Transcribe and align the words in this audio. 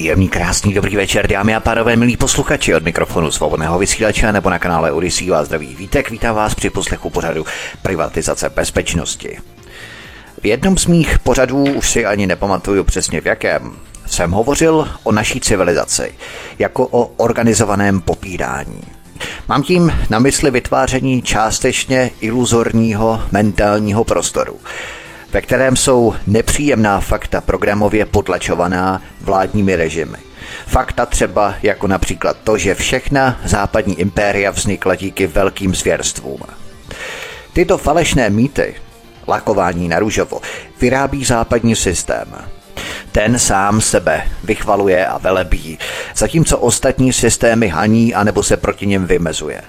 Příjemný, 0.00 0.28
krásný, 0.28 0.74
dobrý 0.74 0.96
večer, 0.96 1.26
dámy 1.26 1.54
a 1.54 1.60
pánové, 1.60 1.96
milí 1.96 2.16
posluchači 2.16 2.74
od 2.74 2.84
mikrofonu 2.84 3.30
svobodného 3.30 3.78
vysílače 3.78 4.32
nebo 4.32 4.50
na 4.50 4.58
kanále 4.58 4.92
Odisí 4.92 5.30
vás 5.30 5.46
zdraví 5.46 5.74
vítek, 5.74 6.10
vítám 6.10 6.34
vás 6.34 6.54
při 6.54 6.70
poslechu 6.70 7.10
pořadu 7.10 7.46
Privatizace 7.82 8.50
bezpečnosti. 8.50 9.38
V 10.42 10.46
jednom 10.46 10.78
z 10.78 10.86
mých 10.86 11.18
pořadů, 11.18 11.64
už 11.64 11.90
si 11.90 12.06
ani 12.06 12.26
nepamatuju 12.26 12.84
přesně 12.84 13.20
v 13.20 13.26
jakém, 13.26 13.72
jsem 14.06 14.30
hovořil 14.30 14.88
o 15.02 15.12
naší 15.12 15.40
civilizaci 15.40 16.14
jako 16.58 16.86
o 16.86 17.06
organizovaném 17.06 18.00
popírání. 18.00 18.82
Mám 19.48 19.62
tím 19.62 19.92
na 20.10 20.18
mysli 20.18 20.50
vytváření 20.50 21.22
částečně 21.22 22.10
iluzorního 22.20 23.22
mentálního 23.32 24.04
prostoru, 24.04 24.56
ve 25.32 25.40
kterém 25.40 25.76
jsou 25.76 26.14
nepříjemná 26.26 27.00
fakta 27.00 27.40
programově 27.40 28.04
potlačovaná 28.04 29.02
vládními 29.20 29.76
režimy. 29.76 30.18
Fakta 30.66 31.06
třeba 31.06 31.54
jako 31.62 31.86
například 31.86 32.36
to, 32.44 32.58
že 32.58 32.74
všechna 32.74 33.40
západní 33.44 34.00
impéria 34.00 34.50
vznikla 34.50 34.94
díky 34.94 35.26
velkým 35.26 35.74
zvěrstvům. 35.74 36.40
Tyto 37.52 37.78
falešné 37.78 38.30
mýty, 38.30 38.74
lakování 39.28 39.88
na 39.88 39.98
růžovo, 39.98 40.40
vyrábí 40.80 41.24
západní 41.24 41.76
systém. 41.76 42.34
Ten 43.12 43.38
sám 43.38 43.80
sebe 43.80 44.22
vychvaluje 44.44 45.06
a 45.06 45.18
velebí, 45.18 45.78
zatímco 46.16 46.58
ostatní 46.58 47.12
systémy 47.12 47.68
haní 47.68 48.14
anebo 48.14 48.42
se 48.42 48.56
proti 48.56 48.86
něm 48.86 49.06
vymezuje. 49.06 49.62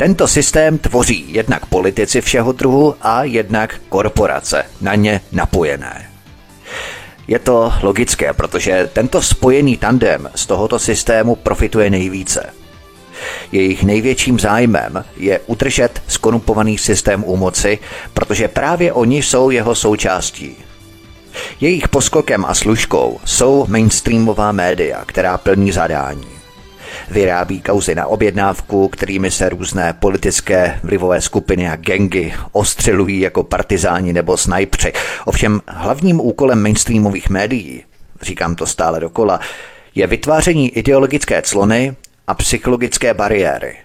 Tento 0.00 0.28
systém 0.28 0.78
tvoří 0.78 1.24
jednak 1.28 1.66
politici 1.66 2.20
všeho 2.20 2.52
druhu 2.52 2.94
a 3.02 3.24
jednak 3.24 3.80
korporace, 3.88 4.64
na 4.80 4.94
ně 4.94 5.20
napojené. 5.32 6.10
Je 7.28 7.38
to 7.38 7.72
logické, 7.82 8.32
protože 8.32 8.90
tento 8.92 9.22
spojený 9.22 9.76
tandem 9.76 10.30
z 10.34 10.46
tohoto 10.46 10.78
systému 10.78 11.36
profituje 11.36 11.90
nejvíce. 11.90 12.52
Jejich 13.52 13.84
největším 13.84 14.38
zájmem 14.38 15.04
je 15.16 15.40
udržet 15.46 16.02
skorumpovaný 16.08 16.78
systém 16.78 17.24
u 17.26 17.36
moci, 17.36 17.78
protože 18.14 18.48
právě 18.48 18.92
oni 18.92 19.22
jsou 19.22 19.50
jeho 19.50 19.74
součástí. 19.74 20.56
Jejich 21.60 21.88
poskokem 21.88 22.44
a 22.44 22.54
služkou 22.54 23.20
jsou 23.24 23.66
mainstreamová 23.68 24.52
média, 24.52 25.04
která 25.06 25.38
plní 25.38 25.72
zadání 25.72 26.39
vyrábí 27.10 27.60
kauzy 27.60 27.94
na 27.94 28.06
objednávku, 28.06 28.88
kterými 28.88 29.30
se 29.30 29.48
různé 29.48 29.92
politické 29.92 30.80
vlivové 30.82 31.20
skupiny 31.20 31.68
a 31.68 31.76
gengy 31.76 32.34
ostřelují 32.52 33.20
jako 33.20 33.42
partizáni 33.42 34.12
nebo 34.12 34.36
snajpři. 34.36 34.92
Ovšem 35.24 35.60
hlavním 35.68 36.20
úkolem 36.20 36.62
mainstreamových 36.62 37.30
médií, 37.30 37.84
říkám 38.22 38.54
to 38.54 38.66
stále 38.66 39.00
dokola, 39.00 39.40
je 39.94 40.06
vytváření 40.06 40.70
ideologické 40.70 41.42
clony 41.42 41.96
a 42.26 42.34
psychologické 42.34 43.14
bariéry. 43.14 43.76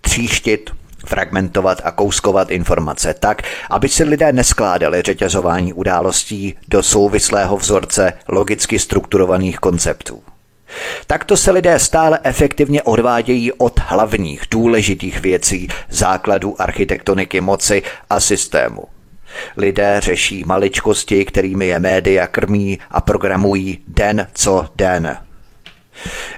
Tříštit, 0.00 0.70
fragmentovat 1.06 1.80
a 1.84 1.90
kouskovat 1.90 2.50
informace 2.50 3.14
tak, 3.14 3.42
aby 3.70 3.88
si 3.88 4.04
lidé 4.04 4.32
neskládali 4.32 5.02
řetězování 5.02 5.72
událostí 5.72 6.54
do 6.68 6.82
souvislého 6.82 7.56
vzorce 7.56 8.12
logicky 8.28 8.78
strukturovaných 8.78 9.58
konceptů. 9.58 10.22
Takto 11.06 11.36
se 11.36 11.50
lidé 11.50 11.78
stále 11.78 12.18
efektivně 12.22 12.82
odvádějí 12.82 13.52
od 13.52 13.80
hlavních 13.80 14.42
důležitých 14.50 15.20
věcí, 15.20 15.68
základů 15.90 16.62
architektoniky 16.62 17.40
moci 17.40 17.82
a 18.10 18.20
systému. 18.20 18.82
Lidé 19.56 20.00
řeší 20.00 20.44
maličkosti, 20.46 21.24
kterými 21.24 21.66
je 21.66 21.78
média 21.78 22.26
krmí 22.26 22.78
a 22.90 23.00
programují 23.00 23.78
den 23.88 24.26
co 24.34 24.68
den. 24.76 25.16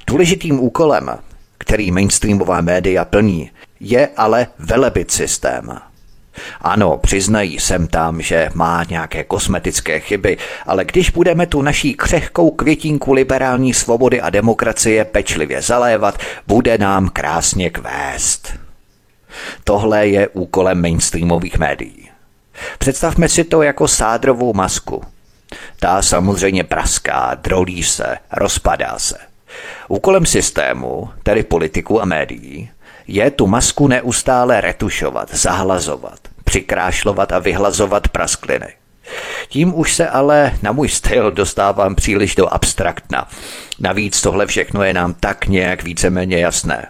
Důležitým 0.06 0.60
úkolem, 0.60 1.10
který 1.58 1.90
mainstreamová 1.90 2.60
média 2.60 3.04
plní, 3.04 3.50
je 3.80 4.08
ale 4.16 4.46
velebit 4.58 5.10
systém– 5.10 5.80
ano, 6.60 6.98
přiznají 6.98 7.60
sem 7.60 7.86
tam, 7.86 8.22
že 8.22 8.48
má 8.54 8.84
nějaké 8.84 9.24
kosmetické 9.24 10.00
chyby, 10.00 10.36
ale 10.66 10.84
když 10.84 11.10
budeme 11.10 11.46
tu 11.46 11.62
naší 11.62 11.94
křehkou 11.94 12.50
květinku 12.50 13.12
liberální 13.12 13.74
svobody 13.74 14.20
a 14.20 14.30
demokracie 14.30 15.04
pečlivě 15.04 15.62
zalévat, 15.62 16.18
bude 16.46 16.78
nám 16.78 17.08
krásně 17.08 17.70
kvést. 17.70 18.52
Tohle 19.64 20.08
je 20.08 20.28
úkolem 20.28 20.82
mainstreamových 20.82 21.58
médií. 21.58 22.10
Představme 22.78 23.28
si 23.28 23.44
to 23.44 23.62
jako 23.62 23.88
sádrovou 23.88 24.54
masku. 24.54 25.02
Ta 25.80 26.02
samozřejmě 26.02 26.64
praská, 26.64 27.34
drolí 27.34 27.82
se, 27.82 28.16
rozpadá 28.32 28.98
se. 28.98 29.16
Úkolem 29.88 30.26
systému, 30.26 31.10
tedy 31.22 31.42
politiku 31.42 32.02
a 32.02 32.04
médií, 32.04 32.70
je 33.10 33.30
tu 33.30 33.46
masku 33.46 33.88
neustále 33.88 34.60
retušovat, 34.60 35.34
zahlazovat, 35.34 36.18
přikrášlovat 36.44 37.32
a 37.32 37.38
vyhlazovat 37.38 38.08
praskliny. 38.08 38.66
Tím 39.48 39.78
už 39.78 39.94
se 39.94 40.08
ale 40.08 40.52
na 40.62 40.72
můj 40.72 40.88
styl 40.88 41.30
dostávám 41.30 41.94
příliš 41.94 42.34
do 42.34 42.54
abstraktna. 42.54 43.28
Navíc 43.80 44.22
tohle 44.22 44.46
všechno 44.46 44.82
je 44.82 44.94
nám 44.94 45.14
tak 45.14 45.46
nějak 45.46 45.82
víceméně 45.82 46.38
jasné. 46.38 46.86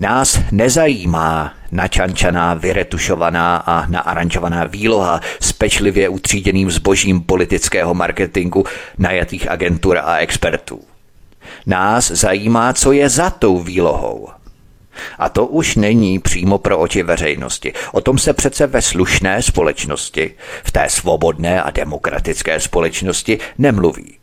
Nás 0.00 0.40
nezajímá 0.52 1.54
načančaná, 1.72 2.54
vyretušovaná 2.54 3.56
a 3.56 3.86
naaranžovaná 3.86 4.64
výloha 4.64 5.20
s 5.40 5.52
pečlivě 5.52 6.08
utříděným 6.08 6.70
zbožím 6.70 7.20
politického 7.20 7.94
marketingu 7.94 8.64
najatých 8.98 9.50
agentur 9.50 9.98
a 9.98 10.16
expertů. 10.16 10.80
Nás 11.66 12.10
zajímá, 12.10 12.72
co 12.72 12.92
je 12.92 13.08
za 13.08 13.30
tou 13.30 13.58
výlohou– 13.58 14.28
a 15.18 15.28
to 15.28 15.46
už 15.46 15.76
není 15.76 16.18
přímo 16.18 16.58
pro 16.58 16.78
oči 16.78 17.02
veřejnosti. 17.02 17.72
O 17.92 18.00
tom 18.00 18.18
se 18.18 18.32
přece 18.32 18.66
ve 18.66 18.82
slušné 18.82 19.42
společnosti, 19.42 20.34
v 20.64 20.72
té 20.72 20.88
svobodné 20.88 21.62
a 21.62 21.70
demokratické 21.70 22.60
společnosti 22.60 23.38
nemluví. 23.58 24.18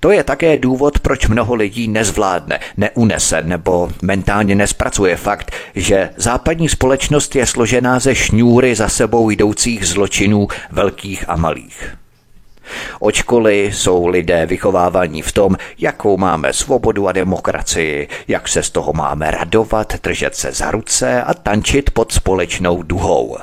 To 0.00 0.10
je 0.10 0.24
také 0.24 0.58
důvod, 0.58 0.98
proč 0.98 1.26
mnoho 1.26 1.54
lidí 1.54 1.88
nezvládne, 1.88 2.58
neunese 2.76 3.42
nebo 3.42 3.90
mentálně 4.02 4.54
nespracuje 4.54 5.16
fakt, 5.16 5.52
že 5.74 6.10
západní 6.16 6.68
společnost 6.68 7.36
je 7.36 7.46
složená 7.46 7.98
ze 7.98 8.14
šňůry 8.14 8.74
za 8.74 8.88
sebou 8.88 9.30
jdoucích 9.30 9.86
zločinů 9.86 10.48
velkých 10.70 11.28
a 11.28 11.36
malých. 11.36 11.96
Od 13.00 13.14
školy 13.14 13.70
jsou 13.72 14.06
lidé 14.06 14.46
vychovávaní 14.46 15.22
v 15.22 15.32
tom, 15.32 15.56
jakou 15.78 16.16
máme 16.16 16.52
svobodu 16.52 17.08
a 17.08 17.12
demokracii, 17.12 18.08
jak 18.28 18.48
se 18.48 18.62
z 18.62 18.70
toho 18.70 18.92
máme 18.92 19.30
radovat, 19.30 20.02
držet 20.02 20.34
se 20.34 20.52
za 20.52 20.70
ruce 20.70 21.22
a 21.22 21.34
tančit 21.34 21.90
pod 21.90 22.12
společnou 22.12 22.82
duhou. 22.82 23.36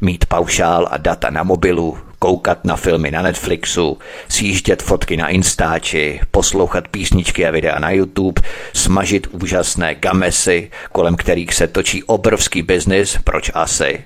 Mít 0.00 0.24
paušál 0.26 0.88
a 0.90 0.96
data 0.96 1.30
na 1.30 1.42
mobilu, 1.42 1.98
koukat 2.18 2.64
na 2.64 2.76
filmy 2.76 3.10
na 3.10 3.22
Netflixu, 3.22 3.98
sjíždět 4.28 4.82
fotky 4.82 5.16
na 5.16 5.28
Instači, 5.28 6.20
poslouchat 6.30 6.88
písničky 6.88 7.46
a 7.46 7.50
videa 7.50 7.78
na 7.78 7.90
YouTube, 7.90 8.42
smažit 8.72 9.26
úžasné 9.30 9.94
gamesy, 9.94 10.70
kolem 10.92 11.16
kterých 11.16 11.54
se 11.54 11.66
točí 11.66 12.04
obrovský 12.04 12.62
biznis, 12.62 13.18
proč 13.24 13.50
asi? 13.54 14.04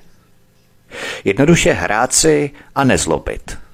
Jednoduše 1.25 1.73
hrát 1.73 2.13
si 2.13 2.51
a 2.75 2.85
nezlobit– 2.85 3.59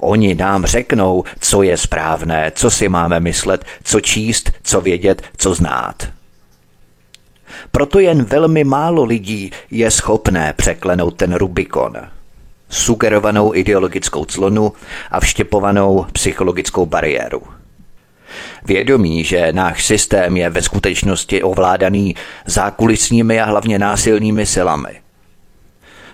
Oni 0.00 0.34
nám 0.34 0.66
řeknou, 0.66 1.24
co 1.40 1.62
je 1.62 1.76
správné, 1.76 2.52
co 2.54 2.70
si 2.70 2.88
máme 2.88 3.20
myslet, 3.20 3.64
co 3.84 4.00
číst, 4.00 4.52
co 4.62 4.80
vědět, 4.80 5.22
co 5.36 5.54
znát. 5.54 6.08
Proto 7.70 7.98
jen 7.98 8.24
velmi 8.24 8.64
málo 8.64 9.04
lidí 9.04 9.50
je 9.70 9.90
schopné 9.90 10.54
překlenout 10.56 11.16
ten 11.16 11.34
Rubikon. 11.34 11.92
Sugerovanou 12.68 13.54
ideologickou 13.54 14.24
clonu 14.24 14.72
a 15.10 15.20
vštěpovanou 15.20 16.06
psychologickou 16.12 16.86
bariéru. 16.86 17.42
Vědomí, 18.64 19.24
že 19.24 19.52
náš 19.52 19.86
systém 19.86 20.36
je 20.36 20.50
ve 20.50 20.62
skutečnosti 20.62 21.42
ovládaný 21.42 22.16
zákulisními 22.46 23.40
a 23.40 23.44
hlavně 23.44 23.78
násilnými 23.78 24.46
silami 24.46 25.03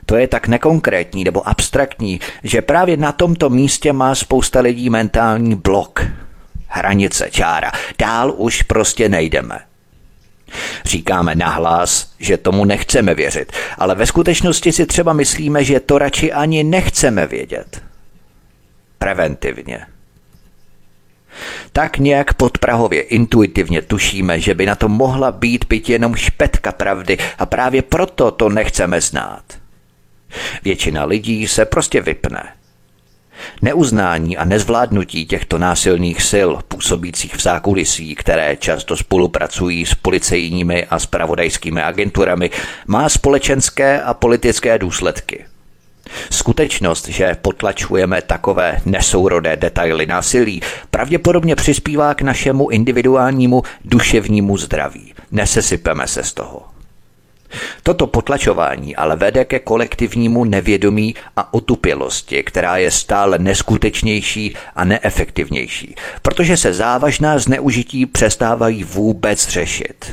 to 0.06 0.16
je 0.16 0.28
tak 0.28 0.48
nekonkrétní 0.48 1.24
nebo 1.24 1.48
abstraktní, 1.48 2.20
že 2.42 2.62
právě 2.62 2.96
na 2.96 3.12
tomto 3.12 3.50
místě 3.50 3.92
má 3.92 4.14
spousta 4.14 4.60
lidí 4.60 4.90
mentální 4.90 5.54
blok. 5.54 6.06
Hranice, 6.66 7.28
čára. 7.30 7.72
Dál 7.98 8.34
už 8.36 8.62
prostě 8.62 9.08
nejdeme. 9.08 9.58
Říkáme 10.84 11.34
nahlas, 11.34 12.12
že 12.18 12.36
tomu 12.36 12.64
nechceme 12.64 13.14
věřit, 13.14 13.52
ale 13.78 13.94
ve 13.94 14.06
skutečnosti 14.06 14.72
si 14.72 14.86
třeba 14.86 15.12
myslíme, 15.12 15.64
že 15.64 15.80
to 15.80 15.98
radši 15.98 16.32
ani 16.32 16.64
nechceme 16.64 17.26
vědět. 17.26 17.82
Preventivně. 18.98 19.86
Tak 21.72 21.98
nějak 21.98 22.34
podprahově 22.34 23.02
intuitivně 23.02 23.82
tušíme, 23.82 24.40
že 24.40 24.54
by 24.54 24.66
na 24.66 24.74
to 24.74 24.88
mohla 24.88 25.32
být 25.32 25.64
byt 25.68 25.88
jenom 25.88 26.14
špetka 26.14 26.72
pravdy 26.72 27.18
a 27.38 27.46
právě 27.46 27.82
proto 27.82 28.30
to 28.30 28.48
nechceme 28.48 29.00
znát. 29.00 29.59
Většina 30.62 31.04
lidí 31.04 31.48
se 31.48 31.64
prostě 31.64 32.00
vypne. 32.00 32.48
Neuznání 33.62 34.36
a 34.36 34.44
nezvládnutí 34.44 35.26
těchto 35.26 35.58
násilných 35.58 36.22
sil, 36.30 36.50
působících 36.68 37.34
v 37.34 37.42
zákulisí, 37.42 38.14
které 38.14 38.56
často 38.56 38.96
spolupracují 38.96 39.86
s 39.86 39.94
policejními 39.94 40.84
a 40.84 40.98
spravodajskými 40.98 41.82
agenturami, 41.82 42.50
má 42.86 43.08
společenské 43.08 44.02
a 44.02 44.14
politické 44.14 44.78
důsledky. 44.78 45.44
Skutečnost, 46.30 47.08
že 47.08 47.36
potlačujeme 47.42 48.22
takové 48.22 48.80
nesourodé 48.84 49.56
detaily 49.56 50.06
násilí, 50.06 50.62
pravděpodobně 50.90 51.56
přispívá 51.56 52.14
k 52.14 52.22
našemu 52.22 52.68
individuálnímu 52.68 53.62
duševnímu 53.84 54.56
zdraví. 54.56 55.14
Nesesypeme 55.30 56.06
se 56.06 56.22
z 56.22 56.32
toho. 56.32 56.69
Toto 57.82 58.06
potlačování 58.06 58.96
ale 58.96 59.16
vede 59.16 59.44
ke 59.44 59.58
kolektivnímu 59.58 60.44
nevědomí 60.44 61.14
a 61.36 61.54
otupělosti, 61.54 62.42
která 62.42 62.76
je 62.76 62.90
stále 62.90 63.38
neskutečnější 63.38 64.56
a 64.76 64.84
neefektivnější, 64.84 65.94
protože 66.22 66.56
se 66.56 66.72
závažná 66.72 67.38
zneužití 67.38 68.06
přestávají 68.06 68.84
vůbec 68.84 69.48
řešit. 69.48 70.12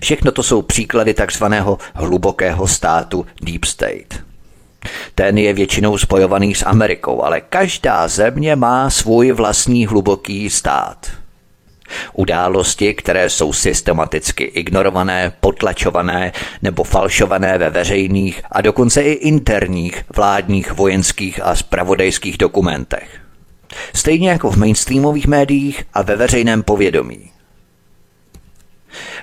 Všechno 0.00 0.32
to 0.32 0.42
jsou 0.42 0.62
příklady 0.62 1.14
takzvaného 1.14 1.78
hlubokého 1.94 2.66
státu 2.66 3.26
Deep 3.42 3.64
State. 3.64 4.24
Ten 5.14 5.38
je 5.38 5.52
většinou 5.52 5.98
spojovaný 5.98 6.54
s 6.54 6.66
Amerikou, 6.66 7.22
ale 7.22 7.40
každá 7.40 8.08
země 8.08 8.56
má 8.56 8.90
svůj 8.90 9.32
vlastní 9.32 9.86
hluboký 9.86 10.50
stát– 10.50 11.06
Události, 12.12 12.94
které 12.94 13.30
jsou 13.30 13.52
systematicky 13.52 14.44
ignorované, 14.44 15.32
potlačované 15.40 16.32
nebo 16.62 16.84
falšované 16.84 17.58
ve 17.58 17.70
veřejných 17.70 18.42
a 18.52 18.60
dokonce 18.60 19.02
i 19.02 19.12
interních 19.12 20.04
vládních, 20.16 20.72
vojenských 20.72 21.40
a 21.42 21.56
spravodajských 21.56 22.38
dokumentech. 22.38 23.20
Stejně 23.94 24.30
jako 24.30 24.50
v 24.50 24.56
mainstreamových 24.56 25.26
médiích 25.26 25.84
a 25.94 26.02
ve 26.02 26.16
veřejném 26.16 26.62
povědomí. 26.62 27.30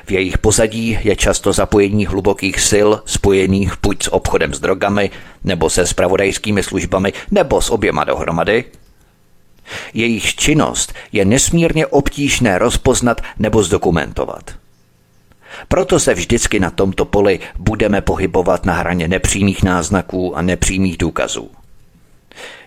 V 0.06 0.12
jejich 0.12 0.38
pozadí 0.38 1.00
je 1.04 1.16
často 1.16 1.54
zapojení 1.54 2.06
hlubokých 2.06 2.60
sil 2.70 2.90
spojených 3.06 3.74
buď 3.82 4.04
s 4.04 4.14
obchodem 4.14 4.54
s 4.54 4.60
drogami, 4.60 5.12
nebo 5.44 5.70
se 5.70 5.88
spravodajskými 5.88 6.64
službami, 6.64 7.14
nebo 7.32 7.62
s 7.62 7.70
oběma 7.70 8.04
dohromady– 8.04 8.64
jejich 9.94 10.36
činnost 10.36 10.94
je 11.12 11.26
nesmírně 11.26 11.88
obtížné 11.88 12.58
rozpoznat 12.58 13.22
nebo 13.40 13.64
zdokumentovat. 13.64 14.52
Proto 15.68 16.00
se 16.00 16.14
vždycky 16.14 16.60
na 16.60 16.72
tomto 16.72 17.06
poli 17.06 17.40
budeme 17.60 18.02
pohybovat 18.02 18.66
na 18.66 18.74
hraně 18.74 19.08
nepřímých 19.08 19.64
náznaků 19.64 20.38
a 20.38 20.42
nepřímých 20.42 20.98
důkazů. 20.98 21.52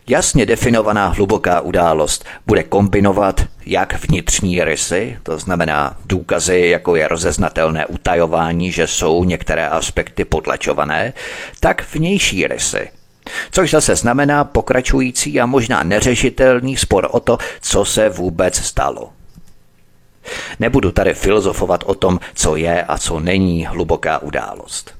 Jasně 0.08 0.46
definovaná 0.46 1.08
hluboká 1.08 1.60
událost 1.60 2.25
bude 2.46 2.62
kombinovat 2.62 3.44
jak 3.66 4.08
vnitřní 4.08 4.64
rysy, 4.64 5.19
to 5.22 5.38
znamená 5.38 5.96
důkazy, 6.04 6.58
jako 6.58 6.96
je 6.96 7.08
rozeznatelné 7.08 7.87
utajování, 7.87 8.72
že 8.72 8.87
jsou 8.87 9.25
některé 9.25 9.69
aspekty 9.69 10.25
potlačované, 10.25 11.12
tak 11.60 11.94
vnější 11.94 12.46
rysy, 12.46 12.90
Což 13.50 13.70
zase 13.70 13.96
znamená 13.96 14.44
pokračující 14.44 15.40
a 15.40 15.46
možná 15.46 15.82
neřešitelný 15.82 16.76
spor 16.76 17.08
o 17.11 17.20
to, 17.20 17.38
co 17.61 17.84
se 17.84 18.08
vůbec 18.08 18.56
stalo. 18.56 19.11
Nebudu 20.61 20.93
tady 20.93 21.14
filozofovat 21.14 21.84
o 21.87 21.94
tom, 21.94 22.20
co 22.34 22.56
je 22.56 22.82
a 22.82 22.99
co 22.99 23.20
není 23.20 23.67
hluboká 23.67 24.19
událost. 24.19 24.94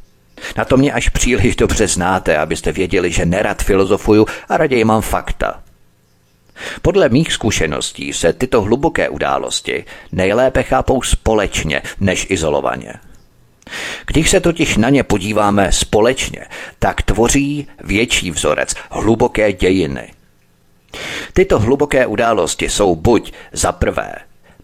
Na 0.57 0.65
to 0.65 0.77
mě 0.77 0.93
až 0.93 1.09
příliš 1.09 1.57
dobře 1.57 1.89
znáte, 1.89 2.39
abyste 2.39 2.73
věděli, 2.73 3.13
že 3.13 3.27
nerad 3.27 3.63
filozofuju 3.63 4.27
a 4.49 4.57
raději 4.57 4.85
mám 4.85 5.03
fakta. 5.03 5.63
Podle 6.83 7.09
mých 7.09 7.33
zkušeností 7.33 8.13
se 8.13 8.33
tyto 8.33 8.63
hluboké 8.63 9.09
události 9.09 9.85
nejlépe 10.13 10.63
chápou 10.63 11.03
společně 11.03 11.83
než 12.01 12.27
izolovaně. 12.31 12.93
Když 14.07 14.31
se 14.31 14.41
totiž 14.41 14.77
na 14.77 14.89
ně 14.89 15.03
podíváme 15.03 15.73
společně, 15.73 16.47
tak 16.79 17.03
tvoří 17.03 17.67
větší 17.85 18.31
vzorec, 18.31 18.75
hluboké 18.91 19.53
dějiny. 19.53 20.13
Tyto 21.33 21.59
hluboké 21.59 22.07
události 22.07 22.69
jsou 22.69 22.97
buď 22.97 23.33
za 23.53 23.73
prvé 23.73 24.15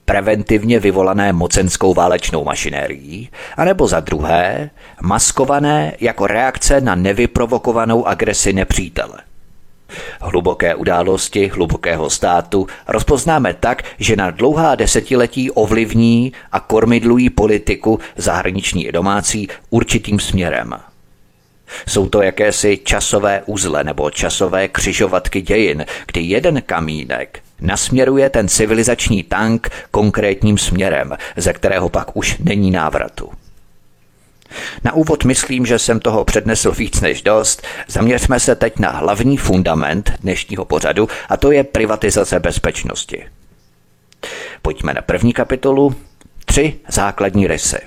preventivně 0.05 0.81
vyvolané 0.81 1.33
mocenskou 1.33 1.95
válečnou 1.95 2.45
mašinérií, 2.45 3.31
anebo 3.57 3.87
za 3.87 4.01
druhé 4.01 4.71
maskované 5.03 5.93
jako 6.01 6.27
reakce 6.27 6.81
na 6.81 6.95
nevyprovokovanou 6.95 8.07
agresi 8.07 8.53
nepřítele. 8.53 9.19
Hluboké 10.21 10.75
události 10.75 11.49
hlubokého 11.49 12.11
státu 12.11 12.67
rozpoznáme 12.89 13.55
tak, 13.55 13.83
že 13.99 14.17
na 14.17 14.31
dlouhá 14.31 14.75
desetiletí 14.75 15.51
ovlivní 15.51 16.33
a 16.53 16.61
kormidlují 16.61 17.31
politiku 17.31 18.01
zahraniční 18.17 18.87
i 18.87 18.93
domácí 18.93 19.49
určitým 19.71 20.21
směrem. 20.21 20.75
Jsou 21.89 22.09
to 22.09 22.23
jakési 22.23 22.81
časové 22.85 23.43
uzle 23.47 23.85
nebo 23.85 24.11
časové 24.11 24.69
křižovatky 24.69 25.41
dějin, 25.41 25.85
kdy 26.07 26.21
jeden 26.21 26.63
kamínek 26.63 27.41
nasměruje 27.61 28.31
ten 28.31 28.49
civilizační 28.49 29.23
tank 29.23 29.71
konkrétním 29.91 30.59
směrem, 30.59 31.17
ze 31.37 31.53
kterého 31.53 31.89
pak 31.89 32.17
už 32.17 32.39
není 32.39 32.71
návratu. 32.71 33.33
Na 34.85 34.93
úvod 34.93 35.25
myslím, 35.25 35.67
že 35.67 35.79
jsem 35.79 36.01
toho 36.01 36.25
přednesl 36.25 36.73
víc 36.73 37.01
než 37.01 37.23
dost. 37.23 37.63
Zaměřme 37.89 38.41
se 38.41 38.55
teď 38.55 38.79
na 38.79 38.91
hlavní 38.91 39.37
fundament 39.37 40.13
dnešního 40.21 40.65
pořadu 40.65 41.09
a 41.29 41.37
to 41.37 41.53
je 41.53 41.65
privatizace 41.65 42.41
bezpečnosti. 42.41 43.25
Pojďme 44.63 44.95
na 44.95 45.03
první 45.03 45.33
kapitolu. 45.33 45.95
Tři 46.45 46.75
základní 46.89 47.47
rysy. 47.47 47.79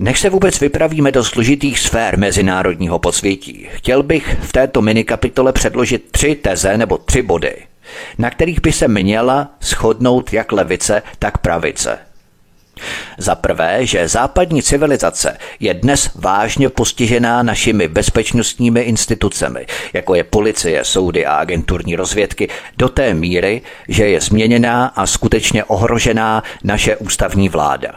Než 0.00 0.20
se 0.20 0.30
vůbec 0.30 0.60
vypravíme 0.60 1.12
do 1.12 1.24
složitých 1.24 1.78
sfér 1.78 2.18
mezinárodního 2.18 2.98
podsvětí, 2.98 3.68
chtěl 3.70 4.02
bych 4.02 4.36
v 4.42 4.52
této 4.52 4.82
minikapitole 4.82 5.52
předložit 5.52 6.12
tři 6.12 6.34
teze 6.34 6.78
nebo 6.78 6.98
tři 6.98 7.22
body, 7.22 7.56
na 8.18 8.30
kterých 8.30 8.60
by 8.60 8.72
se 8.72 8.88
měla 8.88 9.50
shodnout 9.60 10.32
jak 10.32 10.52
levice, 10.52 11.02
tak 11.18 11.38
pravice– 11.38 11.98
za 13.18 13.34
prvé, 13.34 13.86
že 13.86 14.08
západní 14.08 14.62
civilizace 14.62 15.38
je 15.60 15.74
dnes 15.74 16.10
vážně 16.14 16.68
postižená 16.68 17.42
našimi 17.42 17.88
bezpečnostními 17.88 18.80
institucemi, 18.80 19.66
jako 19.92 20.14
je 20.14 20.24
policie, 20.24 20.84
soudy 20.84 21.26
a 21.26 21.34
agenturní 21.34 21.96
rozvědky, 21.96 22.48
do 22.78 22.88
té 22.88 23.14
míry, 23.14 23.62
že 23.88 24.08
je 24.08 24.20
změněná 24.20 24.86
a 24.86 25.06
skutečně 25.06 25.64
ohrožená 25.64 26.42
naše 26.64 26.96
ústavní 26.96 27.48
vláda. 27.48 27.92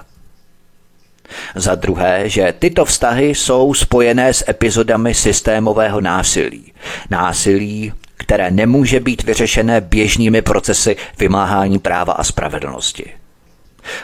Za 1.55 1.75
druhé, 1.75 2.29
že 2.29 2.53
tyto 2.60 2.86
vztahy 2.86 3.36
jsou 3.36 3.74
spojené 3.74 4.34
s 4.34 4.50
epizodami 4.50 5.13
systémového 5.13 6.01
násilí. 6.01 6.74
Násilí, 7.10 7.93
které 8.17 8.51
nemůže 8.51 9.00
být 9.00 9.24
vyřešené 9.24 9.81
běžnými 9.81 10.41
procesy 10.41 10.96
vymáhání 11.19 11.79
práva 11.79 12.13
a 12.13 12.24
spravedlnosti. 12.24 13.13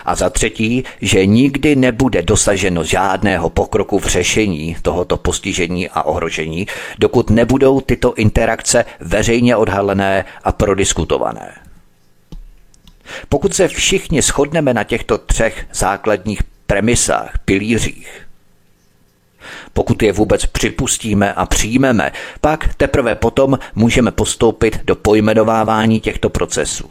A 0.05 0.15
za 0.15 0.29
třetí, 0.29 0.83
že 1.01 1.25
nikdy 1.25 1.75
nebude 1.75 2.21
dosaženo 2.21 2.83
žádného 2.83 3.49
pokroku 3.49 3.99
v 3.99 4.05
řešení 4.05 4.75
tohoto 4.81 5.17
postižení 5.17 5.89
a 5.89 6.03
ohrožení, 6.03 6.67
dokud 6.99 7.29
nebudou 7.29 7.81
tyto 7.81 8.13
interakce 8.13 8.85
veřejně 8.99 9.55
odhalené 9.55 10.25
a 10.43 10.51
prodiskutované. 10.51 11.51
Pokud 13.29 13.53
se 13.53 13.67
všichni 13.67 14.21
shodneme 14.21 14.73
na 14.73 14.83
těchto 14.83 15.17
třech 15.17 15.65
základních 15.73 16.43
premisách, 16.67 17.37
pilířích, 17.45 18.27
pokud 19.73 20.03
je 20.03 20.13
vůbec 20.13 20.45
připustíme 20.45 21.33
a 21.33 21.45
přijmeme, 21.45 22.11
pak 22.41 22.75
teprve 22.75 23.15
potom 23.15 23.59
můžeme 23.75 24.11
postoupit 24.11 24.79
do 24.83 24.95
pojmenovávání 24.95 25.99
těchto 25.99 26.29
procesů. 26.29 26.89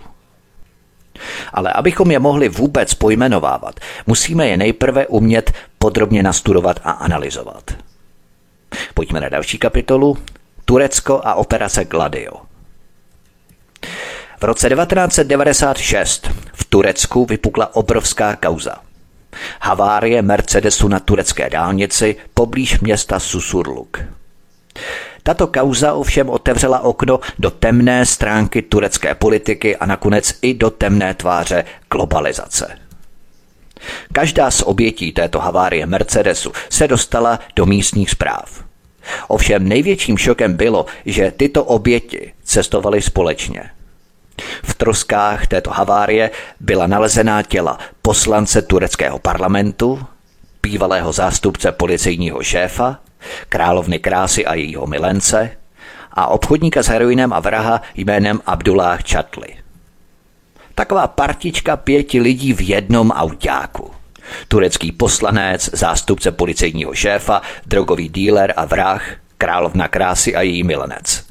Ale 1.52 1.72
abychom 1.72 2.10
je 2.10 2.18
mohli 2.18 2.48
vůbec 2.48 2.94
pojmenovávat, 2.94 3.80
musíme 4.06 4.48
je 4.48 4.56
nejprve 4.56 5.06
umět 5.06 5.52
podrobně 5.78 6.22
nastudovat 6.22 6.80
a 6.84 6.90
analyzovat. 6.90 7.70
Pojďme 8.94 9.20
na 9.20 9.28
další 9.28 9.58
kapitolu. 9.58 10.18
Turecko 10.64 11.20
a 11.24 11.34
operace 11.34 11.84
Gladio. 11.84 12.32
V 14.40 14.44
roce 14.44 14.68
1996 14.68 16.30
v 16.52 16.64
Turecku 16.64 17.26
vypukla 17.26 17.74
obrovská 17.76 18.36
kauza. 18.36 18.76
Havárie 19.60 20.22
Mercedesu 20.22 20.88
na 20.88 21.00
turecké 21.00 21.50
dálnici 21.50 22.16
poblíž 22.34 22.80
města 22.80 23.18
Susurluk. 23.18 23.98
Tato 25.22 25.46
kauza 25.46 25.92
ovšem 25.92 26.30
otevřela 26.30 26.80
okno 26.80 27.20
do 27.38 27.50
temné 27.50 28.06
stránky 28.06 28.62
turecké 28.62 29.14
politiky 29.14 29.76
a 29.76 29.86
nakonec 29.86 30.34
i 30.42 30.54
do 30.54 30.70
temné 30.70 31.14
tváře 31.14 31.64
globalizace. 31.90 32.78
Každá 34.12 34.50
z 34.50 34.62
obětí 34.62 35.12
této 35.12 35.38
havárie 35.38 35.86
Mercedesu 35.86 36.52
se 36.70 36.88
dostala 36.88 37.40
do 37.56 37.66
místních 37.66 38.10
zpráv. 38.10 38.64
Ovšem 39.28 39.68
největším 39.68 40.18
šokem 40.18 40.56
bylo, 40.56 40.86
že 41.06 41.32
tyto 41.36 41.64
oběti 41.64 42.32
cestovaly 42.44 43.02
společně. 43.02 43.70
V 44.62 44.74
troskách 44.74 45.46
této 45.46 45.70
havárie 45.70 46.30
byla 46.60 46.86
nalezená 46.86 47.42
těla 47.42 47.78
poslance 48.02 48.62
tureckého 48.62 49.18
parlamentu, 49.18 50.02
bývalého 50.62 51.12
zástupce 51.12 51.72
policejního 51.72 52.42
šéfa, 52.42 52.98
královny 53.48 53.98
krásy 53.98 54.46
a 54.46 54.54
jejího 54.54 54.86
milence 54.86 55.50
a 56.12 56.26
obchodníka 56.26 56.82
s 56.82 56.88
heroinem 56.88 57.32
a 57.32 57.40
vraha 57.40 57.82
jménem 57.94 58.40
Abdullah 58.46 59.02
Chatli. 59.02 59.56
Taková 60.74 61.06
partička 61.06 61.76
pěti 61.76 62.20
lidí 62.20 62.52
v 62.52 62.60
jednom 62.60 63.10
autáku. 63.10 63.90
Turecký 64.48 64.92
poslanec, 64.92 65.70
zástupce 65.72 66.32
policejního 66.32 66.94
šéfa, 66.94 67.42
drogový 67.66 68.08
díler 68.08 68.54
a 68.56 68.64
vrah, 68.64 69.14
královna 69.38 69.88
krásy 69.88 70.34
a 70.36 70.42
její 70.42 70.62
milenec. 70.62 71.24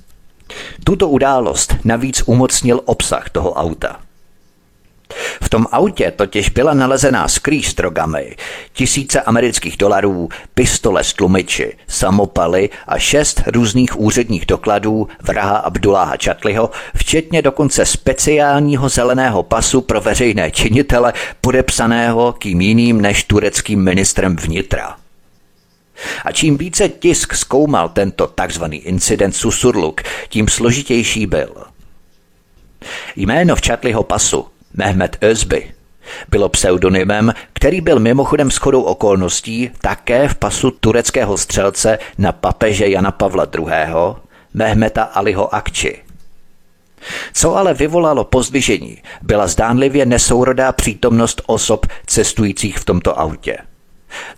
Tuto 0.83 1.09
událost 1.09 1.75
navíc 1.83 2.23
umocnil 2.25 2.81
obsah 2.85 3.29
toho 3.29 3.53
auta– 3.53 3.99
v 5.41 5.49
tom 5.49 5.67
autě 5.71 6.11
totiž 6.11 6.49
byla 6.49 6.73
nalezená 6.73 7.27
skrýž 7.27 7.71
s 7.71 7.73
drogami, 7.73 8.35
tisíce 8.73 9.21
amerických 9.21 9.77
dolarů, 9.77 10.29
pistole 10.53 11.03
s 11.03 11.13
tlumiči, 11.13 11.73
samopaly 11.87 12.69
a 12.87 12.99
šest 12.99 13.41
různých 13.47 13.99
úředních 13.99 14.45
dokladů 14.45 15.07
vraha 15.21 15.57
Abduláha 15.57 16.17
Čatliho, 16.17 16.69
včetně 16.95 17.41
dokonce 17.41 17.85
speciálního 17.85 18.89
zeleného 18.89 19.43
pasu 19.43 19.81
pro 19.81 20.01
veřejné 20.01 20.51
činitele, 20.51 21.13
podepsaného 21.41 22.35
kým 22.37 22.61
jiným 22.61 23.01
než 23.01 23.23
tureckým 23.23 23.83
ministrem 23.83 24.35
vnitra. 24.35 24.95
A 26.25 26.31
čím 26.31 26.57
více 26.57 26.89
tisk 26.89 27.33
zkoumal 27.33 27.89
tento 27.89 28.27
takzvaný 28.27 28.77
incident 28.77 29.35
Susurluk, 29.35 30.01
tím 30.29 30.47
složitější 30.47 31.27
byl. 31.27 31.55
Jméno 33.15 33.55
v 33.55 33.61
Čatliho 33.61 34.03
pasu 34.03 34.47
Mehmet 34.73 35.17
Özby 35.21 35.63
bylo 36.29 36.49
pseudonymem, 36.49 37.33
který 37.53 37.81
byl 37.81 37.99
mimochodem 37.99 38.51
shodou 38.51 38.81
okolností 38.81 39.71
také 39.81 40.27
v 40.27 40.35
pasu 40.35 40.71
tureckého 40.71 41.37
střelce 41.37 41.99
na 42.17 42.31
papeže 42.31 42.87
Jana 42.87 43.11
Pavla 43.11 43.47
II. 43.57 43.65
Mehmeta 44.53 45.03
Aliho 45.03 45.55
Akči. 45.55 45.97
Co 47.33 47.55
ale 47.55 47.73
vyvolalo 47.73 48.23
pozdvižení, 48.23 48.97
byla 49.21 49.47
zdánlivě 49.47 50.05
nesourodá 50.05 50.71
přítomnost 50.71 51.41
osob 51.45 51.85
cestujících 52.05 52.77
v 52.77 52.85
tomto 52.85 53.19
autě. 53.19 53.57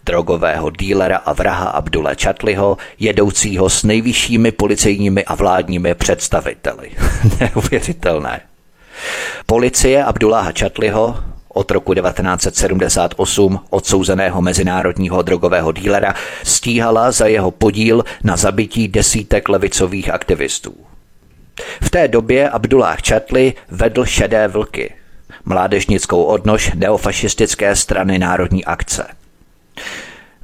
Drogového 0.05 0.71
dílera 0.71 1.17
a 1.17 1.33
vraha 1.33 1.69
Abdula 1.69 2.15
Čatliho, 2.15 2.77
jedoucího 2.99 3.69
s 3.69 3.83
nejvyššími 3.83 4.51
policejními 4.51 5.25
a 5.25 5.35
vládními 5.35 5.95
představiteli. 5.95 6.91
Neuvěřitelné. 7.39 8.41
Policie 9.45 10.03
Abdullaha 10.03 10.51
Čatliho, 10.51 11.17
od 11.53 11.71
roku 11.71 11.93
1978 11.93 13.59
odsouzeného 13.69 14.41
mezinárodního 14.41 15.21
drogového 15.21 15.71
dílera, 15.71 16.13
stíhala 16.43 17.11
za 17.11 17.27
jeho 17.27 17.51
podíl 17.51 18.03
na 18.23 18.37
zabití 18.37 18.87
desítek 18.87 19.49
levicových 19.49 20.09
aktivistů. 20.09 20.75
V 21.81 21.89
té 21.89 22.07
době 22.07 22.49
Abdullah 22.49 23.01
Čatli 23.01 23.53
vedl 23.71 24.05
šedé 24.05 24.47
vlky, 24.47 24.93
mládežnickou 25.45 26.23
odnož 26.23 26.71
neofašistické 26.75 27.75
strany 27.75 28.19
Národní 28.19 28.65
akce. 28.65 29.07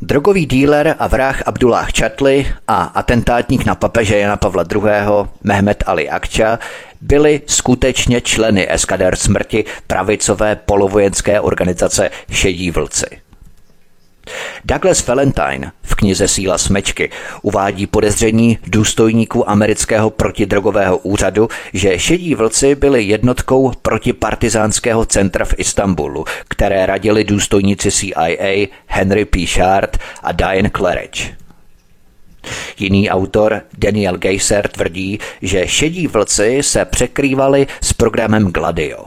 Drogový 0.02 0.46
díler 0.46 0.96
a 1.00 1.08
vrah 1.08 1.44
Abdullah 1.46 1.92
Čatli 1.92 2.48
a 2.68 2.84
atentátník 2.84 3.66
na 3.66 3.76
papeže 3.76 4.18
Jana 4.18 4.38
Pavla 4.38 4.64
II. 4.76 4.82
Mehmet 5.44 5.84
Ali 5.86 6.10
Akča 6.10 6.60
byli 7.02 7.42
skutečně 7.46 8.22
členy 8.22 8.74
eskader 8.74 9.16
smrti 9.16 9.66
pravicové 9.88 10.56
polovojenské 10.56 11.42
organizace 11.42 12.10
Šedí 12.32 12.72
vlci. 12.72 13.06
Douglas 14.66 15.08
Valentine 15.08 15.72
v 15.84 15.96
knize 15.96 16.28
Síla 16.28 16.58
smečky 16.58 17.10
uvádí 17.42 17.88
podezření 17.88 18.58
důstojníků 18.68 19.50
amerického 19.50 20.10
protidrogového 20.10 20.98
úřadu, 20.98 21.50
že 21.74 22.00
šedí 22.00 22.36
vlci 22.36 22.76
byli 22.76 23.04
jednotkou 23.04 23.72
protipartizánského 23.82 25.06
centra 25.06 25.46
v 25.46 25.54
Istanbulu, 25.58 26.26
které 26.48 26.86
radili 26.86 27.24
důstojníci 27.24 27.92
CIA 27.92 28.68
Henry 28.86 29.26
P. 29.26 29.48
Shard 29.48 29.98
a 30.24 30.32
Diane 30.32 30.70
Claridge. 30.70 31.34
Jiný 32.80 33.10
autor, 33.10 33.62
Daniel 33.78 34.18
Geiser, 34.18 34.68
tvrdí, 34.68 35.20
že 35.42 35.68
šedí 35.68 36.08
vlci 36.08 36.64
se 36.64 36.86
překrývali 36.86 37.68
s 37.82 37.94
programem 37.94 38.48
Gladio. 38.48 39.06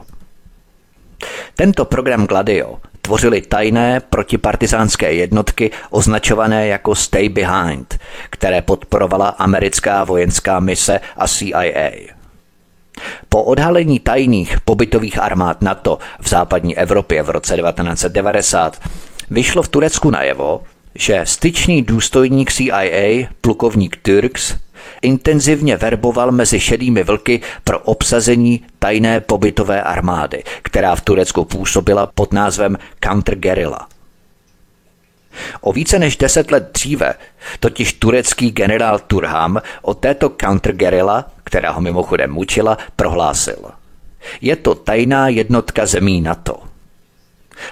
Tento 1.56 1.84
program 1.84 2.26
Gladio 2.26 2.78
tvořili 3.02 3.40
tajné 3.40 4.00
protipartizánské 4.00 5.12
jednotky 5.12 5.70
označované 5.90 6.66
jako 6.66 6.94
Stay 6.94 7.28
Behind, 7.28 7.98
které 8.30 8.62
podporovala 8.62 9.28
americká 9.28 10.04
vojenská 10.04 10.60
mise 10.60 11.00
a 11.16 11.28
CIA. 11.28 11.90
Po 13.28 13.42
odhalení 13.42 14.00
tajných 14.00 14.60
pobytových 14.60 15.18
armád 15.18 15.62
NATO 15.62 15.98
v 16.20 16.28
západní 16.28 16.78
Evropě 16.78 17.22
v 17.22 17.30
roce 17.30 17.56
1990 17.56 18.80
vyšlo 19.30 19.62
v 19.62 19.68
Turecku 19.68 20.10
najevo, 20.10 20.62
že 20.94 21.20
styčný 21.24 21.82
důstojník 21.82 22.52
CIA, 22.52 23.28
plukovník 23.40 23.96
Turks, 23.96 24.54
intenzivně 25.02 25.76
verboval 25.76 26.32
mezi 26.32 26.60
šedými 26.60 27.02
vlky 27.02 27.40
pro 27.64 27.78
obsazení 27.78 28.64
tajné 28.78 29.20
pobytové 29.20 29.82
armády, 29.82 30.44
která 30.62 30.94
v 30.94 31.00
Turecku 31.00 31.44
působila 31.44 32.06
pod 32.14 32.32
názvem 32.32 32.78
Counterguerilla. 33.04 33.88
O 35.60 35.72
více 35.72 35.98
než 35.98 36.16
deset 36.16 36.50
let 36.50 36.70
dříve 36.74 37.14
totiž 37.60 37.92
turecký 37.92 38.50
generál 38.50 38.98
Turham 38.98 39.62
o 39.82 39.94
této 39.94 40.30
counterguerilla, 40.40 41.30
která 41.44 41.70
ho 41.70 41.80
mimochodem 41.80 42.30
mučila, 42.30 42.78
prohlásil. 42.96 43.70
Je 44.40 44.56
to 44.56 44.74
tajná 44.74 45.28
jednotka 45.28 45.86
zemí 45.86 46.20
NATO. 46.20 46.62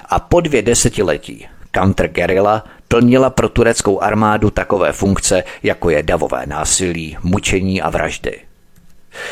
A 0.09 0.21
po 0.21 0.41
dvě 0.41 0.63
desetiletí 0.63 1.47
counterguerilla 1.75 2.65
plnila 2.93 3.31
pro 3.31 3.49
tureckou 3.49 4.01
armádu 4.01 4.51
takové 4.51 4.93
funkce, 4.93 5.45
jako 5.63 5.91
je 5.91 6.03
davové 6.03 6.47
násilí, 6.47 7.17
mučení 7.23 7.83
a 7.83 7.91
vraždy. 7.91 8.41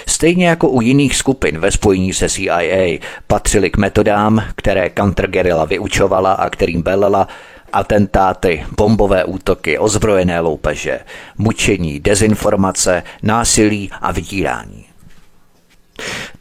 Stejně 0.07 0.49
jako 0.49 0.69
u 0.69 0.81
jiných 0.81 1.17
skupin 1.17 1.59
ve 1.59 1.71
spojení 1.71 2.13
se 2.15 2.29
CIA 2.29 2.99
patřili 3.27 3.71
k 3.71 3.77
metodám, 3.77 4.45
které 4.57 4.91
counterguerilla 4.91 5.65
vyučovala 5.65 6.33
a 6.33 6.51
kterým 6.51 6.83
velela 6.83 7.29
atentáty, 7.73 8.65
bombové 8.77 9.25
útoky, 9.25 9.79
ozbrojené 9.79 10.41
loupeže, 10.41 11.01
mučení, 11.39 12.01
dezinformace, 12.01 13.03
násilí 13.23 13.91
a 14.01 14.13
vydírání. 14.13 14.85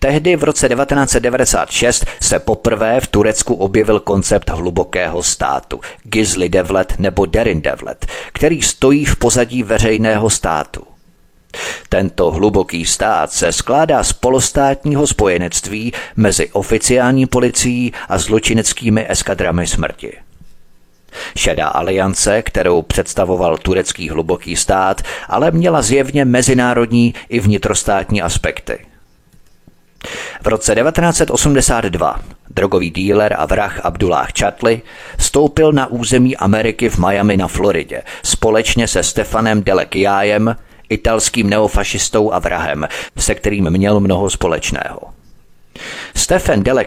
Tehdy 0.07 0.35
v 0.35 0.43
roce 0.43 0.69
1996 0.69 2.05
se 2.21 2.39
poprvé 2.39 3.01
v 3.01 3.07
Turecku 3.07 3.53
objevil 3.53 3.99
koncept 3.99 4.49
hlubokého 4.49 5.23
státu, 5.23 5.79
Gizli 6.03 6.49
Devlet 6.49 6.93
nebo 6.99 7.25
Derin 7.25 7.61
Devlet, 7.61 8.05
který 8.33 8.61
stojí 8.61 9.05
v 9.05 9.15
pozadí 9.15 9.63
veřejného 9.63 10.29
státu. 10.29 10.83
Tento 11.89 12.31
hluboký 12.31 12.85
stát 12.85 13.31
se 13.31 13.51
skládá 13.51 14.03
z 14.03 14.13
polostátního 14.13 15.07
spojenectví 15.07 15.93
mezi 16.15 16.49
oficiální 16.51 17.25
policií 17.25 17.93
a 18.09 18.17
zločineckými 18.17 19.05
eskadrami 19.09 19.67
smrti. 19.67 20.13
Šedá 21.37 21.67
aliance, 21.67 22.41
kterou 22.41 22.81
představoval 22.81 23.57
turecký 23.57 24.09
hluboký 24.09 24.55
stát, 24.55 25.01
ale 25.29 25.51
měla 25.51 25.81
zjevně 25.81 26.25
mezinárodní 26.25 27.13
i 27.29 27.39
vnitrostátní 27.39 28.21
aspekty– 28.21 28.79
v 30.41 30.47
roce 30.47 30.75
1982 30.75 32.19
drogový 32.49 32.89
díler 32.89 33.35
a 33.37 33.45
vrah 33.45 33.85
Abdullah 33.85 34.27
Chatli 34.39 34.81
stoupil 35.19 35.71
na 35.71 35.87
území 35.87 36.37
Ameriky 36.37 36.89
v 36.89 36.97
Miami 36.97 37.37
na 37.37 37.47
Floridě 37.47 38.01
společně 38.23 38.87
se 38.87 39.03
Stefanem 39.03 39.63
Delekiájem, 39.63 40.55
italským 40.89 41.49
neofašistou 41.49 42.33
a 42.33 42.39
vrahem, 42.39 42.87
se 43.17 43.35
kterým 43.35 43.69
měl 43.69 43.99
mnoho 43.99 44.29
společného. 44.29 45.01
Stefan 46.15 46.63
Delle 46.63 46.85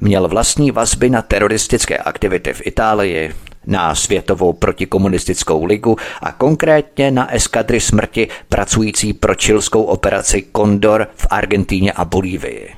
měl 0.00 0.28
vlastní 0.28 0.70
vazby 0.70 1.10
na 1.10 1.22
teroristické 1.22 1.98
aktivity 1.98 2.52
v 2.52 2.66
Itálii, 2.66 3.34
na 3.66 3.94
Světovou 3.94 4.52
protikomunistickou 4.52 5.64
ligu 5.64 5.96
a 6.20 6.32
konkrétně 6.32 7.10
na 7.10 7.34
eskadry 7.34 7.80
smrti 7.80 8.28
pracující 8.48 9.12
pro 9.12 9.34
čilskou 9.34 9.82
operaci 9.82 10.46
Condor 10.56 11.06
v 11.16 11.26
Argentíně 11.30 11.92
a 11.92 12.04
Bolívii. 12.04 12.74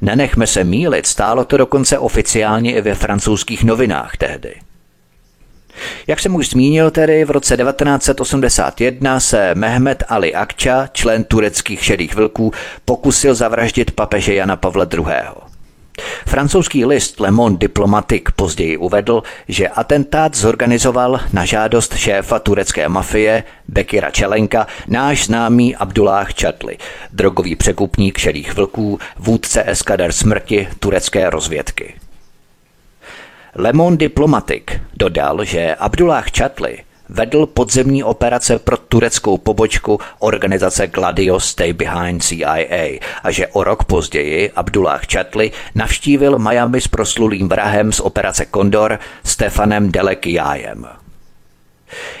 Nenechme 0.00 0.46
se 0.46 0.64
mílit, 0.64 1.06
stálo 1.06 1.44
to 1.44 1.56
dokonce 1.56 1.98
oficiálně 1.98 2.74
i 2.74 2.80
ve 2.80 2.94
francouzských 2.94 3.64
novinách 3.64 4.16
tehdy. 4.16 4.54
Jak 6.06 6.20
jsem 6.20 6.34
už 6.34 6.48
zmínil 6.48 6.90
tedy, 6.90 7.24
v 7.24 7.30
roce 7.30 7.56
1981 7.56 9.20
se 9.20 9.54
Mehmet 9.54 10.04
Ali 10.08 10.34
Akça, 10.34 10.86
člen 10.92 11.24
tureckých 11.24 11.84
šedých 11.84 12.14
vlků, 12.14 12.52
pokusil 12.84 13.34
zavraždit 13.34 13.90
papeže 13.90 14.34
Jana 14.34 14.56
Pavla 14.56 14.86
II. 14.94 15.45
Francouzský 16.26 16.84
list 16.84 17.20
Le 17.20 17.30
Monde 17.30 17.58
Diplomatique 17.58 18.32
později 18.36 18.76
uvedl, 18.76 19.22
že 19.48 19.68
atentát 19.68 20.34
zorganizoval 20.34 21.20
na 21.32 21.44
žádost 21.44 21.96
šéfa 21.96 22.38
turecké 22.38 22.88
mafie 22.88 23.44
Bekira 23.68 24.10
Čelenka 24.10 24.66
náš 24.88 25.26
známý 25.26 25.76
Abdullah 25.76 26.34
Čatli, 26.34 26.78
drogový 27.12 27.56
překupník 27.56 28.18
šedých 28.18 28.54
vlků, 28.54 28.98
vůdce 29.18 29.62
eskader 29.66 30.12
smrti 30.12 30.68
turecké 30.80 31.30
rozvědky. 31.30 31.94
Le 33.54 33.72
Monde 33.72 33.96
Diplomatique 33.96 34.80
dodal, 34.96 35.44
že 35.44 35.74
Abdullah 35.74 36.30
Čatli 36.30 36.78
vedl 37.08 37.46
podzemní 37.46 38.04
operace 38.04 38.58
pro 38.58 38.76
tureckou 38.76 39.38
pobočku 39.38 40.00
organizace 40.18 40.86
Gladio 40.86 41.40
Stay 41.40 41.72
Behind 41.72 42.24
CIA 42.24 42.98
a 43.22 43.30
že 43.30 43.46
o 43.46 43.64
rok 43.64 43.84
později 43.84 44.50
Abdullah 44.50 45.02
Chatli 45.12 45.52
navštívil 45.74 46.38
Miami 46.38 46.80
s 46.80 46.88
proslulým 46.88 47.48
vrahem 47.48 47.92
z 47.92 48.00
operace 48.00 48.46
Condor 48.54 48.98
Stefanem 49.24 49.92
Delekiájem. 49.92 50.86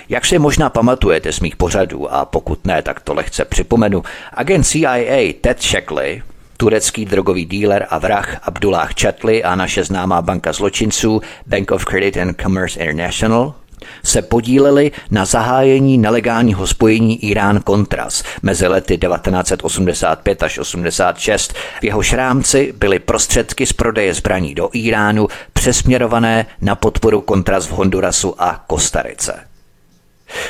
Jak 0.08 0.26
si 0.26 0.38
možná 0.38 0.70
pamatujete 0.70 1.32
z 1.32 1.40
mých 1.40 1.56
pořadů, 1.56 2.14
a 2.14 2.24
pokud 2.24 2.64
ne, 2.64 2.82
tak 2.82 3.00
to 3.00 3.14
lehce 3.14 3.44
připomenu, 3.44 4.02
agent 4.32 4.66
CIA 4.66 5.32
Ted 5.40 5.62
Shackley, 5.62 6.22
turecký 6.56 7.04
drogový 7.04 7.44
díler 7.44 7.86
a 7.90 7.98
vrah 7.98 8.40
Abdullah 8.42 8.90
Chatli 9.00 9.44
a 9.44 9.54
naše 9.54 9.84
známá 9.84 10.22
banka 10.22 10.52
zločinců 10.52 11.20
Bank 11.46 11.70
of 11.70 11.84
Credit 11.84 12.16
and 12.16 12.42
Commerce 12.42 12.80
International– 12.80 13.54
se 14.04 14.22
podíleli 14.22 14.92
na 15.10 15.24
zahájení 15.24 15.98
nelegálního 15.98 16.66
spojení 16.66 17.20
Irán-Contras 17.20 18.24
mezi 18.42 18.66
lety 18.66 18.98
1985 18.98 20.42
až 20.42 20.58
86. 20.58 21.54
V 21.80 21.84
jeho 21.84 22.02
šrámci 22.02 22.72
byly 22.76 22.98
prostředky 22.98 23.66
z 23.66 23.72
prodeje 23.72 24.14
zbraní 24.14 24.54
do 24.54 24.70
Iránu 24.72 25.28
přesměrované 25.52 26.46
na 26.60 26.74
podporu 26.74 27.24
Contras 27.28 27.66
v 27.66 27.70
Hondurasu 27.70 28.42
a 28.42 28.64
Kostarice. 28.66 29.44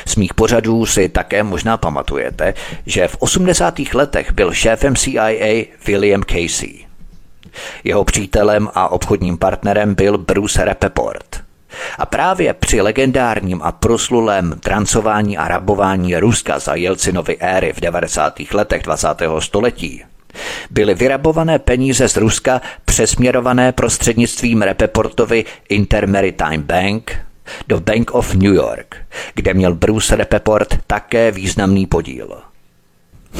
Z 0.06 0.16
mých 0.16 0.34
pořadů 0.34 0.86
si 0.86 1.08
také 1.08 1.42
možná 1.42 1.76
pamatujete, 1.76 2.54
že 2.86 3.08
v 3.08 3.16
80. 3.18 3.78
letech 3.94 4.32
byl 4.32 4.52
šéfem 4.52 4.96
CIA 4.96 5.64
William 5.86 6.22
Casey. 6.22 6.86
Jeho 7.84 8.04
přítelem 8.04 8.68
a 8.74 8.88
obchodním 8.88 9.38
partnerem 9.38 9.94
byl 9.94 10.18
Bruce 10.18 10.64
Rappaport– 10.64 11.40
a 11.98 12.06
právě 12.06 12.54
při 12.54 12.80
legendárním 12.80 13.62
a 13.62 13.72
proslulém 13.72 14.58
trancování 14.60 15.38
a 15.38 15.48
rabování 15.48 16.16
Ruska 16.16 16.58
za 16.58 16.74
Jelcinovy 16.74 17.36
éry 17.40 17.72
v 17.72 17.80
90. 17.80 18.40
letech 18.52 18.82
20. 18.82 19.08
století 19.38 20.02
byly 20.70 20.94
vyrabované 20.94 21.58
peníze 21.58 22.08
z 22.08 22.16
Ruska 22.16 22.60
přesměrované 22.84 23.72
prostřednictvím 23.72 24.62
Repeportovy 24.62 25.44
Intermaritime 25.68 26.58
Bank 26.58 27.16
do 27.68 27.80
Bank 27.80 28.14
of 28.14 28.34
New 28.34 28.54
York, 28.54 28.96
kde 29.34 29.54
měl 29.54 29.74
Bruce 29.74 30.16
Repeport 30.16 30.78
také 30.86 31.30
významný 31.30 31.86
podíl. 31.86 32.42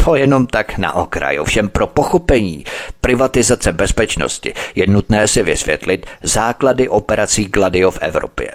To 0.05 0.17
jenom 0.17 0.47
tak 0.47 0.79
na 0.79 0.95
okraj. 0.95 1.39
Ovšem 1.41 1.69
pro 1.69 1.87
pochopení 1.87 2.65
privatizace 3.01 3.73
bezpečnosti 3.73 4.55
je 4.75 4.87
nutné 4.87 5.29
si 5.29 5.43
vysvětlit 5.43 6.07
základy 6.23 6.89
operací 6.89 7.45
Gladio 7.45 7.91
v 7.91 7.99
Evropě. 8.01 8.51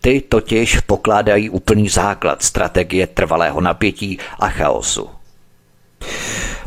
Ty 0.00 0.20
totiž 0.28 0.80
pokládají 0.80 1.50
úplný 1.50 1.88
základ 1.88 2.42
strategie 2.42 3.06
trvalého 3.06 3.60
napětí 3.60 4.18
a 4.38 4.48
chaosu. 4.48 5.10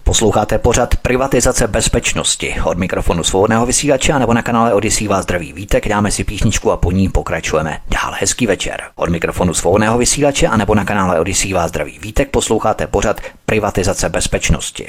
Posloucháte 0.03 0.57
pořad 0.57 0.95
Privatizace 0.95 1.67
bezpečnosti. 1.67 2.55
Od 2.63 2.77
mikrofonu 2.77 3.23
svobodného 3.23 3.65
vysílače 3.65 4.19
nebo 4.19 4.33
na 4.33 4.41
kanále 4.41 4.73
Odisí 4.73 5.07
vás 5.07 5.23
zdraví 5.23 5.53
vítek, 5.53 5.87
dáme 5.87 6.11
si 6.11 6.23
písničku 6.23 6.71
a 6.71 6.77
po 6.77 6.91
ní 6.91 7.09
pokračujeme 7.09 7.79
dál. 7.89 8.13
Hezký 8.19 8.47
večer. 8.47 8.81
Od 8.95 9.09
mikrofonu 9.09 9.53
svobodného 9.53 9.97
vysílače 9.97 10.47
a 10.47 10.57
nebo 10.57 10.75
na 10.75 10.85
kanále 10.85 11.19
Odisí 11.19 11.53
vás 11.53 11.69
zdraví 11.69 11.99
vítek 11.99 12.29
posloucháte 12.29 12.87
pořad 12.87 13.21
Privatizace 13.45 14.09
bezpečnosti. 14.09 14.87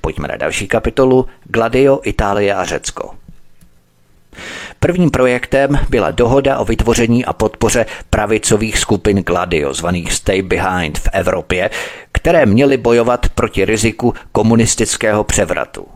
Pojďme 0.00 0.28
na 0.28 0.36
další 0.36 0.68
kapitolu 0.68 1.26
Gladio, 1.44 2.00
Itálie 2.02 2.54
a 2.54 2.64
Řecko. 2.64 3.10
Prvním 4.80 5.10
projektem 5.10 5.78
byla 5.88 6.10
dohoda 6.10 6.58
o 6.58 6.64
vytvoření 6.64 7.24
a 7.24 7.32
podpoře 7.32 7.86
pravicových 8.10 8.78
skupin 8.78 9.22
Gladio, 9.22 9.74
zvaných 9.74 10.12
Stay 10.12 10.42
Behind 10.42 10.98
v 10.98 11.08
Evropě, 11.12 11.70
které 12.22 12.46
měly 12.46 12.76
bojovat 12.76 13.28
proti 13.28 13.64
riziku 13.64 14.14
komunistického 14.32 15.24
převratu. 15.24 15.86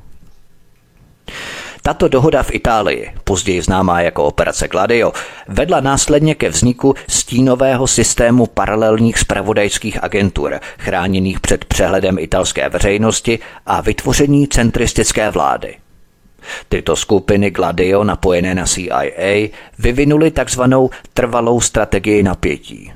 Tato 1.82 2.08
dohoda 2.08 2.42
v 2.42 2.54
Itálii, 2.54 3.12
později 3.24 3.62
známá 3.62 4.00
jako 4.00 4.24
Operace 4.24 4.68
Gladio, 4.68 5.12
vedla 5.48 5.80
následně 5.80 6.34
ke 6.34 6.48
vzniku 6.48 6.94
stínového 7.08 7.86
systému 7.86 8.46
paralelních 8.46 9.18
spravodajských 9.18 10.04
agentur, 10.04 10.60
chráněných 10.78 11.40
před 11.40 11.64
přehledem 11.64 12.18
italské 12.18 12.68
veřejnosti 12.68 13.38
a 13.66 13.80
vytvoření 13.80 14.48
centristické 14.48 15.30
vlády. 15.30 15.76
Tyto 16.68 16.96
skupiny 16.96 17.50
Gladio 17.50 18.04
napojené 18.04 18.54
na 18.54 18.66
CIA 18.66 19.48
vyvinuly 19.78 20.30
takzvanou 20.30 20.90
trvalou 21.14 21.60
strategii 21.60 22.22
napětí. 22.22 22.92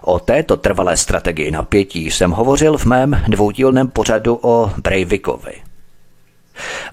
O 0.00 0.18
této 0.18 0.56
trvalé 0.56 0.96
strategii 0.96 1.50
napětí 1.50 2.10
jsem 2.10 2.30
hovořil 2.30 2.78
v 2.78 2.84
mém 2.84 3.22
dvoudílném 3.28 3.88
pořadu 3.88 4.38
o 4.42 4.72
Breivikovi. 4.82 5.52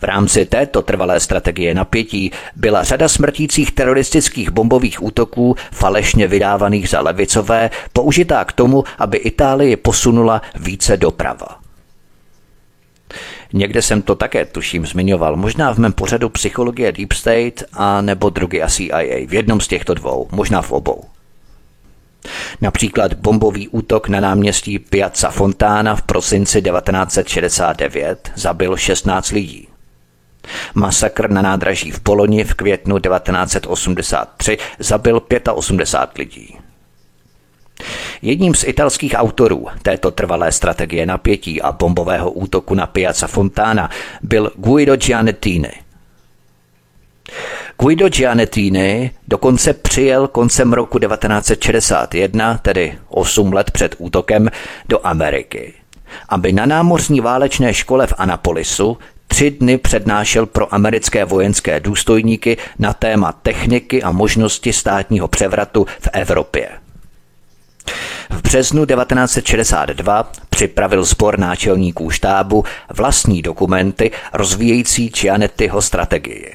V 0.02 0.04
rámci 0.04 0.46
této 0.46 0.82
trvalé 0.82 1.20
strategie 1.20 1.74
napětí 1.74 2.32
byla 2.56 2.84
řada 2.84 3.08
smrtících 3.08 3.72
teroristických 3.72 4.50
bombových 4.50 5.04
útoků, 5.04 5.56
falešně 5.72 6.28
vydávaných 6.28 6.90
za 6.90 7.02
levicové, 7.02 7.70
použitá 7.94 8.46
k 8.46 8.52
tomu, 8.52 8.84
aby 8.98 9.18
Itálii 9.18 9.76
posunula 9.76 10.42
více 10.56 10.98
doprava. 10.98 11.48
Někde 13.54 13.82
jsem 13.82 14.02
to 14.02 14.16
také, 14.16 14.46
tuším, 14.46 14.86
zmiňoval, 14.86 15.36
možná 15.36 15.74
v 15.74 15.78
mém 15.78 15.94
pořadu 15.94 16.30
Psychologie 16.30 16.92
Deep 16.92 17.14
State 17.14 17.64
a 17.74 18.02
nebo 18.02 18.30
drogy 18.30 18.62
a 18.62 18.68
CIA, 18.68 19.28
v 19.28 19.34
jednom 19.34 19.62
z 19.62 19.68
těchto 19.68 19.94
dvou, 19.94 20.28
možná 20.32 20.62
v 20.62 20.72
obou. 20.72 21.04
Například 22.62 23.14
bombový 23.14 23.68
útok 23.68 24.08
na 24.08 24.20
náměstí 24.20 24.80
Piazza 24.80 25.32
Fontana 25.32 25.96
v 25.96 26.02
prosinci 26.02 26.62
1969 26.62 28.32
zabil 28.36 28.78
16 28.78 29.32
lidí. 29.32 29.68
Masakr 30.74 31.30
na 31.30 31.42
nádraží 31.42 31.92
v 31.92 32.00
Poloni 32.00 32.44
v 32.44 32.54
květnu 32.54 33.00
1983 33.00 34.58
zabil 34.80 35.22
85 35.54 36.18
lidí. 36.18 36.58
Jedním 38.22 38.56
z 38.56 38.64
italských 38.64 39.14
autorů 39.18 39.68
této 39.82 40.12
trvalé 40.12 40.52
strategie 40.52 41.06
napětí 41.06 41.62
a 41.62 41.72
bombového 41.72 42.32
útoku 42.32 42.76
na 42.76 42.88
Piazza 42.88 43.28
Fontana 43.28 43.90
byl 44.22 44.52
Guido 44.56 44.96
Gianettini. 44.96 45.72
Guido 47.80 48.10
Gianettini 48.10 49.12
dokonce 49.28 49.74
přijel 49.74 50.28
koncem 50.28 50.74
roku 50.74 51.00
1961, 51.00 52.58
tedy 52.58 52.98
8 53.08 53.54
let 53.54 53.72
před 53.72 53.96
útokem, 53.98 54.50
do 54.90 55.08
Ameriky, 55.08 55.74
aby 56.30 56.52
na 56.54 56.66
námořní 56.66 57.22
válečné 57.22 57.74
škole 57.74 58.08
v 58.08 58.14
Anapolisu 58.18 58.98
tři 59.28 59.52
dny 59.52 59.78
přednášel 59.78 60.46
pro 60.46 60.74
americké 60.74 61.26
vojenské 61.26 61.80
důstojníky 61.80 62.58
na 62.80 62.94
téma 62.94 63.32
techniky 63.32 64.04
a 64.04 64.12
možnosti 64.12 64.74
státního 64.74 65.28
převratu 65.28 65.86
v 66.00 66.10
Evropě. 66.14 66.70
V 68.30 68.42
březnu 68.42 68.86
1962 68.86 70.32
připravil 70.50 71.04
sbor 71.04 71.40
náčelníků 71.40 72.10
štábu 72.10 72.64
vlastní 72.94 73.42
dokumenty 73.42 74.12
rozvíjející 74.34 75.10
Gianettiho 75.10 75.82
strategii. 75.82 76.54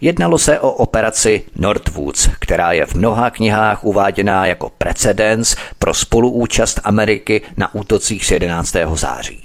Jednalo 0.00 0.38
se 0.38 0.60
o 0.60 0.70
operaci 0.70 1.42
Northwoods, 1.56 2.28
která 2.38 2.72
je 2.72 2.86
v 2.86 2.94
mnoha 2.94 3.30
knihách 3.30 3.84
uváděná 3.84 4.46
jako 4.46 4.70
precedens 4.78 5.56
pro 5.78 5.94
spoluúčast 5.94 6.80
Ameriky 6.84 7.42
na 7.56 7.74
útocích 7.74 8.30
11. 8.30 8.76
září. 8.94 9.42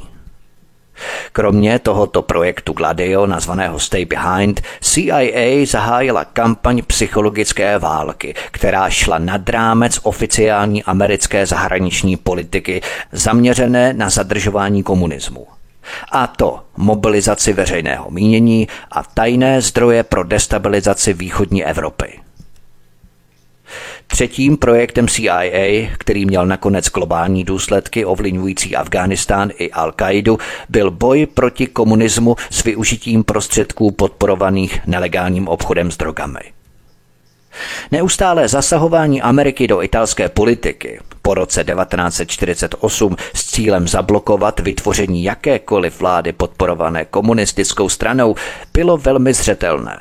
Kromě 1.31 1.79
tohoto 1.79 2.21
projektu 2.21 2.73
Gladio, 2.73 3.25
nazvaného 3.25 3.79
Stay 3.79 4.05
Behind, 4.05 4.61
CIA 4.81 5.65
zahájila 5.65 6.25
kampaň 6.25 6.81
psychologické 6.87 7.79
války, 7.79 8.35
která 8.51 8.89
šla 8.89 9.17
nad 9.17 9.49
rámec 9.49 9.99
oficiální 10.03 10.83
americké 10.83 11.45
zahraniční 11.45 12.17
politiky 12.17 12.81
zaměřené 13.11 13.93
na 13.93 14.09
zadržování 14.09 14.83
komunismu. 14.83 15.47
A 16.11 16.27
to 16.27 16.59
mobilizaci 16.77 17.53
veřejného 17.53 18.11
mínění 18.11 18.67
a 18.91 19.03
tajné 19.03 19.61
zdroje 19.61 20.03
pro 20.03 20.23
destabilizaci 20.23 21.13
východní 21.13 21.65
Evropy. 21.65 22.19
Třetím 24.07 24.57
projektem 24.57 25.07
CIA, 25.07 25.87
který 25.97 26.25
měl 26.25 26.45
nakonec 26.45 26.89
globální 26.89 27.43
důsledky 27.43 28.05
ovlivňující 28.05 28.75
Afghánistán 28.75 29.49
i 29.57 29.71
Al-Kaidu, 29.71 30.37
byl 30.69 30.91
boj 30.91 31.25
proti 31.25 31.67
komunismu 31.67 32.35
s 32.49 32.63
využitím 32.63 33.23
prostředků 33.23 33.91
podporovaných 33.91 34.87
nelegálním 34.87 35.47
obchodem 35.47 35.91
s 35.91 35.97
drogami. 35.97 36.39
Neustálé 37.91 38.47
zasahování 38.47 39.21
Ameriky 39.21 39.67
do 39.67 39.83
italské 39.83 40.29
politiky 40.29 40.99
po 41.21 41.33
roce 41.33 41.63
1948 41.63 43.15
s 43.33 43.45
cílem 43.45 43.87
zablokovat 43.87 44.59
vytvoření 44.59 45.23
jakékoliv 45.23 45.99
vlády 45.99 46.33
podporované 46.33 47.05
komunistickou 47.05 47.89
stranou 47.89 48.35
bylo 48.73 48.97
velmi 48.97 49.33
zřetelné. 49.33 49.99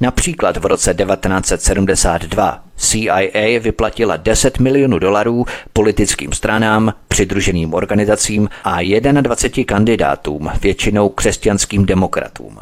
Například 0.00 0.56
v 0.56 0.66
roce 0.66 0.94
1972 0.94 2.62
CIA 2.76 3.60
vyplatila 3.60 4.16
10 4.16 4.58
milionů 4.58 4.98
dolarů 4.98 5.46
politickým 5.72 6.32
stranám, 6.32 6.94
přidruženým 7.08 7.74
organizacím 7.74 8.48
a 8.64 8.82
21 9.20 9.64
kandidátům, 9.64 10.50
většinou 10.62 11.08
křesťanským 11.08 11.86
demokratům. 11.86 12.58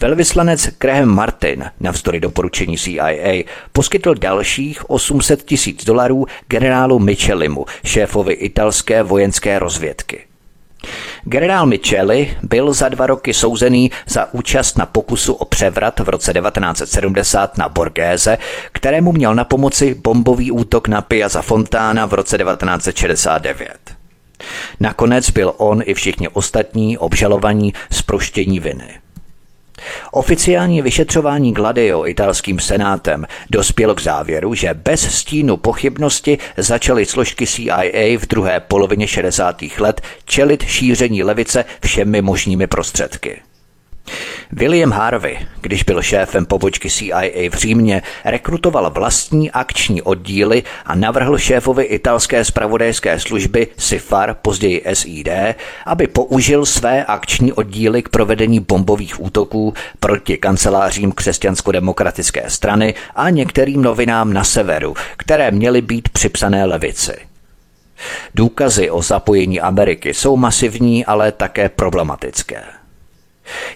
Velvyslanec 0.00 0.68
Graham 0.78 1.08
Martin, 1.08 1.64
navzdory 1.80 2.20
doporučení 2.20 2.78
CIA, 2.78 3.42
poskytl 3.72 4.14
dalších 4.14 4.90
800 4.90 5.42
tisíc 5.42 5.84
dolarů 5.84 6.26
generálu 6.48 6.98
Michelimu, 6.98 7.66
šéfovi 7.84 8.32
italské 8.32 9.02
vojenské 9.02 9.58
rozvědky. 9.58 10.24
Generál 11.24 11.66
Micheli 11.66 12.36
byl 12.42 12.72
za 12.72 12.88
dva 12.88 13.06
roky 13.06 13.34
souzený 13.34 13.90
za 14.06 14.34
účast 14.34 14.78
na 14.78 14.86
pokusu 14.86 15.32
o 15.32 15.44
převrat 15.44 16.00
v 16.00 16.08
roce 16.08 16.32
1970 16.32 17.58
na 17.58 17.68
Borgéze, 17.68 18.38
kterému 18.72 19.12
měl 19.12 19.34
na 19.34 19.44
pomoci 19.44 19.94
bombový 19.94 20.50
útok 20.50 20.88
na 20.88 21.02
Piazza 21.02 21.42
Fontana 21.42 22.06
v 22.06 22.14
roce 22.14 22.38
1969. 22.38 23.76
Nakonec 24.80 25.30
byl 25.30 25.54
on 25.56 25.82
i 25.84 25.94
všichni 25.94 26.28
ostatní 26.28 26.98
obžalovaní 26.98 27.74
z 27.90 28.02
proštění 28.02 28.60
viny. 28.60 29.02
Oficiální 30.10 30.82
vyšetřování 30.82 31.52
Gladio 31.52 32.06
italským 32.06 32.60
senátem 32.60 33.26
dospělo 33.50 33.94
k 33.94 34.02
závěru, 34.02 34.54
že 34.54 34.74
bez 34.74 35.14
stínu 35.18 35.56
pochybnosti 35.56 36.38
začaly 36.56 37.06
složky 37.06 37.46
CIA 37.46 38.18
v 38.18 38.26
druhé 38.26 38.60
polovině 38.60 39.06
60. 39.06 39.62
let 39.78 40.00
čelit 40.24 40.62
šíření 40.62 41.22
levice 41.22 41.64
všemi 41.84 42.22
možnými 42.22 42.66
prostředky. 42.66 43.51
William 44.52 44.90
Harvey, 44.90 45.38
když 45.60 45.82
byl 45.82 46.02
šéfem 46.02 46.46
pobočky 46.46 46.90
CIA 46.90 47.50
v 47.50 47.54
Římě, 47.54 48.02
rekrutoval 48.24 48.90
vlastní 48.90 49.50
akční 49.50 50.02
oddíly 50.02 50.62
a 50.86 50.94
navrhl 50.94 51.38
šéfovi 51.38 51.84
italské 51.84 52.44
spravodajské 52.44 53.20
služby 53.20 53.66
SIFAR, 53.78 54.36
později 54.42 54.84
SID, 54.92 55.28
aby 55.86 56.06
použil 56.06 56.66
své 56.66 57.04
akční 57.04 57.52
oddíly 57.52 58.02
k 58.02 58.08
provedení 58.08 58.60
bombových 58.60 59.22
útoků 59.22 59.74
proti 60.00 60.38
kancelářím 60.38 61.12
křesťansko-demokratické 61.12 62.42
strany 62.48 62.94
a 63.14 63.30
některým 63.30 63.82
novinám 63.82 64.32
na 64.32 64.44
severu, 64.44 64.94
které 65.16 65.50
měly 65.50 65.80
být 65.80 66.08
připsané 66.08 66.64
levici. 66.64 67.14
Důkazy 68.34 68.90
o 68.90 69.02
zapojení 69.02 69.60
Ameriky 69.60 70.14
jsou 70.14 70.36
masivní, 70.36 71.04
ale 71.04 71.32
také 71.32 71.68
problematické. 71.68 72.62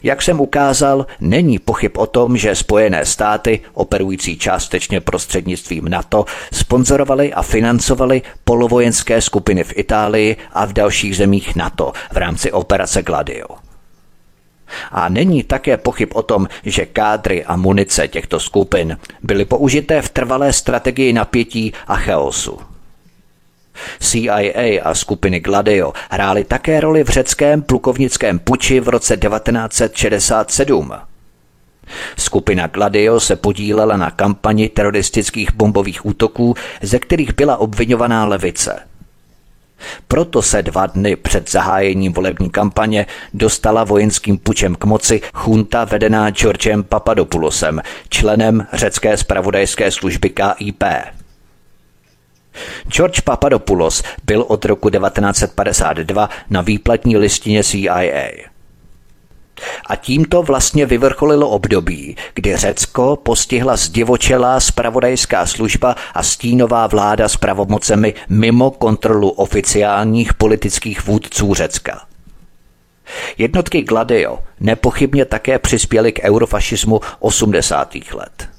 Jak 0.03 0.23
jsem 0.23 0.41
ukázal, 0.41 1.07
není 1.21 1.59
pochyb 1.59 1.93
o 1.97 2.07
tom, 2.07 2.37
že 2.37 2.55
Spojené 2.55 3.07
státy, 3.07 3.61
operující 3.75 4.39
částečně 4.39 5.01
prostřednictvím 5.01 5.89
NATO, 5.89 6.25
sponzorovaly 6.53 7.33
a 7.33 7.43
financovaly 7.43 8.23
polovojenské 8.45 9.21
skupiny 9.21 9.65
v 9.65 9.73
Itálii 9.77 10.37
a 10.53 10.65
v 10.65 10.73
dalších 10.73 11.17
zemích 11.17 11.57
NATO 11.57 11.93
v 12.13 12.17
rámci 12.17 12.53
operace 12.53 13.03
Gladio. 13.03 13.47
A 14.91 15.09
není 15.09 15.43
také 15.43 15.77
pochyb 15.77 16.09
o 16.15 16.23
tom, 16.23 16.49
že 16.65 16.87
kádry 16.87 17.45
a 17.45 17.57
munice 17.57 18.09
těchto 18.09 18.41
skupin 18.41 18.99
byly 19.23 19.45
použité 19.45 20.03
v 20.03 20.09
trvalé 20.09 20.53
strategii 20.53 21.13
napětí 21.13 21.73
a 21.87 21.97
chaosu. 21.97 22.76
CIA 24.01 24.83
a 24.83 24.95
skupiny 24.95 25.41
Gladio 25.41 25.93
hrály 26.11 26.45
také 26.45 26.81
roli 26.81 27.05
v 27.05 27.09
řeckém 27.09 27.63
plukovnickém 27.63 28.39
puči 28.39 28.81
v 28.81 28.89
roce 28.89 29.17
1967. 29.17 30.93
Skupina 32.19 32.67
Gladio 32.67 33.21
se 33.21 33.37
podílela 33.37 33.97
na 33.97 34.11
kampani 34.11 34.69
teroristických 34.69 35.53
bombových 35.55 36.07
útoků, 36.07 36.55
ze 36.83 36.99
kterých 36.99 37.35
byla 37.35 37.57
obvinovaná 37.57 38.25
levice. 38.25 38.81
Proto 40.09 40.43
se 40.43 40.63
dva 40.63 40.87
dny 40.87 41.17
před 41.17 41.51
zahájením 41.51 42.13
volební 42.13 42.51
kampaně 42.51 43.07
dostala 43.35 43.85
vojenským 43.85 44.39
pučem 44.39 44.75
k 44.75 44.85
moci 44.85 45.21
chunta 45.35 45.85
vedená 45.85 46.31
Georgem 46.31 46.83
Papadopoulosem, 46.83 47.83
členem 48.09 48.67
řecké 48.73 49.17
spravodajské 49.17 49.91
služby 49.91 50.31
KIP. 50.31 50.85
George 52.89 53.21
Papadopoulos 53.21 54.03
byl 54.25 54.45
od 54.49 54.65
roku 54.65 54.91
1952 54.91 56.31
na 56.51 56.61
výplatní 56.61 57.17
listině 57.17 57.65
CIA. 57.65 58.47
A 59.87 59.97
tímto 59.97 60.43
vlastně 60.43 60.87
vyvrcholilo 60.87 61.49
období, 61.49 62.17
kdy 62.35 62.57
Řecko 62.57 63.17
postihla 63.17 63.77
zdivočelá 63.77 64.61
spravodajská 64.61 65.47
služba 65.47 65.97
a 66.15 66.23
stínová 66.23 66.87
vláda 66.87 67.29
s 67.29 67.37
pravomocemi 67.37 68.15
mimo 68.29 68.71
kontrolu 68.71 69.31
oficiálních 69.31 70.35
politických 70.35 71.07
vůdců 71.07 71.55
Řecka. 71.55 72.01
Jednotky 73.39 73.83
Gladio 73.83 74.39
nepochybně 74.61 75.25
také 75.25 75.59
přispěly 75.59 76.13
k 76.13 76.21
eurofašismu 76.23 77.01
80. 77.21 77.95
let. 78.15 78.56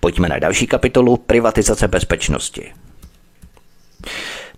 Pojďme 0.00 0.28
na 0.28 0.38
další 0.38 0.66
kapitolu 0.66 1.16
privatizace 1.16 1.88
bezpečnosti. 1.88 2.72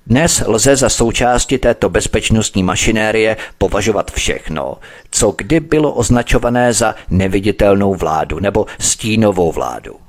Dnes 0.07 0.43
lze 0.47 0.77
za 0.77 0.89
součásti 0.89 1.59
této 1.59 1.89
bezpečnostní 1.89 2.63
mašinérie 2.63 3.37
považovat 3.59 4.11
všechno, 4.11 4.77
co 5.11 5.35
kdy 5.37 5.61
bylo 5.61 5.93
označované 5.93 6.73
za 6.73 6.95
neviditelnou 7.11 7.95
vládu 7.95 8.41
nebo 8.41 8.67
stínovou 8.79 9.53
vládu. 9.53 10.04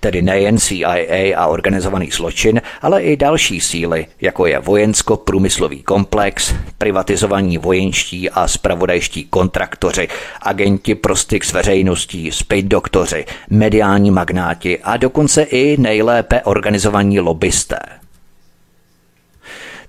Tedy 0.00 0.22
nejen 0.22 0.58
CIA 0.58 1.36
a 1.36 1.46
organizovaný 1.46 2.10
zločin, 2.10 2.62
ale 2.82 3.02
i 3.02 3.16
další 3.16 3.60
síly, 3.60 4.06
jako 4.20 4.46
je 4.46 4.58
vojensko-průmyslový 4.58 5.82
komplex, 5.82 6.54
privatizovaní 6.78 7.58
vojenští 7.58 8.30
a 8.30 8.48
spravodajští 8.48 9.24
kontraktoři, 9.24 10.08
agenti 10.42 10.94
pro 10.94 11.16
styk 11.16 11.44
s 11.44 11.52
veřejností, 11.52 12.32
spejt 12.32 12.66
doktoři, 12.66 13.24
mediální 13.50 14.10
magnáti 14.10 14.78
a 14.78 14.96
dokonce 14.96 15.42
i 15.42 15.76
nejlépe 15.76 16.42
organizovaní 16.42 17.20
lobbysté. 17.20 17.78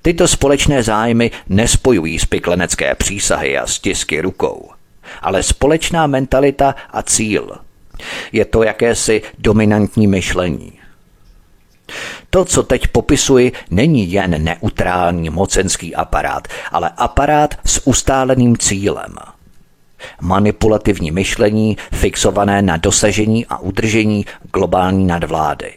Tyto 0.01 0.27
společné 0.27 0.83
zájmy 0.83 1.31
nespojují 1.49 2.19
spiklenecké 2.19 2.95
přísahy 2.95 3.57
a 3.57 3.67
stisky 3.67 4.21
rukou, 4.21 4.69
ale 5.21 5.43
společná 5.43 6.07
mentalita 6.07 6.75
a 6.91 7.03
cíl– 7.03 7.51
je 8.31 8.45
to 8.45 8.63
jakési 8.63 9.21
dominantní 9.39 10.07
myšlení. 10.07 10.73
To, 12.29 12.45
co 12.45 12.63
teď 12.63 12.87
popisuji, 12.87 13.51
není 13.71 14.11
jen 14.11 14.43
neutrální 14.43 15.29
mocenský 15.29 15.95
aparát, 15.95 16.47
ale 16.71 16.91
aparát 16.97 17.55
s 17.65 17.87
ustáleným 17.87 18.57
cílem. 18.57 19.15
Manipulativní 20.21 21.11
myšlení 21.11 21.77
fixované 21.93 22.61
na 22.61 22.77
dosažení 22.77 23.45
a 23.45 23.57
udržení 23.57 24.25
globální 24.53 25.05
nadvlády. 25.05 25.73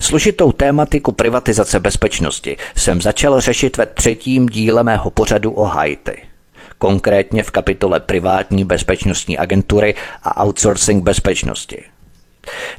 Složitou 0.00 0.52
tématiku 0.52 1.12
privatizace 1.12 1.80
bezpečnosti 1.80 2.56
jsem 2.76 3.02
začal 3.02 3.40
řešit 3.40 3.76
ve 3.76 3.86
třetím 3.86 4.48
díle 4.48 4.82
mého 4.82 5.10
pořadu 5.10 5.50
o 5.50 5.64
Haiti 5.64 6.29
konkrétně 6.80 7.42
v 7.42 7.50
kapitole 7.50 8.00
privátní 8.00 8.64
bezpečnostní 8.64 9.38
agentury 9.38 9.94
a 10.22 10.44
outsourcing 10.44 11.04
bezpečnosti. 11.04 11.84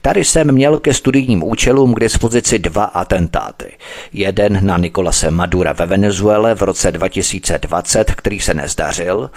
Tady 0.01 0.25
jsem 0.25 0.51
měl 0.51 0.79
ke 0.79 0.93
studijním 0.93 1.43
účelům 1.43 1.93
k 1.93 1.99
dispozici 1.99 2.59
dva 2.59 2.83
atentáty. 2.83 3.71
Jeden 4.13 4.65
na 4.65 4.77
Nikolase 4.77 5.31
Madura 5.31 5.73
ve 5.73 5.85
Venezuele 5.85 6.55
v 6.55 6.61
roce 6.61 6.91
2020, 6.91 8.15
který 8.15 8.39
se 8.39 8.53
nezdařil, 8.53 9.29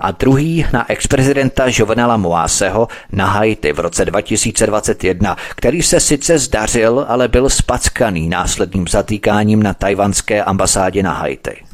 a 0.00 0.10
druhý 0.10 0.66
na 0.72 0.90
ex-prezidenta 0.90 1.64
Jovenela 1.68 2.16
Moaseho 2.16 2.88
na 3.12 3.26
Haiti 3.26 3.72
v 3.72 3.80
roce 3.80 4.04
2021, 4.04 5.36
který 5.54 5.82
se 5.82 6.00
sice 6.00 6.38
zdařil, 6.38 7.06
ale 7.08 7.28
byl 7.28 7.50
spackaný 7.50 8.28
následným 8.28 8.88
zatýkáním 8.88 9.62
na 9.62 9.74
tajvanské 9.74 10.44
ambasádě 10.44 11.02
na 11.02 11.12
Haiti. 11.12 11.72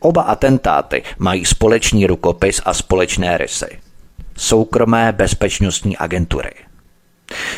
Oba 0.00 0.22
atentáty 0.22 1.02
mají 1.18 1.44
společný 1.44 2.06
rukopis 2.06 2.60
a 2.64 2.74
společné 2.74 3.38
rysy. 3.38 3.78
Soukromé 4.36 5.12
bezpečnostní 5.12 5.96
agentury. 5.96 6.50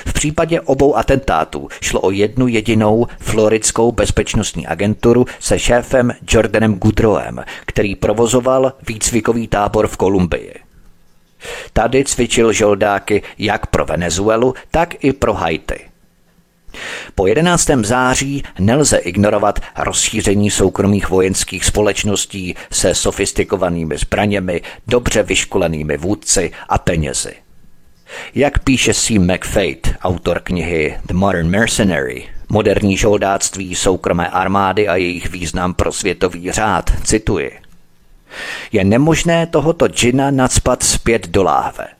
V 0.07 0.12
případě 0.12 0.61
obou 0.61 0.96
atentátů 0.96 1.68
šlo 1.81 2.00
o 2.00 2.11
jednu 2.11 2.48
jedinou 2.48 3.07
floridskou 3.18 3.92
bezpečnostní 3.92 4.66
agenturu 4.66 5.26
se 5.40 5.59
šéfem 5.59 6.12
Jordanem 6.31 6.74
Goodrowem, 6.74 7.44
který 7.66 7.96
provozoval 7.96 8.72
výcvikový 8.88 9.48
tábor 9.48 9.88
v 9.88 9.96
Kolumbii. 9.96 10.55
Tady 11.72 12.05
cvičil 12.05 12.53
žoldáky 12.53 13.22
jak 13.38 13.66
pro 13.66 13.85
Venezuelu, 13.85 14.55
tak 14.70 15.05
i 15.05 15.12
pro 15.12 15.35
Haiti. 15.35 15.89
Po 17.15 17.27
11. 17.27 17.71
září 17.83 18.43
nelze 18.59 18.97
ignorovat 18.97 19.61
rozšíření 19.79 20.51
soukromých 20.51 21.09
vojenských 21.09 21.65
společností 21.65 22.55
se 22.73 22.95
sofistikovanými 22.95 23.99
zbraněmi, 23.99 24.61
dobře 24.87 25.23
vyškolenými 25.23 25.97
vůdci 25.97 26.53
a 26.69 26.79
penězi. 26.79 27.35
Jak 28.35 28.59
píše 28.59 28.95
C. 28.95 29.19
McFate, 29.19 29.97
autor 30.03 30.41
knihy 30.41 30.99
The 31.07 31.15
Modern 31.15 31.49
Mercenary, 31.49 32.29
moderní 32.49 32.97
žoldáctví 32.97 33.75
soukromé 33.75 34.29
armády 34.29 34.89
a 34.89 34.97
jejich 34.97 35.31
význam 35.31 35.75
pro 35.75 35.93
světový 35.93 36.53
řád, 36.53 36.91
cituji. 37.05 37.59
Je 38.73 38.85
nemožné 38.85 39.47
tohoto 39.47 39.89
džina 39.89 40.31
nadspat 40.31 40.83
zpět 40.83 41.29
do 41.29 41.43
láhve– 41.43 41.87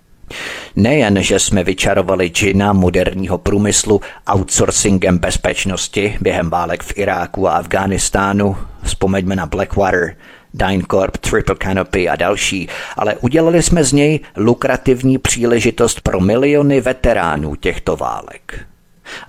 Nejen, 0.77 1.23
že 1.23 1.39
jsme 1.39 1.65
vyčarovali 1.65 2.29
džina 2.29 2.73
moderního 2.73 3.39
průmyslu 3.39 4.01
outsourcingem 4.35 5.19
bezpečnosti 5.19 6.17
během 6.21 6.51
válek 6.51 6.83
v 6.83 6.99
Iráku 6.99 7.49
a 7.49 7.53
Afghánistánu, 7.57 8.57
vzpomeňme 8.83 9.37
na 9.37 9.47
Blackwater, 9.47 10.17
DynCorp, 10.55 11.17
Triple 11.17 11.57
Canopy 11.63 12.09
a 12.09 12.17
další, 12.17 12.69
ale 12.97 13.15
udělali 13.15 13.63
jsme 13.63 13.85
z 13.85 13.93
něj 13.93 14.21
lukrativní 14.37 15.19
příležitost 15.19 16.01
pro 16.01 16.21
miliony 16.21 16.81
veteránů 16.81 17.55
těchto 17.55 17.97
válek. 17.97 18.67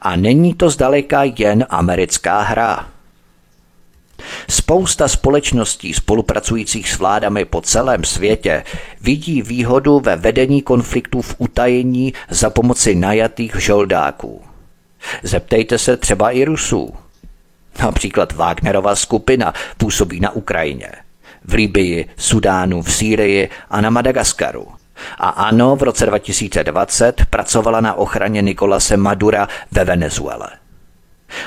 A 0.01 0.15
není 0.15 0.53
to 0.53 0.69
zdaleka 0.69 1.23
jen 1.23 1.65
americká 1.69 2.41
hra. 2.41 2.87
Spousta 4.49 5.07
společností 5.07 5.93
spolupracujících 5.93 6.89
s 6.89 6.97
vládami 6.97 7.45
po 7.45 7.61
celém 7.61 8.03
světě 8.03 8.63
vidí 9.01 9.41
výhodu 9.41 9.99
ve 9.99 10.15
vedení 10.15 10.61
konfliktů 10.61 11.21
v 11.21 11.35
utajení 11.37 12.13
za 12.29 12.49
pomoci 12.49 12.95
najatých 12.95 13.55
žoldáků. 13.59 14.41
Zeptejte 15.23 15.77
se 15.77 15.97
třeba 15.97 16.31
i 16.31 16.45
Rusů. 16.45 16.93
Například 17.79 18.31
Wagnerova 18.31 18.95
skupina 18.95 19.53
působí 19.77 20.19
na 20.19 20.31
Ukrajině, 20.31 20.91
v 21.45 21.53
Libii, 21.53 22.09
Sudánu, 22.17 22.81
v 22.81 22.93
Sýrii 22.93 23.49
a 23.69 23.81
na 23.81 23.89
Madagaskaru. 23.89 24.67
A 25.17 25.29
ano, 25.29 25.75
v 25.75 25.83
roce 25.83 26.05
2020 26.05 27.25
pracovala 27.29 27.81
na 27.81 27.93
ochraně 27.93 28.41
Nikolase 28.41 28.97
Madura 28.97 29.47
ve 29.71 29.83
Venezuele. 29.83 30.49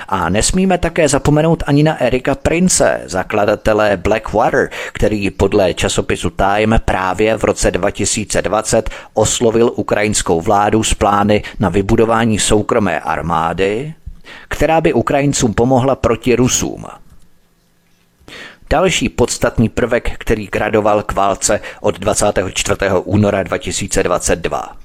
A 0.08 0.28
nesmíme 0.28 0.78
také 0.78 1.08
zapomenout 1.08 1.62
ani 1.66 1.82
na 1.82 2.02
Erika 2.02 2.34
Prince, 2.34 3.00
zakladatele 3.04 3.96
Blackwater, 3.96 4.70
který 4.92 5.30
podle 5.30 5.74
časopisu 5.74 6.30
Time 6.30 6.80
právě 6.84 7.36
v 7.36 7.44
roce 7.44 7.70
2020 7.70 8.90
oslovil 9.14 9.72
ukrajinskou 9.76 10.40
vládu 10.40 10.82
s 10.82 10.94
plány 10.94 11.42
na 11.58 11.68
vybudování 11.68 12.38
soukromé 12.38 13.00
armády, 13.00 13.94
která 14.48 14.80
by 14.80 14.92
Ukrajincům 14.92 15.54
pomohla 15.54 15.96
proti 15.96 16.36
Rusům. 16.36 16.84
Další 18.70 19.08
podstatný 19.08 19.68
prvek, 19.68 20.10
který 20.18 20.46
gradoval 20.46 21.02
k 21.02 21.12
válce 21.12 21.60
od 21.80 21.98
24. 21.98 22.76
února 23.04 23.42
2022. 23.42 24.83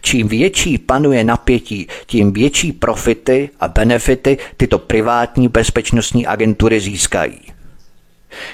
Čím 0.00 0.28
větší 0.28 0.78
panuje 0.78 1.24
napětí, 1.24 1.86
tím 2.06 2.32
větší 2.32 2.72
profity 2.72 3.50
a 3.60 3.68
benefity 3.68 4.38
tyto 4.56 4.78
privátní 4.78 5.48
bezpečnostní 5.48 6.26
agentury 6.26 6.80
získají. 6.80 7.40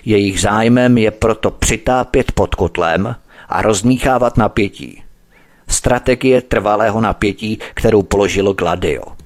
Jejich 0.04 0.40
zájmem 0.40 0.98
je 0.98 1.10
proto 1.10 1.50
přitápět 1.50 2.32
pod 2.32 2.54
kotlem 2.54 3.16
a 3.48 3.62
rozmíchávat 3.62 4.36
napětí. 4.36 5.02
Strategie 5.68 6.42
trvalého 6.42 7.00
napětí, 7.00 7.58
kterou 7.74 8.02
položilo 8.02 8.52
Gladio– 8.52 9.02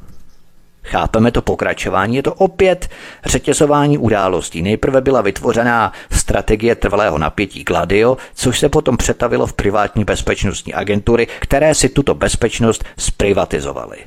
Chápeme 0.87 1.31
to 1.31 1.43
pokračování, 1.43 2.17
je 2.17 2.23
to 2.23 2.35
opět 2.35 2.89
řetězování 3.25 3.99
událostí. 3.99 4.63
Nejprve 4.63 5.01
byla 5.01 5.21
vytvořená 5.21 5.93
strategie 6.11 6.75
trvalého 6.75 7.19
napětí 7.19 7.65
Gladio, 7.65 8.17
což 8.35 8.59
se 8.59 8.69
potom 8.69 8.97
přetavilo 8.97 9.47
v 9.47 9.53
privátní 9.53 10.05
bezpečnostní 10.05 10.75
agentury, 10.75 11.27
které 11.41 11.75
si 11.75 11.89
tuto 11.89 12.15
bezpečnost 12.15 12.85
zprivatizovaly. 12.99 13.99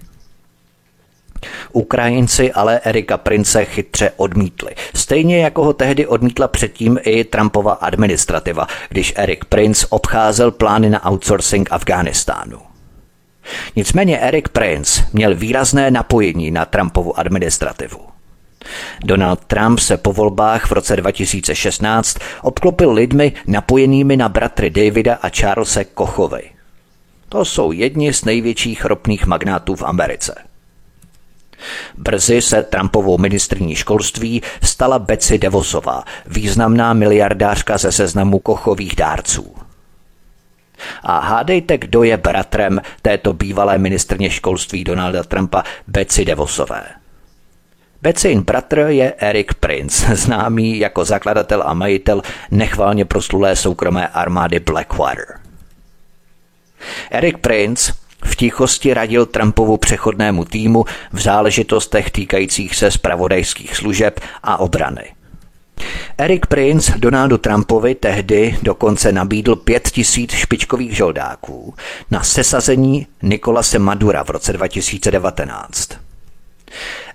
Ukrajinci 1.72 2.52
ale 2.52 2.80
Erika 2.84 3.18
Prince 3.18 3.66
chytře 3.66 4.12
odmítli. 4.16 4.72
Stejně 4.96 5.44
jako 5.44 5.64
ho 5.64 5.74
tehdy 5.74 6.08
odmítla 6.08 6.48
předtím 6.48 7.00
i 7.04 7.24
Trumpova 7.24 7.74
administrativa, 7.74 8.68
když 8.90 9.14
Erik 9.16 9.46
Prince 9.46 9.88
obcházel 9.90 10.52
plány 10.52 10.90
na 10.90 11.12
outsourcing 11.12 11.72
Afghánistánu. 11.72 12.69
Nicméně 13.76 14.20
Eric 14.20 14.48
Prince 14.48 15.06
měl 15.14 15.36
výrazné 15.36 15.92
napojení 15.92 16.52
na 16.52 16.66
Trumpovu 16.66 17.20
administrativu. 17.20 18.00
Donald 19.04 19.46
Trump 19.46 19.80
se 19.80 19.98
po 19.98 20.14
volbách 20.14 20.66
v 20.66 20.72
roce 20.72 20.96
2016 20.96 22.18
obklopil 22.42 22.92
lidmi 22.92 23.34
napojenými 23.48 24.18
na 24.18 24.30
bratry 24.30 24.70
Davida 24.70 25.16
a 25.16 25.30
Charlesa 25.30 25.84
Kochovi. 25.94 26.42
To 27.30 27.46
jsou 27.46 27.72
jedni 27.72 28.14
z 28.14 28.26
největších 28.26 28.86
ropných 28.86 29.26
magnátů 29.26 29.76
v 29.76 29.84
Americe. 29.84 30.36
Brzy 31.98 32.42
se 32.42 32.64
Trumpovou 32.64 33.18
ministrní 33.18 33.76
školství 33.76 34.42
stala 34.64 35.00
Betsy 35.00 35.38
Devosová, 35.38 36.04
významná 36.26 36.94
miliardářka 36.94 37.78
ze 37.78 37.92
seznamu 37.92 38.40
kochových 38.40 38.96
dárců. 38.96 39.56
A 41.04 41.20
hádejte, 41.20 41.78
kdo 41.78 42.04
je 42.04 42.18
bratrem 42.18 42.82
této 43.02 43.34
bývalé 43.34 43.78
ministrně 43.78 44.30
školství 44.30 44.84
Donalda 44.84 45.24
Trumpa 45.24 45.64
Betsy 45.88 46.26
Devosové. 46.26 46.84
Becin 48.02 48.42
bratr 48.42 48.80
je 48.80 49.14
Eric 49.18 49.54
Prince, 49.60 50.16
známý 50.16 50.80
jako 50.80 51.06
zakladatel 51.06 51.64
a 51.66 51.74
majitel 51.74 52.22
nechvalně 52.52 53.06
proslulé 53.06 53.56
soukromé 53.56 54.08
armády 54.08 54.60
Blackwater. 54.60 55.40
Eric 57.12 57.36
Prince 57.42 57.94
v 58.24 58.36
tichosti 58.36 58.94
radil 58.94 59.26
Trumpovu 59.26 59.78
přechodnému 59.78 60.46
týmu 60.46 60.86
v 61.12 61.20
záležitostech 61.22 62.12
týkajících 62.12 62.76
se 62.76 62.92
spravodajských 62.92 63.76
služeb 63.76 64.20
a 64.44 64.60
obrany. 64.60 65.19
Eric 66.18 66.46
Prince 66.46 66.94
Donaldu 66.98 67.38
Trumpovi 67.38 67.96
tehdy 67.96 68.58
dokonce 68.62 69.12
nabídl 69.12 69.56
pět 69.56 69.90
tisíc 69.90 70.32
špičkových 70.32 70.96
žoldáků 70.96 71.74
na 72.12 72.24
sesazení 72.24 73.08
Nikolase 73.22 73.80
Madura 73.80 74.24
v 74.24 74.30
roce 74.30 74.54
2019. 74.54 75.90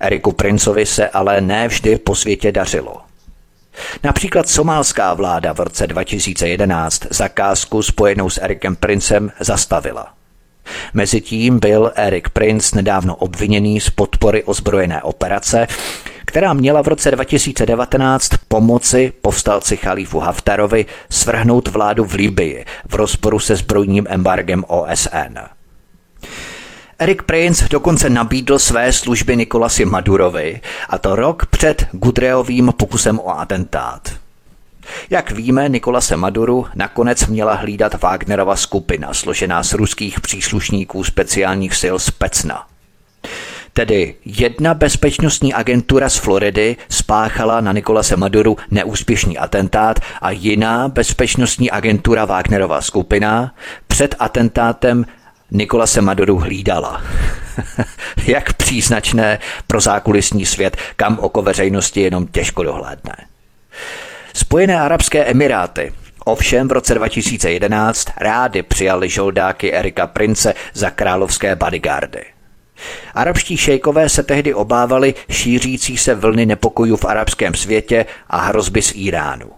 Eriku 0.00 0.32
Princovi 0.32 0.86
se 0.86 1.08
ale 1.08 1.40
ne 1.40 1.68
vždy 1.68 1.98
po 1.98 2.14
světě 2.14 2.52
dařilo. 2.52 2.96
Například 4.02 4.48
somálská 4.48 5.14
vláda 5.14 5.52
v 5.52 5.60
roce 5.60 5.86
2011 5.86 7.06
zakázku 7.10 7.82
spojenou 7.82 8.30
s 8.30 8.42
Erikem 8.42 8.76
Princem 8.76 9.32
zastavila. 9.40 10.12
Mezitím 10.94 11.58
byl 11.58 11.92
Erik 11.94 12.28
Prince 12.28 12.76
nedávno 12.76 13.16
obviněný 13.16 13.80
z 13.80 13.90
podpory 13.90 14.44
ozbrojené 14.44 15.02
operace, 15.02 15.66
která 16.24 16.52
měla 16.52 16.82
v 16.82 16.88
roce 16.88 17.10
2019 17.10 18.30
pomoci 18.48 19.12
povstalci 19.20 19.76
Chalífu 19.76 20.18
Haftarovi 20.18 20.86
svrhnout 21.10 21.68
vládu 21.68 22.04
v 22.04 22.14
Libii 22.14 22.64
v 22.88 22.94
rozporu 22.94 23.38
se 23.38 23.56
zbrojním 23.56 24.06
embargem 24.08 24.64
OSN. 24.68 25.38
Eric 26.98 27.22
Prince 27.22 27.68
dokonce 27.70 28.10
nabídl 28.10 28.58
své 28.58 28.92
služby 28.92 29.36
Nikolasi 29.36 29.84
Madurovi, 29.84 30.60
a 30.88 30.98
to 30.98 31.16
rok 31.16 31.46
před 31.46 31.86
Gudreovým 31.92 32.72
pokusem 32.76 33.18
o 33.18 33.38
atentát. 33.38 34.23
Jak 35.10 35.30
víme, 35.30 35.68
Nikolase 35.68 36.16
Maduru 36.16 36.66
nakonec 36.74 37.26
měla 37.26 37.54
hlídat 37.54 38.02
Wagnerova 38.02 38.56
skupina, 38.56 39.14
složená 39.14 39.62
z 39.62 39.72
ruských 39.72 40.20
příslušníků 40.20 41.04
speciálních 41.04 41.74
sil 41.82 41.96
Specna. 41.98 42.66
Tedy 43.72 44.14
jedna 44.24 44.74
bezpečnostní 44.74 45.54
agentura 45.54 46.08
z 46.08 46.16
Floridy 46.16 46.76
spáchala 46.88 47.60
na 47.60 47.72
Nikolase 47.72 48.16
Maduru 48.16 48.56
neúspěšný 48.70 49.38
atentát 49.38 50.00
a 50.20 50.30
jiná 50.30 50.88
bezpečnostní 50.88 51.70
agentura 51.70 52.24
Wagnerova 52.24 52.80
skupina 52.80 53.54
před 53.86 54.14
atentátem 54.18 55.06
Nikolase 55.50 56.00
Maduru 56.00 56.38
hlídala. 56.38 57.02
Jak 58.26 58.52
příznačné 58.52 59.38
pro 59.66 59.80
zákulisní 59.80 60.46
svět, 60.46 60.76
kam 60.96 61.18
oko 61.18 61.42
veřejnosti 61.42 62.00
jenom 62.00 62.26
těžko 62.26 62.62
dohlédne. 62.62 63.16
Spojené 64.36 64.80
arabské 64.80 65.24
emiráty 65.24 65.92
Ovšem 66.24 66.68
v 66.68 66.72
roce 66.72 66.94
2011 66.94 68.08
rády 68.16 68.62
přijali 68.62 69.08
žoldáky 69.08 69.72
Erika 69.72 70.06
Prince 70.06 70.54
za 70.72 70.90
královské 70.90 71.56
bodyguardy. 71.56 72.24
Arabští 73.14 73.56
šejkové 73.56 74.08
se 74.08 74.22
tehdy 74.22 74.54
obávali 74.54 75.14
šířící 75.30 75.96
se 75.96 76.14
vlny 76.14 76.46
nepokojů 76.46 76.96
v 76.96 77.04
arabském 77.04 77.54
světě 77.54 78.06
a 78.28 78.40
hrozby 78.40 78.82
z 78.82 78.92
Iránu. 78.94 79.50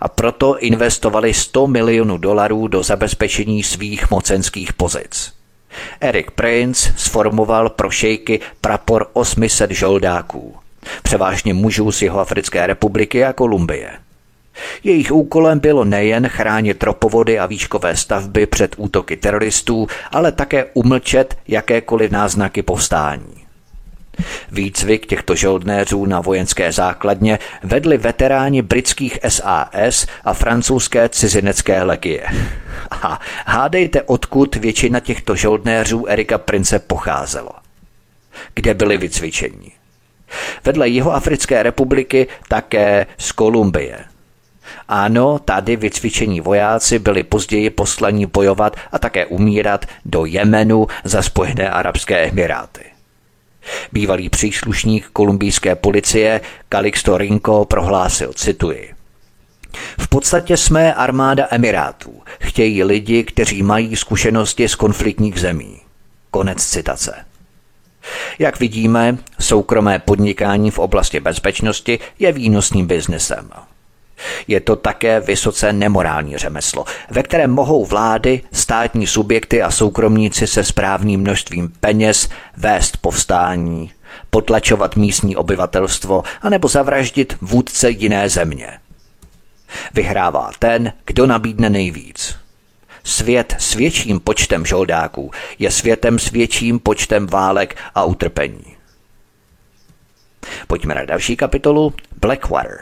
A 0.00 0.08
proto 0.08 0.58
investovali 0.58 1.34
100 1.34 1.66
milionů 1.66 2.18
dolarů 2.18 2.68
do 2.68 2.82
zabezpečení 2.82 3.62
svých 3.62 4.10
mocenských 4.10 4.72
pozic. 4.72 5.32
Eric 6.00 6.26
Prince 6.34 6.92
sformoval 6.96 7.68
pro 7.68 7.90
šejky 7.90 8.40
prapor 8.60 9.10
800 9.12 9.70
žoldáků, 9.70 10.56
převážně 11.02 11.54
mužů 11.54 11.92
z 11.92 12.02
Jihoafrické 12.02 12.66
republiky 12.66 13.24
a 13.24 13.32
Kolumbie– 13.32 13.90
jejich 14.84 15.12
úkolem 15.12 15.58
bylo 15.58 15.84
nejen 15.84 16.28
chránit 16.28 16.82
ropovody 16.82 17.38
a 17.38 17.46
výškové 17.46 17.96
stavby 17.96 18.46
před 18.46 18.74
útoky 18.76 19.16
teroristů, 19.16 19.86
ale 20.10 20.32
také 20.32 20.64
umlčet 20.74 21.38
jakékoliv 21.48 22.10
náznaky 22.10 22.62
povstání. 22.62 23.34
Výcvik 24.52 25.06
těchto 25.06 25.34
žoldnéřů 25.34 26.06
na 26.06 26.20
vojenské 26.20 26.72
základně 26.72 27.38
vedli 27.62 27.98
veteráni 27.98 28.62
britských 28.62 29.18
SAS 29.28 30.06
a 30.24 30.34
francouzské 30.34 31.08
cizinecké 31.08 31.82
legie. 31.82 32.26
A 32.90 33.20
hádejte, 33.46 34.02
odkud 34.02 34.56
většina 34.56 35.00
těchto 35.00 35.36
žoldnéřů 35.36 36.06
Erika 36.06 36.38
Prince 36.38 36.78
pocházelo. 36.78 37.50
Kde 38.54 38.74
byli 38.74 38.96
vycvičeni? 38.96 39.77
Vedle 40.64 40.88
Jihoafrické 40.88 41.62
republiky 41.62 42.26
také 42.48 43.06
z 43.18 43.32
Kolumbie– 43.32 43.98
ano, 44.88 45.38
tady 45.38 45.76
vycvičení 45.76 46.40
vojáci 46.40 46.98
byli 46.98 47.22
později 47.22 47.70
poslaní 47.70 48.26
bojovat 48.26 48.76
a 48.92 48.98
také 48.98 49.26
umírat 49.26 49.86
do 50.04 50.24
Jemenu 50.24 50.86
za 51.04 51.22
Spojené 51.22 51.70
arabské 51.70 52.28
emiráty. 52.28 52.84
Bývalý 53.92 54.28
příslušník 54.28 55.08
kolumbijské 55.12 55.74
policie 55.74 56.40
Calixto 56.68 57.18
Rinko 57.18 57.64
prohlásil, 57.64 58.32
cituji, 58.32 58.94
v 60.00 60.08
podstatě 60.08 60.56
jsme 60.56 60.94
armáda 60.94 61.46
Emirátů. 61.50 62.22
Chtějí 62.40 62.84
lidi, 62.84 63.24
kteří 63.24 63.62
mají 63.62 63.96
zkušenosti 63.96 64.68
z 64.68 64.74
konfliktních 64.74 65.40
zemí. 65.40 65.80
Konec 66.30 66.66
citace. 66.66 67.27
Jak 68.38 68.60
vidíme, 68.60 69.18
soukromé 69.40 69.98
podnikání 69.98 70.70
v 70.70 70.78
oblasti 70.78 71.20
bezpečnosti 71.20 71.98
je 72.18 72.32
výnosným 72.32 72.86
biznesem. 72.86 73.50
Je 74.48 74.60
to 74.60 74.76
také 74.76 75.20
vysoce 75.20 75.72
nemorální 75.72 76.36
řemeslo, 76.36 76.84
ve 77.10 77.22
kterém 77.22 77.50
mohou 77.50 77.84
vlády, 77.84 78.40
státní 78.52 79.06
subjekty 79.06 79.62
a 79.62 79.70
soukromníci 79.70 80.46
se 80.46 80.64
správným 80.64 81.20
množstvím 81.20 81.72
peněz 81.80 82.28
vést 82.56 82.96
povstání, 82.96 83.90
potlačovat 84.30 84.96
místní 84.96 85.36
obyvatelstvo 85.36 86.22
anebo 86.42 86.68
zavraždit 86.68 87.36
vůdce 87.40 87.90
jiné 87.90 88.28
země. 88.28 88.78
Vyhrává 89.94 90.50
ten, 90.58 90.92
kdo 91.06 91.26
nabídne 91.26 91.70
nejvíc. 91.70 92.36
Svět 93.08 93.56
s 93.58 93.74
větším 93.74 94.20
počtem 94.20 94.66
žoldáků 94.66 95.30
je 95.58 95.70
světem 95.70 96.18
s 96.18 96.30
větším 96.30 96.78
počtem 96.78 97.26
válek 97.26 97.76
a 97.94 98.04
utrpení. 98.04 98.76
Pojďme 100.66 100.94
na 100.94 101.04
další 101.04 101.36
kapitolu 101.36 101.94
Blackwater. 102.20 102.78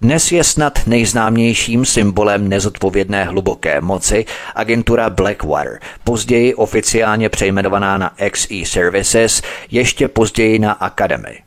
Dnes 0.00 0.32
je 0.32 0.44
snad 0.44 0.86
nejznámějším 0.86 1.84
symbolem 1.84 2.48
nezodpovědné 2.48 3.24
hluboké 3.24 3.80
moci 3.80 4.24
agentura 4.54 5.10
Blackwater, 5.10 5.80
později 6.04 6.54
oficiálně 6.54 7.28
přejmenovaná 7.28 7.98
na 7.98 8.14
XE 8.30 8.64
Services, 8.64 9.42
ještě 9.70 10.08
později 10.08 10.58
na 10.58 10.72
Academy. 10.72 11.42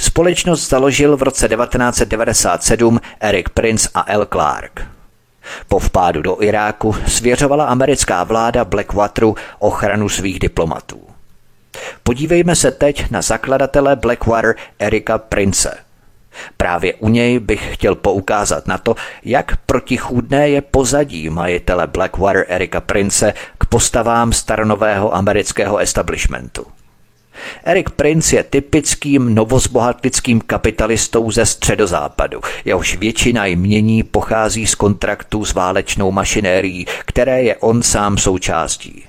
Společnost 0.00 0.68
založil 0.68 1.16
v 1.16 1.22
roce 1.22 1.48
1997 1.48 3.00
Eric 3.20 3.46
Prince 3.54 3.88
a 3.94 4.12
L. 4.12 4.26
Clark. 4.26 5.01
Po 5.68 5.78
vpádu 5.78 6.22
do 6.22 6.42
Iráku 6.42 6.96
svěřovala 7.06 7.64
americká 7.64 8.24
vláda 8.24 8.64
Blackwateru 8.64 9.36
ochranu 9.58 10.08
svých 10.08 10.38
diplomatů. 10.38 11.00
Podívejme 12.02 12.56
se 12.56 12.70
teď 12.70 13.10
na 13.10 13.22
zakladatele 13.22 13.96
Blackwater 13.96 14.54
Erika 14.78 15.18
Prince– 15.18 15.76
Právě 16.56 16.94
u 16.94 17.08
něj 17.08 17.38
bych 17.38 17.74
chtěl 17.74 17.94
poukázat 17.94 18.66
na 18.66 18.78
to, 18.78 18.94
jak 19.24 19.56
protichůdné 19.56 20.48
je 20.48 20.60
pozadí 20.60 21.30
majitele 21.30 21.86
Blackwater 21.86 22.44
Erika 22.48 22.80
Prince 22.80 23.34
k 23.58 23.64
postavám 23.64 24.32
staronového 24.32 25.14
amerického 25.14 25.78
establishmentu. 25.78 26.66
Eric 27.64 27.90
Prince 27.90 28.36
je 28.36 28.42
typickým 28.42 29.34
novozbohatlickým 29.34 30.40
kapitalistou 30.40 31.30
ze 31.30 31.46
středozápadu, 31.46 32.40
jehož 32.64 32.96
většina 32.96 33.46
jmění 33.46 34.02
pochází 34.02 34.66
z 34.66 34.74
kontraktů 34.74 35.44
s 35.44 35.54
válečnou 35.54 36.10
mašinérií, 36.10 36.86
které 37.04 37.42
je 37.42 37.56
on 37.56 37.82
sám 37.82 38.18
součástí. 38.18 39.04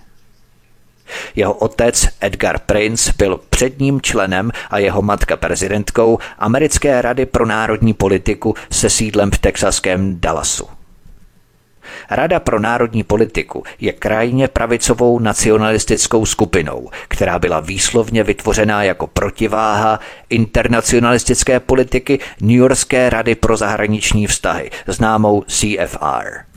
Jeho 1.36 1.54
otec 1.54 2.08
Edgar 2.20 2.60
Prince 2.60 3.14
byl 3.18 3.40
předním 3.50 4.02
členem 4.02 4.52
a 4.70 4.78
jeho 4.78 5.02
matka 5.02 5.38
prezidentkou 5.38 6.20
Americké 6.40 7.02
rady 7.02 7.26
pro 7.26 7.46
národní 7.46 7.94
politiku 7.94 8.56
se 8.72 8.90
sídlem 8.90 9.32
v 9.32 9.38
texaském 9.38 10.20
Dallasu. 10.20 10.68
Rada 12.10 12.40
pro 12.40 12.60
národní 12.60 13.04
politiku 13.04 13.64
je 13.80 13.94
krajně 13.94 14.48
pravicovou 14.48 15.20
nacionalistickou 15.20 16.26
skupinou, 16.26 16.90
která 17.08 17.40
byla 17.40 17.60
výslovně 17.60 18.24
vytvořená 18.24 18.84
jako 18.84 19.08
protiváha 19.08 20.00
internacionalistické 20.30 21.60
politiky 21.60 22.20
New 22.42 22.58
Yorkské 22.58 23.10
rady 23.10 23.36
pro 23.36 23.58
zahraniční 23.58 24.28
vztahy, 24.28 24.72
známou 24.88 25.44
CFR. 25.48 26.54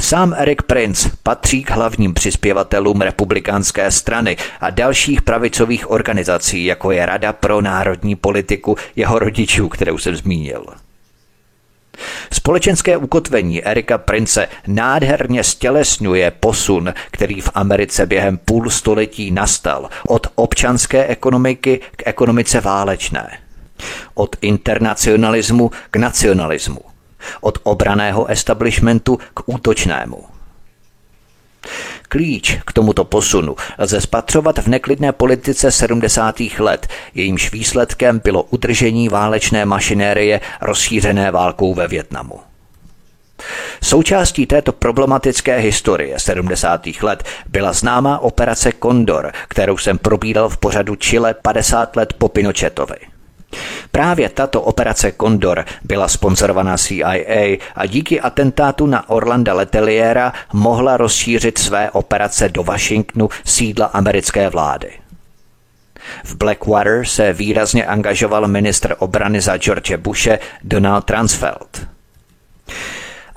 Sám 0.00 0.34
Eric 0.38 0.58
Prince 0.66 1.10
patří 1.22 1.64
k 1.64 1.70
hlavním 1.70 2.14
přispěvatelům 2.14 3.00
republikánské 3.00 3.90
strany 3.90 4.36
a 4.60 4.70
dalších 4.70 5.22
pravicových 5.22 5.90
organizací, 5.90 6.64
jako 6.64 6.90
je 6.90 7.06
Rada 7.06 7.32
pro 7.32 7.60
národní 7.60 8.16
politiku 8.16 8.76
jeho 8.96 9.18
rodičů, 9.18 9.68
kterou 9.68 9.98
jsem 9.98 10.16
zmínil. 10.16 10.64
Společenské 12.32 12.96
ukotvení 12.96 13.64
Erika 13.64 13.98
Prince 13.98 14.48
nádherně 14.66 15.44
stělesňuje 15.44 16.30
posun, 16.30 16.94
který 17.10 17.40
v 17.40 17.50
Americe 17.54 18.06
během 18.06 18.38
půl 18.38 18.70
století 18.70 19.30
nastal 19.30 19.88
od 20.08 20.26
občanské 20.34 21.06
ekonomiky 21.06 21.80
k 21.96 22.02
ekonomice 22.06 22.60
válečné. 22.60 23.38
Od 24.14 24.36
internacionalismu 24.40 25.70
k 25.90 25.96
nacionalismu 25.96 26.80
od 27.40 27.58
obraného 27.62 28.26
establishmentu 28.30 29.18
k 29.34 29.42
útočnému. 29.46 30.24
Klíč 32.12 32.58
k 32.66 32.72
tomuto 32.72 33.04
posunu 33.04 33.56
lze 33.78 34.00
spatřovat 34.00 34.58
v 34.58 34.66
neklidné 34.66 35.12
politice 35.12 35.70
70. 35.70 36.40
let, 36.58 36.86
jejímž 37.14 37.52
výsledkem 37.52 38.20
bylo 38.24 38.42
udržení 38.42 39.08
válečné 39.08 39.64
mašinérie 39.64 40.40
rozšířené 40.60 41.30
válkou 41.30 41.74
ve 41.74 41.88
Větnamu. 41.88 42.40
Součástí 43.82 44.46
této 44.46 44.72
problematické 44.72 45.58
historie 45.58 46.18
70. 46.18 46.86
let 47.02 47.24
byla 47.46 47.72
známá 47.72 48.18
operace 48.18 48.72
Kondor, 48.72 49.32
kterou 49.48 49.78
jsem 49.78 49.98
probídal 49.98 50.48
v 50.48 50.58
pořadu 50.58 50.96
Chile 50.96 51.34
50 51.34 51.96
let 51.96 52.12
po 52.18 52.28
Pinochetovi. 52.28 53.19
Právě 53.92 54.28
tato 54.28 54.62
operace 54.62 55.12
Condor 55.20 55.64
byla 55.84 56.08
sponzorovaná 56.08 56.78
CIA 56.78 57.56
a 57.74 57.86
díky 57.86 58.20
atentátu 58.20 58.86
na 58.86 59.10
Orlanda 59.10 59.54
Leteliera 59.54 60.32
mohla 60.52 60.96
rozšířit 60.96 61.58
své 61.58 61.90
operace 61.90 62.48
do 62.48 62.62
Washingtonu 62.62 63.28
sídla 63.44 63.86
americké 63.86 64.50
vlády. 64.50 64.90
V 66.24 66.36
Blackwater 66.36 67.04
se 67.04 67.32
výrazně 67.32 67.86
angažoval 67.86 68.48
ministr 68.48 68.94
obrany 68.98 69.40
za 69.40 69.56
George 69.56 69.96
Bushe 69.96 70.38
Donald 70.64 71.04
Transfeld. 71.04 71.86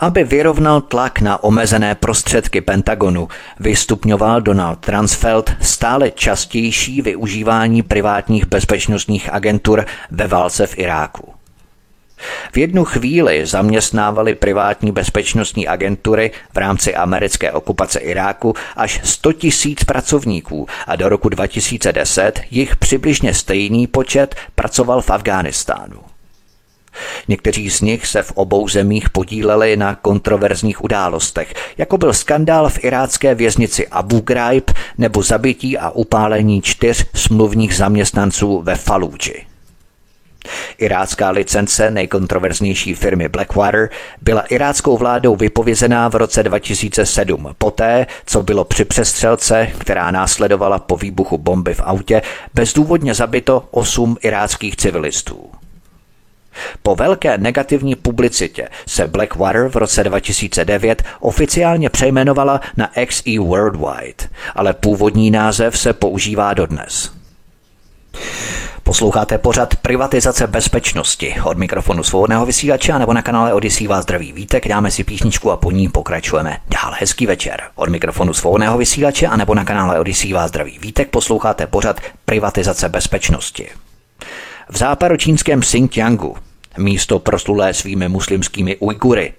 Aby 0.04 0.24
vyrovnal 0.24 0.82
tlak 0.82 1.22
na 1.22 1.43
omezené 1.43 1.95
prostředky 1.95 2.62
Pentagonu, 2.62 3.28
vystupňoval 3.60 4.41
Donald 4.41 4.80
Transfeld 4.80 5.51
stále 5.62 6.12
častější 6.12 7.01
využívání 7.01 7.84
privátních 7.84 8.45
bezpečnostních 8.45 9.34
agentur 9.34 9.86
ve 10.12 10.28
válce 10.28 10.68
v 10.68 10.78
Iráku. 10.78 11.34
V 12.51 12.58
jednu 12.58 12.86
chvíli 12.86 13.45
zaměstnávali 13.45 14.36
privátní 14.36 14.91
bezpečnostní 14.91 15.68
agentury 15.68 16.32
v 16.54 16.58
rámci 16.58 16.95
americké 16.95 17.51
okupace 17.51 17.99
Iráku 17.99 18.54
až 18.76 19.01
100 19.04 19.34
tisíc 19.34 19.84
pracovníků 19.84 20.68
a 20.88 20.95
do 20.95 21.10
roku 21.10 21.30
2010 21.30 22.41
jich 22.51 22.76
přibližně 22.76 23.34
stejný 23.34 23.88
počet 23.88 24.36
pracoval 24.56 25.01
v 25.01 25.10
Afghánistánu. 25.10 26.12
Někteří 27.28 27.70
z 27.70 27.82
nich 27.82 28.08
se 28.08 28.24
v 28.24 28.32
obou 28.32 28.68
zemích 28.68 29.10
podíleli 29.10 29.78
na 29.78 29.96
kontroverzních 29.96 30.84
událostech, 30.84 31.54
jako 31.78 31.98
byl 31.98 32.14
skandál 32.14 32.70
v 32.70 32.84
irácké 32.84 33.36
věznici 33.36 33.88
Abu 33.88 34.20
Ghraib 34.20 34.72
nebo 34.98 35.24
zabití 35.24 35.78
a 35.78 35.89
upálení 35.89 36.62
čtyř 36.62 37.06
smluvních 37.14 37.76
zaměstnanců 37.76 38.62
ve 38.62 38.76
Fallujah. 38.76 39.54
Irácká 40.78 41.30
licence 41.30 41.91
nejkontroverznější 41.91 42.94
firmy 42.94 43.30
Blackwater 43.30 43.89
byla 44.22 44.41
iráckou 44.41 44.98
vládou 44.98 45.36
vypovězená 45.36 46.10
v 46.10 46.16
roce 46.16 46.44
2007, 46.44 47.50
poté, 47.58 48.08
co 48.26 48.44
bylo 48.44 48.64
při 48.64 48.86
přestřelce, 48.86 49.68
která 49.78 50.12
následovala 50.12 50.80
po 50.80 50.98
výbuchu 50.98 51.38
bomby 51.38 51.74
v 51.74 51.82
autě, 51.84 52.22
bezdůvodně 52.54 53.14
zabito 53.14 53.68
osm 53.72 54.18
iráckých 54.22 54.76
civilistů. 54.76 55.62
Po 56.84 56.95
velké 56.95 57.38
negativní 57.38 57.95
publicitě 57.95 58.70
se 58.88 59.08
Blackwater 59.08 59.70
v 59.70 59.76
roce 59.76 60.04
2009 60.04 61.04
oficiálně 61.20 61.89
přejmenovala 61.89 62.62
na 62.78 62.89
XE 63.08 63.39
Worldwide, 63.39 64.24
ale 64.56 64.74
původní 64.74 65.32
název 65.32 65.80
se 65.80 65.93
používá 65.93 66.54
dodnes. 66.54 67.12
Posloucháte 68.84 69.38
pořad 69.38 69.76
Privatizace 69.76 70.47
bezpečnosti. 70.47 71.36
Od 71.43 71.58
mikrofonu 71.58 72.04
svobodného 72.04 72.45
vysílače 72.45 72.99
nebo 72.99 73.14
na 73.14 73.22
kanále 73.22 73.54
Odisí 73.54 73.88
vás 73.88 74.04
zdraví 74.04 74.32
vítek, 74.34 74.68
dáme 74.68 74.91
si 74.91 75.04
písničku 75.04 75.51
a 75.51 75.58
po 75.58 75.72
ní 75.72 75.89
pokračujeme 75.89 76.58
dál. 76.70 76.93
Hezký 76.99 77.26
večer. 77.26 77.62
Od 77.76 77.89
mikrofonu 77.89 78.34
svobodného 78.34 78.78
vysílače 78.78 79.30
nebo 79.38 79.56
na 79.56 79.66
kanále 79.66 79.99
Odisí 79.99 80.34
vás 80.34 80.49
zdraví 80.49 80.80
vítek 80.82 81.10
posloucháte 81.10 81.68
pořad 81.68 82.01
Privatizace 82.26 82.89
bezpečnosti. 82.89 83.70
V 84.70 84.78
západočínském 84.78 85.61
Xinjiangu, 85.61 86.36
místo 86.78 87.20
proslulé 87.20 87.74
svými 87.74 88.09
muslimskými 88.09 88.78
Ujgury, 88.78 89.34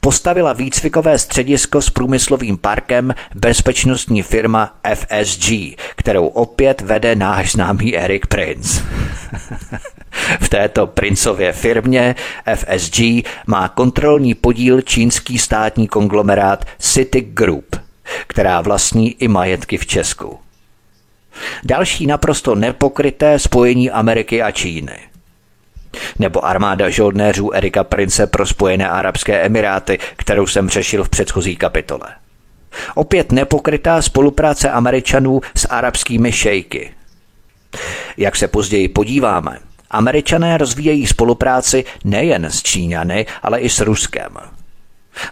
Postavila 0.00 0.52
výcvikové 0.52 1.18
středisko 1.18 1.82
s 1.82 1.90
průmyslovým 1.90 2.56
parkem 2.56 3.14
bezpečnostní 3.34 4.22
firma 4.22 4.74
FSG, 4.94 5.50
kterou 5.96 6.26
opět 6.26 6.80
vede 6.80 7.16
náš 7.16 7.52
známý 7.52 7.96
Eric 7.96 8.22
Prince. 8.26 8.84
v 10.40 10.48
této 10.48 10.86
princově 10.86 11.52
firmě 11.52 12.14
FSG 12.54 13.00
má 13.46 13.68
kontrolní 13.68 14.34
podíl 14.34 14.80
čínský 14.80 15.38
státní 15.38 15.88
konglomerát 15.88 16.64
City 16.78 17.20
Group, 17.20 17.76
která 18.26 18.60
vlastní 18.60 19.10
i 19.10 19.28
majetky 19.28 19.76
v 19.76 19.86
Česku. 19.86 20.38
Další 21.64 22.06
naprosto 22.06 22.54
nepokryté 22.54 23.38
spojení 23.38 23.90
Ameriky 23.90 24.42
a 24.42 24.50
Číny– 24.50 24.98
nebo 26.18 26.44
armáda 26.44 26.90
žoldnéřů 26.90 27.54
Erika 27.54 27.84
Prince 27.84 28.26
pro 28.26 28.46
Spojené 28.46 28.88
Arabské 28.88 29.40
Emiráty, 29.40 29.98
kterou 30.16 30.46
jsem 30.46 30.68
řešil 30.68 31.04
v 31.04 31.08
předchozí 31.08 31.56
kapitole. 31.56 32.08
Opět 32.94 33.32
nepokrytá 33.32 34.02
spolupráce 34.02 34.70
Američanů 34.70 35.40
s 35.56 35.68
arabskými 35.68 36.32
šejky. 36.32 36.92
Jak 38.16 38.36
se 38.36 38.48
později 38.48 38.88
podíváme, 38.88 39.58
Američané 39.90 40.58
rozvíjejí 40.58 41.06
spolupráci 41.06 41.84
nejen 42.04 42.44
s 42.44 42.62
Číňany, 42.62 43.26
ale 43.42 43.60
i 43.60 43.68
s 43.68 43.80
Ruskem. 43.80 44.36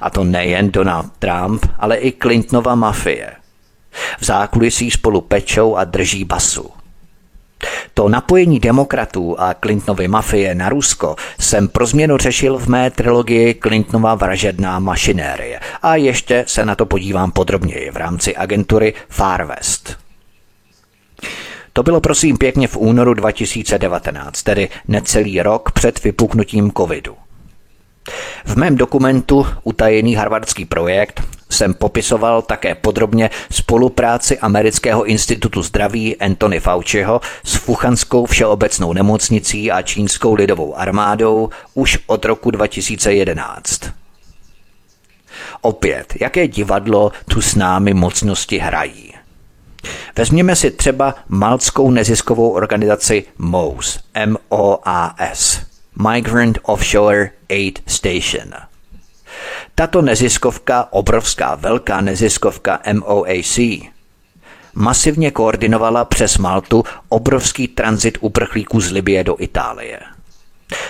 A 0.00 0.10
to 0.10 0.24
nejen 0.24 0.70
Donald 0.70 1.12
Trump, 1.18 1.66
ale 1.78 1.96
i 1.96 2.12
Clintonova 2.12 2.74
mafie. 2.74 3.32
V 4.20 4.24
zákulisí 4.24 4.90
spolu 4.90 5.20
pečou 5.20 5.76
a 5.76 5.84
drží 5.84 6.24
basu. 6.24 6.70
To 7.94 8.08
napojení 8.08 8.60
demokratů 8.60 9.36
a 9.38 9.54
Clintonovy 9.54 10.08
mafie 10.08 10.54
na 10.54 10.68
Rusko 10.68 11.16
jsem 11.40 11.68
pro 11.68 11.86
změnu 11.86 12.16
řešil 12.16 12.58
v 12.58 12.66
mé 12.66 12.90
trilogii 12.90 13.54
Clintonova 13.54 14.14
vražedná 14.14 14.78
mašinérie 14.78 15.60
a 15.82 15.96
ještě 15.96 16.44
se 16.46 16.64
na 16.64 16.74
to 16.74 16.86
podívám 16.86 17.30
podrobněji 17.30 17.90
v 17.90 17.96
rámci 17.96 18.36
agentury 18.36 18.94
Far 19.08 19.44
West. 19.44 19.96
To 21.72 21.82
bylo 21.82 22.00
prosím 22.00 22.38
pěkně 22.38 22.68
v 22.68 22.76
únoru 22.76 23.14
2019, 23.14 24.42
tedy 24.42 24.68
necelý 24.88 25.42
rok 25.42 25.72
před 25.72 26.04
vypuknutím 26.04 26.72
covidu. 26.72 27.16
V 28.44 28.56
mém 28.56 28.76
dokumentu 28.76 29.46
Utajený 29.62 30.14
harvardský 30.14 30.64
projekt 30.64 31.22
jsem 31.50 31.74
popisoval 31.74 32.42
také 32.42 32.74
podrobně 32.74 33.30
spolupráci 33.50 34.38
Amerického 34.38 35.04
institutu 35.04 35.62
zdraví 35.62 36.16
Anthony 36.16 36.60
Fauciho 36.60 37.20
s 37.44 37.54
Fuchanskou 37.54 38.26
všeobecnou 38.26 38.92
nemocnicí 38.92 39.72
a 39.72 39.82
čínskou 39.82 40.34
lidovou 40.34 40.78
armádou 40.78 41.50
už 41.74 41.98
od 42.06 42.24
roku 42.24 42.50
2011. 42.50 43.80
Opět, 45.60 46.14
jaké 46.20 46.48
divadlo 46.48 47.12
tu 47.30 47.40
s 47.40 47.54
námi 47.54 47.94
mocnosti 47.94 48.58
hrají. 48.58 49.12
Vezměme 50.16 50.56
si 50.56 50.70
třeba 50.70 51.14
maltskou 51.28 51.90
neziskovou 51.90 52.50
organizaci 52.50 53.24
MOAS, 53.38 53.98
M-O-A-S, 54.14 55.60
Migrant 56.12 56.58
Offshore 56.62 57.30
Aid 57.50 57.82
Station– 57.86 58.52
tato 59.74 60.02
neziskovka, 60.02 60.88
obrovská 60.90 61.54
velká 61.54 62.00
neziskovka 62.00 62.80
MOAC, 62.92 63.58
masivně 64.74 65.30
koordinovala 65.30 66.04
přes 66.04 66.38
Maltu 66.38 66.84
obrovský 67.08 67.68
tranzit 67.68 68.18
uprchlíků 68.20 68.80
z 68.80 68.90
Libie 68.90 69.24
do 69.24 69.36
Itálie. 69.38 70.00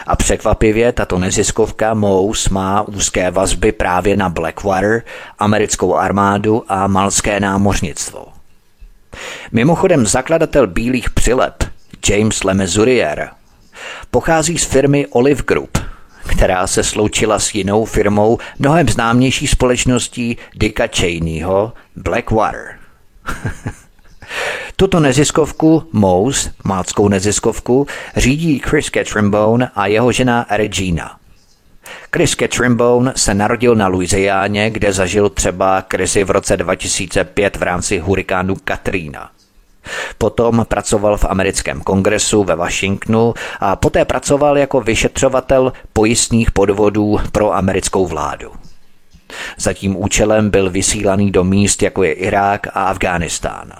A 0.06 0.16
překvapivě 0.16 0.92
tato 0.92 1.18
neziskovka 1.18 1.94
MOUS 1.94 2.48
má 2.48 2.82
úzké 2.82 3.30
vazby 3.30 3.72
právě 3.72 4.16
na 4.16 4.28
Blackwater, 4.28 5.02
americkou 5.38 5.94
armádu 5.94 6.64
a 6.68 6.86
malské 6.86 7.40
námořnictvo. 7.40 8.26
Mimochodem 9.52 10.06
zakladatel 10.06 10.66
bílých 10.66 11.10
přilep 11.10 11.64
James 12.08 12.44
Lemezurier 12.44 13.30
pochází 14.10 14.58
z 14.58 14.64
firmy 14.64 15.06
Olive 15.06 15.42
Group, 15.46 15.78
která 16.26 16.66
se 16.66 16.84
sloučila 16.84 17.38
s 17.38 17.54
jinou 17.54 17.84
firmou 17.84 18.38
mnohem 18.58 18.88
známější 18.88 19.46
společností 19.46 20.36
Dicka 20.54 20.86
Cheneyho 20.86 21.72
Blackwater. 21.96 22.78
Tuto 24.76 25.00
neziskovku 25.00 25.88
Mouse, 25.92 26.52
máckou 26.64 27.08
neziskovku, 27.08 27.86
řídí 28.16 28.58
Chris 28.58 28.90
Catrimbone 28.90 29.70
a 29.74 29.86
jeho 29.86 30.12
žena 30.12 30.46
Regina. 30.50 31.18
Chris 32.12 32.34
Catrimbone 32.34 33.12
se 33.16 33.34
narodil 33.34 33.74
na 33.74 33.88
Louisianě, 33.88 34.70
kde 34.70 34.92
zažil 34.92 35.28
třeba 35.28 35.82
krizi 35.82 36.24
v 36.24 36.30
roce 36.30 36.56
2005 36.56 37.56
v 37.56 37.62
rámci 37.62 37.98
hurikánu 37.98 38.56
Katrina. 38.64 39.30
Potom 40.18 40.64
pracoval 40.68 41.16
v 41.16 41.24
americkém 41.24 41.80
kongresu 41.80 42.44
ve 42.44 42.56
Washingtonu 42.56 43.34
a 43.60 43.76
poté 43.76 44.04
pracoval 44.04 44.58
jako 44.58 44.80
vyšetřovatel 44.80 45.72
pojistných 45.92 46.50
podvodů 46.50 47.18
pro 47.32 47.54
americkou 47.54 48.06
vládu. 48.06 48.52
Za 49.58 49.72
tím 49.72 49.96
účelem 49.96 50.50
byl 50.50 50.70
vysílaný 50.70 51.30
do 51.30 51.44
míst, 51.44 51.82
jako 51.82 52.02
je 52.02 52.12
Irák 52.12 52.66
a 52.66 52.70
Afghánistán. 52.70 53.72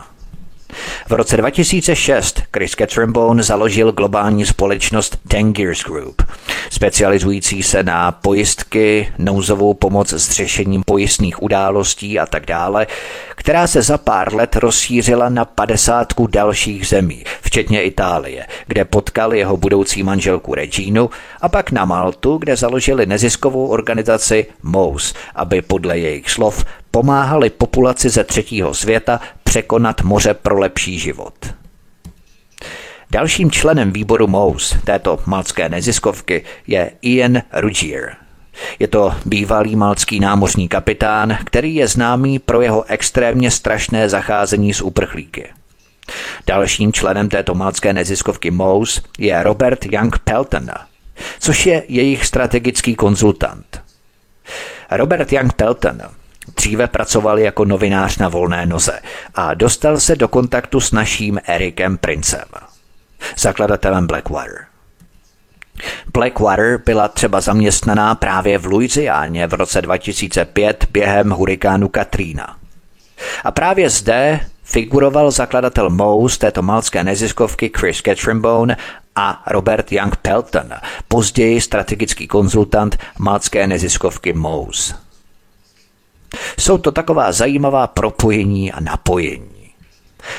V 1.08 1.12
roce 1.12 1.36
2006 1.36 2.42
Chris 2.52 2.72
Catrimbone 2.72 3.42
založil 3.42 3.92
globální 3.92 4.46
společnost 4.46 5.18
Tangiers 5.28 5.84
Group, 5.84 6.22
specializující 6.70 7.62
se 7.62 7.82
na 7.82 8.12
pojistky, 8.12 9.12
nouzovou 9.18 9.74
pomoc 9.74 10.12
s 10.12 10.30
řešením 10.30 10.82
pojistných 10.86 11.42
událostí 11.42 12.18
a 12.18 12.26
tak 12.26 12.46
dále, 12.46 12.86
která 13.34 13.66
se 13.66 13.82
za 13.82 13.98
pár 13.98 14.34
let 14.34 14.56
rozšířila 14.56 15.28
na 15.28 15.44
padesátku 15.44 16.26
dalších 16.26 16.86
zemí, 16.88 17.24
včetně 17.42 17.82
Itálie, 17.82 18.46
kde 18.66 18.84
potkal 18.84 19.34
jeho 19.34 19.56
budoucí 19.56 20.02
manželku 20.02 20.54
Reginu 20.54 21.10
a 21.40 21.48
pak 21.48 21.70
na 21.70 21.84
Maltu, 21.84 22.38
kde 22.38 22.56
založili 22.56 23.06
neziskovou 23.06 23.66
organizaci 23.66 24.46
MOUS, 24.62 25.14
aby 25.34 25.62
podle 25.62 25.98
jejich 25.98 26.30
slov 26.30 26.64
pomáhali 26.90 27.50
populaci 27.50 28.08
ze 28.08 28.24
třetího 28.24 28.74
světa 28.74 29.20
překonat 29.57 30.02
moře 30.02 30.34
pro 30.34 30.59
lepší 30.59 30.98
život. 30.98 31.34
Dalším 33.11 33.50
členem 33.50 33.92
výboru 33.92 34.26
MOUS 34.26 34.76
této 34.84 35.18
malcké 35.26 35.68
neziskovky 35.68 36.44
je 36.66 36.92
Ian 37.02 37.42
Ruggier. 37.52 38.16
Je 38.78 38.88
to 38.88 39.14
bývalý 39.24 39.76
malcký 39.76 40.20
námořní 40.20 40.68
kapitán, 40.68 41.38
který 41.44 41.74
je 41.74 41.88
známý 41.88 42.38
pro 42.38 42.61
jeho 42.61 42.84
extrémně 42.84 43.50
strašné 43.50 44.09
zacházení 44.09 44.74
s 44.74 44.80
uprchlíky. 44.80 45.48
Dalším 46.46 46.92
členem 46.92 47.28
této 47.28 47.54
malcké 47.54 47.92
neziskovky 47.92 48.50
MOUS 48.50 49.02
je 49.18 49.42
Robert 49.42 49.86
Young 49.86 50.18
Pelton, 50.18 50.70
což 51.38 51.66
je 51.66 51.82
jejich 51.88 52.26
strategický 52.26 52.94
konzultant. 52.94 53.82
Robert 54.90 55.32
Young 55.32 55.52
Pelton 55.52 56.02
Dříve 56.57 56.86
pracoval 56.86 57.38
jako 57.38 57.64
novinář 57.64 58.18
na 58.18 58.28
volné 58.28 58.66
noze 58.66 59.01
a 59.34 59.55
dostal 59.55 60.01
se 60.01 60.16
do 60.16 60.28
kontaktu 60.28 60.80
s 60.80 60.92
naším 60.92 61.40
Erikem 61.44 61.99
Princem, 61.99 62.44
zakladatelem 63.36 64.07
Blackwater. 64.07 64.66
Blackwater 66.12 66.82
byla 66.84 67.09
třeba 67.09 67.40
zaměstnaná 67.40 68.14
právě 68.14 68.59
v 68.59 68.66
Louisianě 68.66 69.47
v 69.47 69.55
roce 69.55 69.82
2005 69.82 70.86
během 70.90 71.30
hurikánu 71.30 71.88
Katrina. 71.88 72.57
A 73.44 73.51
právě 73.51 73.90
zde 73.90 74.40
figuroval 74.62 75.30
zakladatel 75.30 75.90
Mouse 75.90 76.38
této 76.38 76.62
malské 76.62 77.05
neziskovky 77.05 77.72
Chris 77.76 78.01
Ketchrimbone 78.01 78.76
a 79.16 79.42
Robert 79.47 79.92
Young 79.92 80.16
Pelton, 80.16 80.72
později 81.09 81.61
strategický 81.61 82.26
konzultant 82.26 82.97
malské 83.18 83.66
neziskovky 83.66 84.32
Mouse. 84.32 85.05
Jsou 86.58 86.78
to 86.78 86.92
taková 86.92 87.32
zajímavá 87.32 87.86
propojení 87.86 88.72
a 88.72 88.80
napojení. 88.80 89.56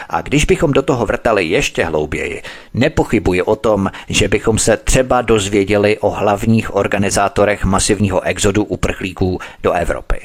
A 0.09 0.21
když 0.21 0.45
bychom 0.45 0.71
do 0.71 0.81
toho 0.81 1.05
vrtali 1.05 1.45
ještě 1.45 1.85
hlouběji, 1.85 2.41
nepochybuji 2.73 3.41
o 3.41 3.55
tom, 3.55 3.91
že 4.09 4.27
bychom 4.27 4.59
se 4.59 4.77
třeba 4.77 5.21
dozvěděli 5.21 5.97
o 5.97 6.09
hlavních 6.09 6.75
organizátorech 6.75 7.65
masivního 7.65 8.21
exodu 8.21 8.63
uprchlíků 8.63 9.39
do 9.63 9.71
Evropy. 9.71 10.19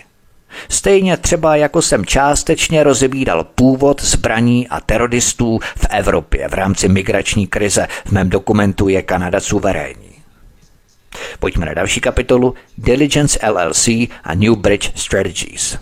Stejně 0.69 1.17
třeba 1.17 1.57
jako 1.57 1.83
jsem 1.83 2.07
částečně 2.07 2.83
rozebíral 2.83 3.45
původ 3.45 4.03
zbraní 4.03 4.69
a 4.69 4.81
teroristů 4.81 5.59
v 5.77 5.87
Evropě 5.91 6.49
v 6.49 6.55
rámci 6.55 6.89
migrační 6.89 7.47
krize, 7.47 7.89
v 8.05 8.13
mém 8.13 8.31
dokumentu 8.31 8.89
je 8.89 9.03
Kanada 9.03 9.41
suverénní. 9.41 10.12
Pojďme 11.39 11.67
na 11.67 11.75
další 11.75 12.01
kapitolu 12.01 12.55
Diligence 12.79 13.39
LLC 13.51 13.89
a 14.25 14.35
New 14.35 14.55
Bridge 14.55 14.93
Strategies. 14.95 15.79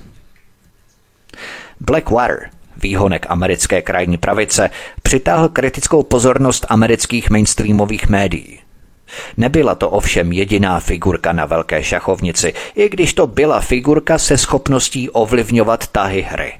Blackwater, 1.80 2.50
výhonek 2.76 3.26
americké 3.28 3.82
krajní 3.82 4.18
pravice, 4.18 4.70
přitáhl 5.02 5.48
kritickou 5.48 6.02
pozornost 6.02 6.66
amerických 6.68 7.30
mainstreamových 7.30 8.08
médií. 8.08 8.60
Nebyla 9.36 9.74
to 9.74 9.90
ovšem 9.90 10.32
jediná 10.32 10.80
figurka 10.80 11.32
na 11.32 11.46
velké 11.46 11.82
šachovnici, 11.82 12.54
i 12.74 12.88
když 12.88 13.14
to 13.14 13.26
byla 13.26 13.60
figurka 13.60 14.18
se 14.18 14.38
schopností 14.38 15.10
ovlivňovat 15.10 15.86
tahy 15.86 16.22
hry. 16.22 16.52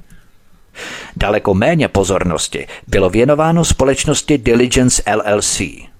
Daleko 1.16 1.54
méně 1.54 1.88
pozornosti 1.88 2.66
bylo 2.86 3.10
věnováno 3.10 3.64
společnosti 3.64 4.38
Diligence 4.38 5.02
LLC– 5.16 5.60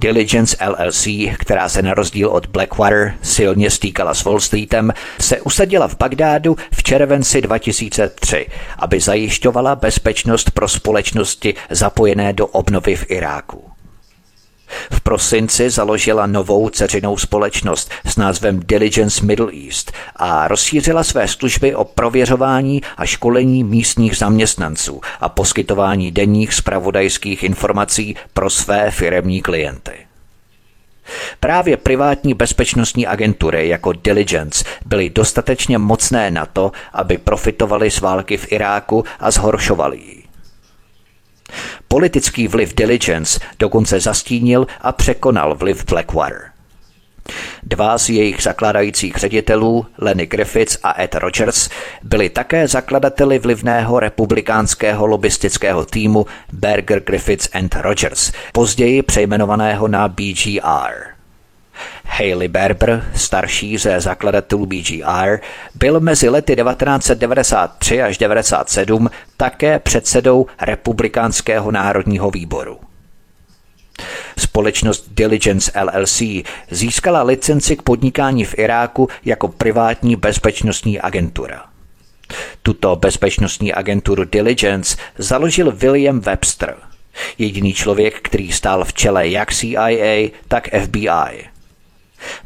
Diligence 0.00 0.56
LLC, 0.66 1.06
která 1.38 1.68
se 1.68 1.82
na 1.82 1.94
rozdíl 1.94 2.28
od 2.28 2.46
Blackwater 2.46 3.14
silně 3.22 3.70
stýkala 3.70 4.14
s 4.14 4.24
Wall 4.24 4.40
Streetem, 4.40 4.92
se 5.20 5.40
usadila 5.40 5.88
v 5.88 5.96
Bagdádu 5.96 6.56
v 6.74 6.82
červenci 6.82 7.40
2003, 7.40 8.46
aby 8.78 9.00
zajišťovala 9.00 9.76
bezpečnost 9.76 10.50
pro 10.50 10.68
společnosti 10.68 11.54
zapojené 11.70 12.32
do 12.32 12.46
obnovy 12.46 12.96
v 12.96 13.10
Iráku. 13.10 13.69
V 14.92 15.00
prosinci 15.00 15.70
založila 15.70 16.26
novou 16.26 16.68
ceřinou 16.68 17.16
společnost 17.16 17.90
s 18.06 18.16
názvem 18.16 18.60
Diligence 18.64 19.24
Middle 19.26 19.52
East 19.66 19.92
a 20.16 20.48
rozšířila 20.48 21.04
své 21.04 21.28
služby 21.28 21.74
o 21.74 21.84
prověřování 21.84 22.82
a 22.96 23.06
školení 23.06 23.64
místních 23.64 24.16
zaměstnanců 24.16 25.00
a 25.20 25.28
poskytování 25.28 26.10
denních 26.10 26.54
spravodajských 26.54 27.42
informací 27.42 28.16
pro 28.34 28.50
své 28.50 28.90
firemní 28.90 29.42
klienty. 29.42 29.92
Právě 31.40 31.76
privátní 31.76 32.34
bezpečnostní 32.34 33.06
agentury 33.06 33.68
jako 33.68 33.92
Diligence 33.92 34.64
byly 34.86 35.10
dostatečně 35.10 35.78
mocné 35.78 36.30
na 36.30 36.46
to, 36.46 36.72
aby 36.92 37.18
profitovali 37.18 37.90
z 37.90 38.00
války 38.00 38.36
v 38.36 38.52
Iráku 38.52 39.04
a 39.20 39.30
zhoršovali 39.30 39.96
ji. 39.98 40.19
Politický 41.88 42.48
vliv 42.48 42.74
Diligence 42.74 43.40
dokonce 43.58 44.00
zastínil 44.00 44.66
a 44.80 44.92
překonal 44.92 45.54
vliv 45.54 45.84
Blackwater. 45.84 46.50
Dva 47.62 47.98
z 47.98 48.08
jejich 48.08 48.42
zakládajících 48.42 49.16
ředitelů, 49.16 49.86
Lenny 49.98 50.26
Griffiths 50.26 50.78
a 50.82 51.02
Ed 51.02 51.14
Rogers, 51.14 51.68
byli 52.02 52.28
také 52.28 52.68
zakladateli 52.68 53.38
vlivného 53.38 54.00
republikánského 54.00 55.06
lobistického 55.06 55.84
týmu 55.84 56.26
Berger 56.52 57.00
Griffiths 57.00 57.48
and 57.52 57.74
Rogers, 57.74 58.32
později 58.52 59.02
přejmenovaného 59.02 59.88
na 59.88 60.08
BGR. 60.08 61.19
Haley 62.04 62.48
Berber, 62.48 63.10
starší 63.14 63.78
ze 63.78 64.00
zakladatelů 64.00 64.66
BGR, 64.66 65.38
byl 65.74 66.00
mezi 66.00 66.28
lety 66.28 66.56
1993 66.56 68.02
až 68.02 68.18
1997 68.18 69.10
také 69.36 69.78
předsedou 69.78 70.46
Republikánského 70.60 71.70
národního 71.70 72.30
výboru. 72.30 72.78
Společnost 74.38 75.04
Diligence 75.08 75.72
LLC 75.82 76.22
získala 76.70 77.22
licenci 77.22 77.76
k 77.76 77.82
podnikání 77.82 78.44
v 78.44 78.58
Iráku 78.58 79.08
jako 79.24 79.48
privátní 79.48 80.16
bezpečnostní 80.16 81.00
agentura. 81.00 81.64
Tuto 82.62 82.96
bezpečnostní 82.96 83.72
agenturu 83.72 84.24
Diligence 84.24 84.96
založil 85.18 85.72
William 85.72 86.20
Webster, 86.20 86.76
jediný 87.38 87.72
člověk, 87.72 88.20
který 88.20 88.52
stál 88.52 88.84
v 88.84 88.92
čele 88.92 89.28
jak 89.28 89.52
CIA, 89.54 90.28
tak 90.48 90.68
FBI. 90.84 91.48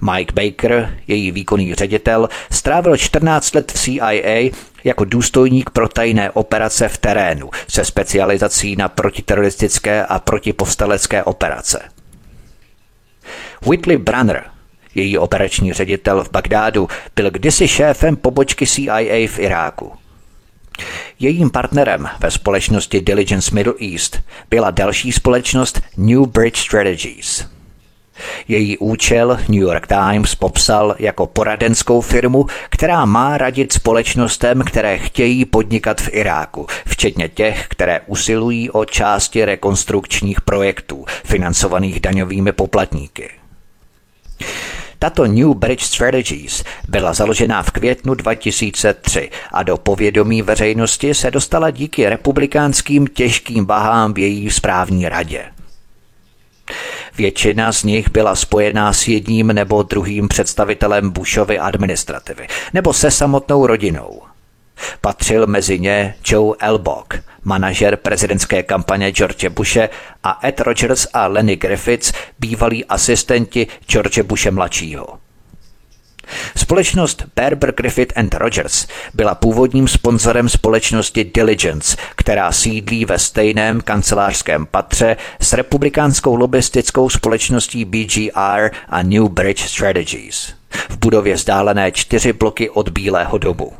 Mike 0.01 0.33
Baker, 0.33 0.99
její 1.07 1.31
výkonný 1.31 1.75
ředitel, 1.75 2.29
strávil 2.53 2.97
14 2.97 3.55
let 3.55 3.72
v 3.72 3.79
CIA 3.79 4.51
jako 4.85 5.05
důstojník 5.05 5.70
pro 5.70 5.89
tajné 5.89 6.31
operace 6.31 6.89
v 6.89 6.99
terénu 6.99 7.51
se 7.68 7.85
specializací 7.85 8.77
na 8.77 8.89
protiteroristické 8.89 10.07
a 10.07 10.18
protipovstalecké 10.18 11.25
operace. 11.25 11.83
Whitley 13.68 13.97
Brunner, 13.97 14.45
její 14.95 15.18
operační 15.18 15.72
ředitel 15.72 16.25
v 16.25 16.31
Bagdádu, 16.31 16.89
byl 17.16 17.31
kdysi 17.31 17.68
šéfem 17.68 18.16
pobočky 18.16 18.66
CIA 18.66 19.29
v 19.29 19.39
Iráku. 19.39 19.93
Jejím 21.20 21.51
partnerem 21.51 22.09
ve 22.20 22.31
společnosti 22.31 23.01
Diligence 23.01 23.55
Middle 23.55 23.75
East 23.93 24.22
byla 24.51 24.70
další 24.70 25.12
společnost 25.12 25.81
New 25.97 26.27
Bridge 26.27 26.59
Strategies– 26.59 27.47
její 28.49 28.79
účel 28.79 29.39
New 29.49 29.61
York 29.61 29.87
Times 29.87 30.35
popsal 30.35 30.95
jako 30.99 31.27
poradenskou 31.27 32.01
firmu, 32.01 32.47
která 32.71 33.05
má 33.05 33.39
radit 33.39 33.73
společnostem, 33.73 34.62
které 34.62 34.99
chtějí 34.99 35.45
podnikat 35.45 36.01
v 36.01 36.09
Iráku, 36.12 36.67
včetně 36.87 37.29
těch, 37.29 37.67
které 37.69 38.01
usilují 38.07 38.71
o 38.71 38.85
části 38.85 39.45
rekonstrukčních 39.45 40.41
projektů 40.41 41.05
financovaných 41.25 42.01
daňovými 42.01 42.53
poplatníky. 42.53 43.31
Tato 44.99 45.27
New 45.27 45.55
Bridge 45.55 45.85
Strategies 45.85 46.65
byla 46.89 47.15
založena 47.15 47.62
v 47.62 47.71
květnu 47.71 48.15
2003 48.15 49.31
a 49.53 49.62
do 49.62 49.77
povědomí 49.77 50.43
veřejnosti 50.43 51.15
se 51.15 51.31
dostala 51.31 51.71
díky 51.71 52.09
republikánským 52.09 53.07
těžkým 53.07 53.65
bahám 53.65 54.15
v 54.15 54.19
její 54.19 54.51
správní 54.51 55.09
radě. 55.09 55.54
Většina 57.17 57.73
z 57.73 57.85
nich 57.85 58.11
byla 58.11 58.37
spojená 58.37 58.93
s 58.93 59.09
jedním 59.09 59.47
nebo 59.47 59.83
druhým 59.83 60.29
představitelem 60.29 61.11
Bushovy 61.11 61.59
administrativy, 61.59 62.49
nebo 62.73 62.93
se 62.93 63.11
samotnou 63.11 63.67
rodinou. 63.67 64.23
Patřil 65.01 65.47
mezi 65.47 65.79
ně 65.79 66.15
Joe 66.27 66.57
Elbok, 66.61 67.15
manažer 67.45 67.97
prezidentské 67.97 68.62
kampaně 68.62 69.11
George 69.12 69.49
Bushe 69.49 69.89
a 70.23 70.41
Ed 70.47 70.61
Rogers 70.61 71.07
a 71.12 71.27
Lenny 71.27 71.57
Griffiths, 71.57 72.12
bývalí 72.39 72.85
asistenti 72.85 73.67
George 73.87 74.19
Bushe 74.23 74.51
mladšího. 74.51 75.24
Společnost 76.57 77.25
Berber 77.37 77.75
Griffith 77.75 78.18
and 78.18 78.35
Rogers 78.35 78.87
byla 79.14 79.35
původním 79.35 79.89
sponzorem 79.89 80.49
společnosti 80.49 81.25
Diligence, 81.25 81.97
která 82.16 82.53
sídlí 82.53 83.05
ve 83.05 83.18
stejném 83.18 83.81
kancelářském 83.81 84.66
patře 84.66 85.16
s 85.41 85.53
republikánskou 85.53 86.37
lobistickou 86.37 87.11
společností 87.11 87.85
BGR 87.85 88.70
a 88.89 89.03
New 89.03 89.29
Bridge 89.29 89.68
Strategies 89.68 90.55
v 90.89 90.99
budově 90.99 91.35
vzdálené 91.35 91.93
čtyři 91.93 92.33
bloky 92.33 92.70
od 92.70 92.89
Bílého 92.89 93.39
domu. 93.39 93.72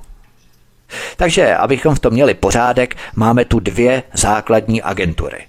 Takže, 1.17 1.57
abychom 1.57 1.95
v 1.95 1.99
tom 1.99 2.13
měli 2.13 2.35
pořádek, 2.35 2.97
máme 3.15 3.45
tu 3.45 3.61
dvě 3.61 4.03
základní 4.15 4.83
agentury. 4.83 5.47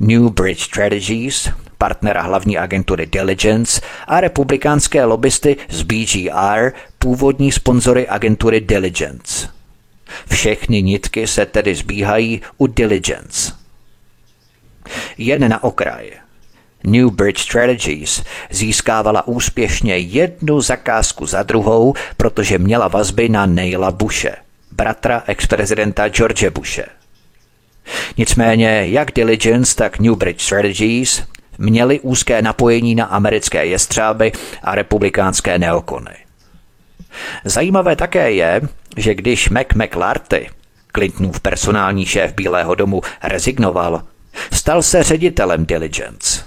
New 0.00 0.30
Bridge 0.30 0.60
Strategies, 0.62 1.50
partnera 1.78 2.22
hlavní 2.22 2.58
agentury 2.58 3.06
Diligence 3.06 3.80
a 4.06 4.20
republikánské 4.20 5.04
lobbysty 5.04 5.56
z 5.68 5.82
BGR, 5.82 6.72
původní 6.98 7.52
sponzory 7.52 8.08
agentury 8.08 8.60
Diligence. 8.60 9.48
Všechny 10.30 10.82
nitky 10.82 11.26
se 11.26 11.46
tedy 11.46 11.74
zbíhají 11.74 12.40
u 12.58 12.66
Diligence. 12.66 13.52
Jen 15.18 15.48
na 15.48 15.64
okraj. 15.64 16.10
New 16.84 17.10
Bridge 17.10 17.40
Strategies 17.40 18.22
získávala 18.50 19.28
úspěšně 19.28 19.98
jednu 19.98 20.60
zakázku 20.60 21.26
za 21.26 21.42
druhou, 21.42 21.94
protože 22.16 22.58
měla 22.58 22.88
vazby 22.88 23.28
na 23.28 23.46
Neila 23.46 23.90
Bushe, 23.90 24.36
bratra 24.72 25.22
ex-prezidenta 25.26 26.08
George 26.08 26.48
Bushe. 26.50 26.84
Nicméně 28.16 28.86
jak 28.86 29.12
Diligence, 29.12 29.76
tak 29.76 29.98
New 29.98 30.14
Bridge 30.14 30.42
Strategies 30.42 31.22
měli 31.58 32.00
úzké 32.00 32.42
napojení 32.42 32.94
na 32.94 33.04
americké 33.04 33.66
jestřáby 33.66 34.32
a 34.62 34.74
republikánské 34.74 35.58
neokony. 35.58 36.16
Zajímavé 37.44 37.96
také 37.96 38.32
je, 38.32 38.60
že 38.96 39.14
když 39.14 39.48
Mac 39.48 39.66
McLarty, 39.74 40.50
Clintonův 40.94 41.40
personální 41.40 42.06
šéf 42.06 42.32
Bílého 42.32 42.74
domu, 42.74 43.02
rezignoval, 43.22 44.02
stal 44.52 44.82
se 44.82 45.02
ředitelem 45.02 45.66
Diligence. 45.66 46.44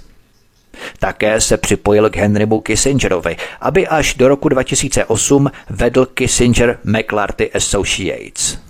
Také 0.98 1.40
se 1.40 1.56
připojil 1.56 2.10
k 2.10 2.16
Henrymu 2.16 2.60
Kissingerovi, 2.60 3.36
aby 3.60 3.86
až 3.86 4.14
do 4.14 4.28
roku 4.28 4.48
2008 4.48 5.50
vedl 5.70 6.06
Kissinger 6.06 6.78
McLarty 6.84 7.52
Associates. 7.52 8.67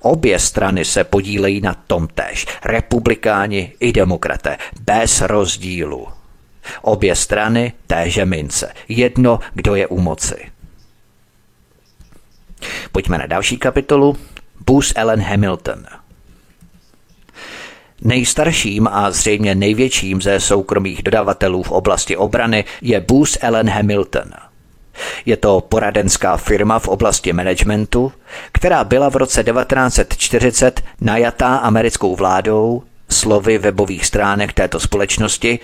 Obě 0.00 0.38
strany 0.38 0.84
se 0.84 1.04
podílejí 1.04 1.60
na 1.60 1.74
tom 1.74 2.08
též, 2.08 2.46
republikáni 2.64 3.72
i 3.80 3.92
demokraté, 3.92 4.58
bez 4.80 5.20
rozdílu. 5.20 6.08
Obě 6.82 7.16
strany 7.16 7.72
téže 7.86 8.24
mince, 8.24 8.72
jedno, 8.88 9.40
kdo 9.54 9.74
je 9.74 9.86
u 9.86 10.00
moci. 10.00 10.50
Pojďme 12.92 13.18
na 13.18 13.26
další 13.26 13.58
kapitolu. 13.58 14.16
Booth 14.66 14.92
Ellen 14.94 15.22
Hamilton. 15.22 15.84
Nejstarším 18.00 18.88
a 18.88 19.10
zřejmě 19.10 19.54
největším 19.54 20.22
ze 20.22 20.40
soukromých 20.40 21.02
dodavatelů 21.02 21.62
v 21.62 21.70
oblasti 21.70 22.16
obrany 22.16 22.64
je 22.80 23.00
Booth 23.00 23.36
Ellen 23.40 23.70
Hamilton– 23.70 24.30
je 25.26 25.36
to 25.36 25.60
poradenská 25.60 26.36
firma 26.36 26.78
v 26.78 26.88
oblasti 26.88 27.32
managementu, 27.32 28.12
která 28.52 28.84
byla 28.84 29.10
v 29.10 29.16
roce 29.16 29.44
1940 29.44 30.80
najatá 31.00 31.56
americkou 31.56 32.16
vládou 32.16 32.82
slovy 33.08 33.58
webových 33.58 34.06
stránek 34.06 34.52
této 34.52 34.80
společnosti, 34.80 35.58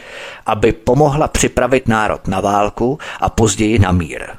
aby 0.47 0.73
pomohla 0.73 1.29
připravit 1.29 1.89
národ 1.89 2.29
na 2.29 2.41
válku 2.41 2.99
a 3.21 3.31
později 3.31 3.79
na 3.79 3.93
mír. 3.93 4.27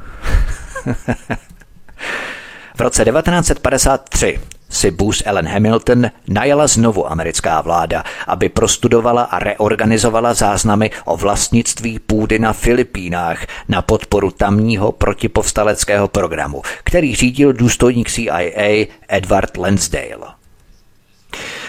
v 2.76 2.82
roce 2.82 3.06
1953 3.06 4.40
si 4.70 4.92
Booth 4.92 5.22
Ellen 5.26 5.48
Hamilton 5.48 6.12
najala 6.28 6.68
znovu 6.68 7.12
americká 7.12 7.62
vláda, 7.62 8.04
aby 8.28 8.50
prostudovala 8.50 9.24
a 9.24 9.40
reorganizovala 9.40 10.34
záznamy 10.34 10.92
o 11.06 11.18
vlastnictví 11.18 12.00
půdy 12.00 12.40
na 12.40 12.54
Filipínách 12.54 13.48
na 13.68 13.82
podporu 13.82 14.32
tamního 14.32 14.92
protipovstaleckého 14.92 16.08
programu, 16.08 16.62
který 16.84 17.16
řídil 17.16 17.54
důstojník 17.54 18.10
CIA 18.10 18.86
Edward 19.08 19.58
Lansdale. 19.58 20.40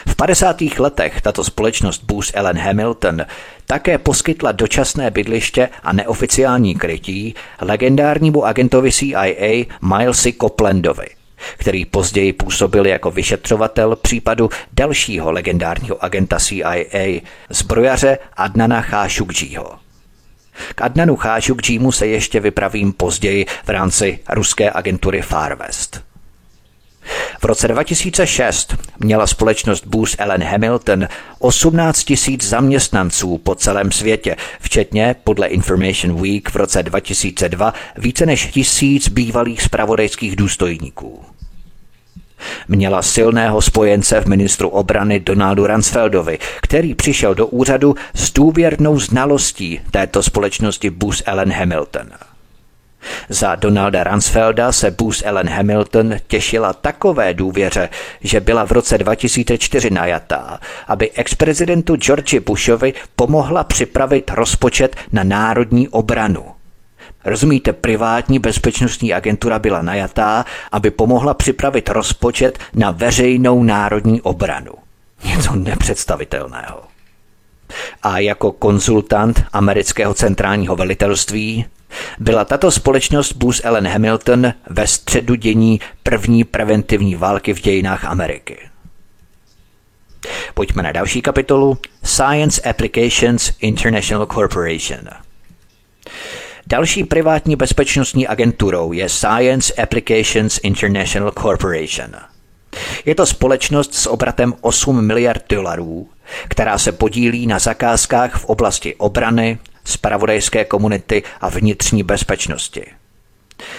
V 0.07 0.17
50. 0.17 0.61
letech 0.79 1.21
tato 1.21 1.45
společnost 1.45 2.05
Booth 2.05 2.31
Ellen 2.35 2.59
Hamilton 2.59 3.23
také 3.67 3.99
poskytla 3.99 4.53
dočasné 4.53 5.11
bydliště 5.11 5.69
a 5.83 5.93
neoficiální 5.93 6.75
krytí 6.75 7.35
legendárnímu 7.61 8.45
agentovi 8.45 8.93
CIA 8.93 9.65
Milesi 9.83 10.33
Coplandovi– 10.33 11.07
který 11.57 11.85
později 11.85 12.33
působil 12.33 12.87
jako 12.87 13.11
vyšetřovatel 13.11 13.97
případu 13.97 14.51
dalšího 14.73 15.33
legendárního 15.33 16.05
agenta 16.05 16.39
CIA, 16.39 17.21
zbrojaře 17.51 18.19
Adnana 18.37 18.83
Khashoggiho. 18.83 19.79
K 20.75 20.83
Adnanu 20.83 21.17
Khashoggimu 21.17 21.93
se 21.93 22.07
ještě 22.07 22.41
vypravím 22.41 22.93
později 22.93 23.47
v 23.65 23.69
rámci 23.69 24.19
ruské 24.31 24.71
agentury 24.71 25.23
Far 25.23 25.55
West. 25.55 26.11
V 27.41 27.45
roce 27.45 27.69
2006 27.69 28.75
měla 28.99 29.27
společnost 29.27 29.87
Booth 29.87 30.15
Ellen 30.19 30.45
Hamilton 30.45 31.09
18 31.39 32.05
tisíc 32.05 32.49
zaměstnanců 32.49 33.39
po 33.39 33.55
celém 33.55 33.93
světě, 33.93 34.37
včetně 34.61 35.17
podle 35.25 35.47
Information 35.47 36.23
Week 36.23 36.51
v 36.51 36.57
roce 36.57 36.83
2002 36.83 37.75
více 37.99 38.27
než 38.27 38.47
tisíc 38.47 39.09
bývalých 39.09 39.63
spravodajských 39.63 40.37
důstojníků. 40.37 41.30
Měla 42.69 43.03
silného 43.03 43.63
spojence 43.63 44.21
v 44.21 44.27
ministru 44.27 44.69
obrany 44.69 45.21
Donaldu 45.21 45.67
Ransfeldovi, 45.67 46.39
který 46.63 46.95
přišel 46.95 47.35
do 47.35 47.47
úřadu 47.47 47.95
s 48.15 48.33
důvěrnou 48.33 49.01
znalostí 49.01 49.81
této 49.91 50.23
společnosti 50.23 50.91
Booth 50.91 51.23
Ellen 51.27 51.53
Hamilton. 51.53 52.07
Za 53.29 53.55
Donalda 53.55 54.05
Ransfelda 54.05 54.73
se 54.73 54.91
Booth 54.91 55.23
Ellen 55.25 55.49
Hamilton 55.49 56.15
těšila 56.27 56.73
takové 56.73 57.35
důvěře, 57.35 57.89
že 58.21 58.41
byla 58.41 58.67
v 58.67 58.73
roce 58.73 58.99
2004 58.99 59.91
najatá, 59.91 60.61
aby 60.89 61.11
ex-prezidentu 61.11 61.97
George 61.97 62.39
Bushovi 62.39 62.95
pomohla 63.17 63.65
připravit 63.65 64.31
rozpočet 64.35 64.97
na 65.13 65.25
národní 65.25 65.89
obranu– 65.89 66.45
Rozumíte, 67.25 67.73
privátní 67.73 68.39
bezpečnostní 68.39 69.15
agentura 69.15 69.59
byla 69.59 69.83
najatá, 69.83 70.45
aby 70.73 70.91
pomohla 70.91 71.35
připravit 71.35 71.89
rozpočet 71.89 72.59
na 72.75 72.91
veřejnou 72.91 73.63
národní 73.63 74.21
obranu. 74.21 74.73
Něco 75.25 75.55
nepředstavitelného. 75.55 76.83
A 78.03 78.19
jako 78.19 78.53
konzultant 78.53 79.45
amerického 79.53 80.15
centrálního 80.15 80.77
velitelství 80.77 81.67
byla 82.19 82.45
tato 82.45 82.71
společnost 82.71 83.33
Booth 83.33 83.65
Ellen 83.65 83.89
Hamilton 83.89 84.53
ve 84.71 84.87
středu 84.87 85.35
dění 85.35 85.81
první 86.03 86.45
preventivní 86.45 87.17
války 87.17 87.55
v 87.55 87.61
dějinách 87.61 88.05
Ameriky. 88.05 88.59
Pojďme 90.55 90.83
na 90.83 90.93
další 90.93 91.23
kapitolu 91.23 91.79
Science 92.05 92.61
Applications 92.71 93.53
International 93.61 94.27
Corporation. 94.27 95.09
Další 96.67 97.05
privátní 97.05 97.57
bezpečnostní 97.57 98.27
agenturou 98.27 98.93
je 98.93 99.09
Science 99.09 99.75
Applications 99.83 100.61
International 100.63 101.33
Corporation. 101.43 102.11
Je 103.05 103.15
to 103.15 103.27
společnost 103.27 103.95
s 103.95 104.07
obratem 104.07 104.55
8 104.61 105.07
miliard 105.07 105.43
dolarů, 105.49 106.09
která 106.49 106.79
se 106.79 106.93
podílí 106.93 107.47
na 107.47 107.59
zakázkách 107.59 108.35
v 108.35 108.45
oblasti 108.45 108.95
obrany, 108.95 109.59
spravodajské 109.85 110.65
komunity 110.65 111.23
a 111.41 111.49
vnitřní 111.49 112.03
bezpečnosti. 112.03 112.87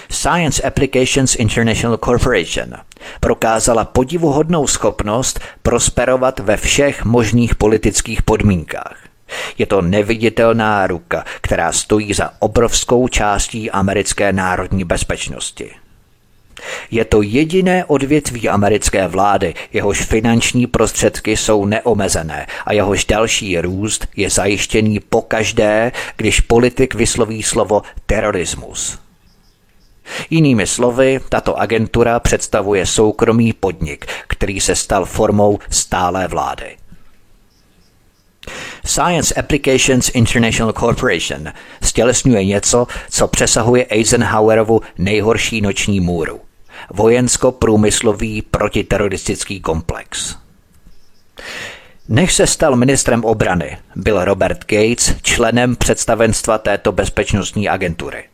Science 0.10 0.64
Applications 0.64 1.36
International 1.36 1.98
Corporation 1.98 2.74
prokázala 3.20 3.86
podivuhodnou 3.86 4.68
schopnost 4.68 5.40
prosperovat 5.64 6.40
ve 6.40 6.58
všech 6.58 7.06
možných 7.06 7.56
politických 7.56 8.22
podmínkách. 8.22 9.11
Je 9.58 9.66
to 9.66 9.82
neviditelná 9.82 10.88
ruka, 10.88 11.26
která 11.42 11.72
stojí 11.72 12.14
za 12.14 12.30
obrovskou 12.40 13.08
částí 13.08 13.72
americké 13.72 14.34
národní 14.34 14.84
bezpečnosti. 14.84 15.72
Je 16.92 17.06
to 17.06 17.22
jediné 17.22 17.86
odvětví 17.86 18.50
americké 18.50 19.08
vlády, 19.08 19.54
jehož 19.74 20.02
finanční 20.02 20.68
prostředky 20.68 21.38
jsou 21.38 21.66
neomezené 21.66 22.48
a 22.66 22.74
jehož 22.74 23.06
další 23.06 23.60
růst 23.60 24.08
je 24.16 24.30
zajištěný 24.30 25.00
pokaždé, 25.00 25.92
když 26.18 26.42
politik 26.42 26.96
vysloví 26.96 27.44
slovo 27.44 27.82
terorismus. 28.06 29.00
Jinými 30.30 30.68
slovy, 30.68 31.20
tato 31.30 31.60
agentura 31.60 32.20
představuje 32.20 32.86
soukromý 32.86 33.54
podnik, 33.54 34.06
který 34.28 34.60
se 34.60 34.76
stal 34.76 35.06
formou 35.06 35.60
stálé 35.70 36.28
vlády. 36.28 36.81
Science 38.86 39.34
Applications 39.34 40.10
International 40.10 40.74
Corporation 40.74 41.48
stělesňuje 41.82 42.46
něco, 42.46 42.88
co 43.10 43.28
přesahuje 43.28 43.86
Eisenhowerovu 43.90 44.82
nejhorší 44.98 45.62
noční 45.62 46.00
můru. 46.00 46.40
Vojensko-průmyslový 46.90 48.42
protiteroristický 48.42 49.62
komplex. 49.62 50.36
Než 52.10 52.34
se 52.34 52.48
stal 52.48 52.76
ministrem 52.76 53.26
obrany, 53.26 53.78
byl 53.96 54.26
Robert 54.26 54.60
Gates 54.66 55.16
členem 55.22 55.76
představenstva 55.76 56.58
této 56.58 56.92
bezpečnostní 56.92 57.70
agentury. 57.70 58.31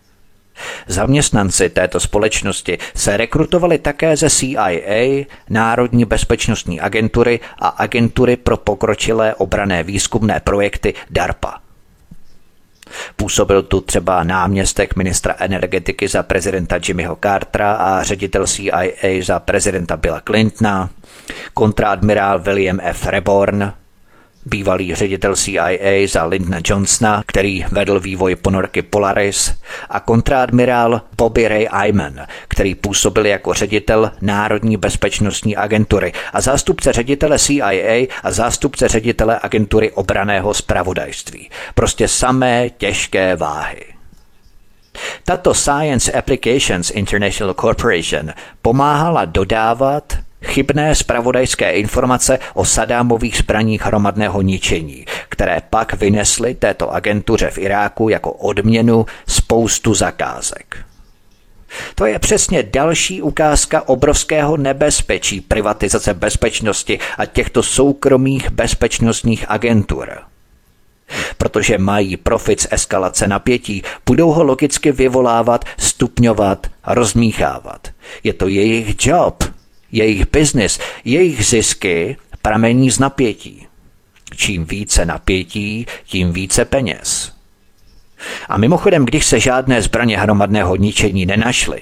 Zaměstnanci 0.88 1.70
této 1.70 2.00
společnosti 2.00 2.78
se 2.96 3.18
rekrutovali 3.18 3.78
také 3.78 4.18
ze 4.18 4.30
CIA, 4.30 5.26
Národní 5.50 6.06
bezpečnostní 6.06 6.82
agentury 6.82 7.40
a 7.60 7.68
agentury 7.68 8.36
pro 8.36 8.58
pokročilé 8.58 9.36
obrané 9.36 9.84
výzkumné 9.84 10.40
projekty 10.40 10.94
DARPA. 11.10 11.60
Působil 13.16 13.64
tu 13.64 13.82
třeba 13.82 14.24
náměstek 14.24 14.96
ministra 14.96 15.36
energetiky 15.40 16.08
za 16.08 16.24
prezidenta 16.24 16.80
Jimmyho 16.88 17.18
Cartera 17.24 17.74
a 17.74 18.04
ředitel 18.04 18.48
CIA 18.48 18.84
za 19.22 19.40
prezidenta 19.40 19.98
Billa 19.98 20.22
Clintona, 20.28 20.90
kontradmirál 21.54 22.40
William 22.40 22.80
F. 22.84 23.06
Reborn, 23.06 23.74
bývalý 24.48 24.96
ředitel 24.96 25.36
CIA 25.36 26.08
za 26.08 26.26
Lyndona 26.26 26.60
Johnsona, 26.66 27.24
který 27.26 27.66
vedl 27.72 28.00
vývoj 28.00 28.36
ponorky 28.36 28.82
Polaris, 28.82 29.54
a 29.90 30.00
kontradmirál 30.00 31.02
Bobby 31.18 31.48
Ray 31.48 31.68
Ayman, 31.72 32.26
který 32.48 32.76
působil 32.76 33.26
jako 33.26 33.54
ředitel 33.54 34.12
Národní 34.22 34.78
bezpečnostní 34.78 35.56
agentury 35.56 36.14
a 36.34 36.42
zástupce 36.42 36.94
ředitele 36.94 37.40
CIA 37.40 38.08
a 38.24 38.32
zástupce 38.32 38.88
ředitele 38.88 39.40
agentury 39.44 39.92
obraného 39.92 40.54
spravodajství. 40.54 41.50
Prostě 41.76 42.08
samé 42.08 42.70
těžké 42.70 43.36
váhy. 43.36 43.84
Tato 45.24 45.54
Science 45.54 46.12
Applications 46.12 46.90
International 46.90 47.54
Corporation 47.54 48.34
pomáhala 48.62 49.26
dodávat 49.26 50.18
chybné 50.44 50.96
spravodajské 50.96 51.72
informace 51.72 52.40
o 52.54 52.66
Sadámových 52.66 53.38
zbraních 53.38 53.86
hromadného 53.86 54.42
ničení, 54.42 55.06
které 55.30 55.62
pak 55.70 55.94
vynesly 55.94 56.56
této 56.56 56.94
agentuře 56.94 57.50
v 57.52 57.58
Iráku 57.58 58.10
jako 58.10 58.32
odměnu 58.32 59.06
spoustu 59.28 59.94
zakázek. 59.94 60.78
To 61.96 62.06
je 62.06 62.20
přesně 62.20 62.64
další 62.64 63.22
ukázka 63.22 63.88
obrovského 63.88 64.58
nebezpečí 64.58 65.42
privatizace 65.42 66.14
bezpečnosti 66.14 67.00
a 67.18 67.26
těchto 67.26 67.64
soukromých 67.64 68.50
bezpečnostních 68.50 69.46
agentur. 69.48 70.18
Protože 71.38 71.78
mají 71.78 72.18
profit 72.18 72.62
z 72.62 72.68
eskalace 72.72 73.28
napětí, 73.28 73.84
budou 74.06 74.32
ho 74.32 74.44
logicky 74.44 74.92
vyvolávat, 74.92 75.66
stupňovat, 75.78 76.68
rozmíchávat. 76.88 77.88
Je 78.24 78.34
to 78.34 78.48
jejich 78.48 79.06
job– 79.06 79.44
jejich 79.92 80.32
biznis, 80.32 80.80
jejich 81.06 81.46
zisky 81.46 82.18
pramení 82.42 82.92
z 82.92 83.00
napětí. 83.00 83.68
Čím 84.36 84.66
více 84.66 85.06
napětí, 85.06 85.86
tím 86.06 86.34
více 86.34 86.66
peněz. 86.66 87.32
A 88.50 88.58
mimochodem, 88.58 89.06
když 89.06 89.26
se 89.26 89.40
žádné 89.40 89.82
zbraně 89.82 90.18
hromadného 90.18 90.76
ničení 90.76 91.26
nenašly, 91.26 91.82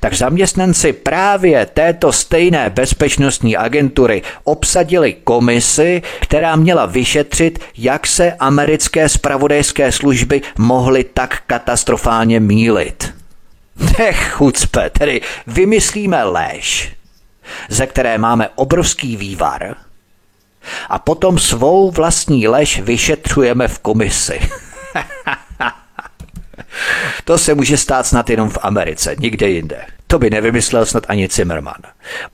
tak 0.00 0.14
zaměstnanci 0.14 0.92
právě 0.92 1.66
této 1.66 2.12
stejné 2.12 2.70
bezpečnostní 2.70 3.56
agentury 3.56 4.22
obsadili 4.44 5.12
komisi, 5.12 6.02
která 6.20 6.56
měla 6.56 6.86
vyšetřit, 6.86 7.58
jak 7.76 8.06
se 8.06 8.32
americké 8.32 9.08
spravodajské 9.08 9.92
služby 9.92 10.42
mohly 10.58 11.04
tak 11.04 11.42
katastrofálně 11.46 12.40
mílit. 12.40 13.14
Nech 13.98 14.30
chucpe, 14.32 14.90
tedy 14.90 15.20
vymyslíme 15.46 16.24
lež 16.24 16.97
ze 17.68 17.86
které 17.86 18.18
máme 18.18 18.48
obrovský 18.54 19.16
vývar, 19.16 19.76
a 20.88 20.98
potom 20.98 21.38
svou 21.38 21.90
vlastní 21.90 22.48
lež 22.48 22.80
vyšetřujeme 22.80 23.68
v 23.68 23.78
komisi. 23.78 24.40
to 27.24 27.38
se 27.38 27.54
může 27.54 27.76
stát 27.76 28.06
snad 28.06 28.30
jenom 28.30 28.50
v 28.50 28.58
Americe, 28.62 29.16
nikde 29.18 29.48
jinde. 29.48 29.84
To 30.06 30.18
by 30.18 30.30
nevymyslel 30.30 30.86
snad 30.86 31.04
ani 31.08 31.28
Zimmerman. 31.28 31.82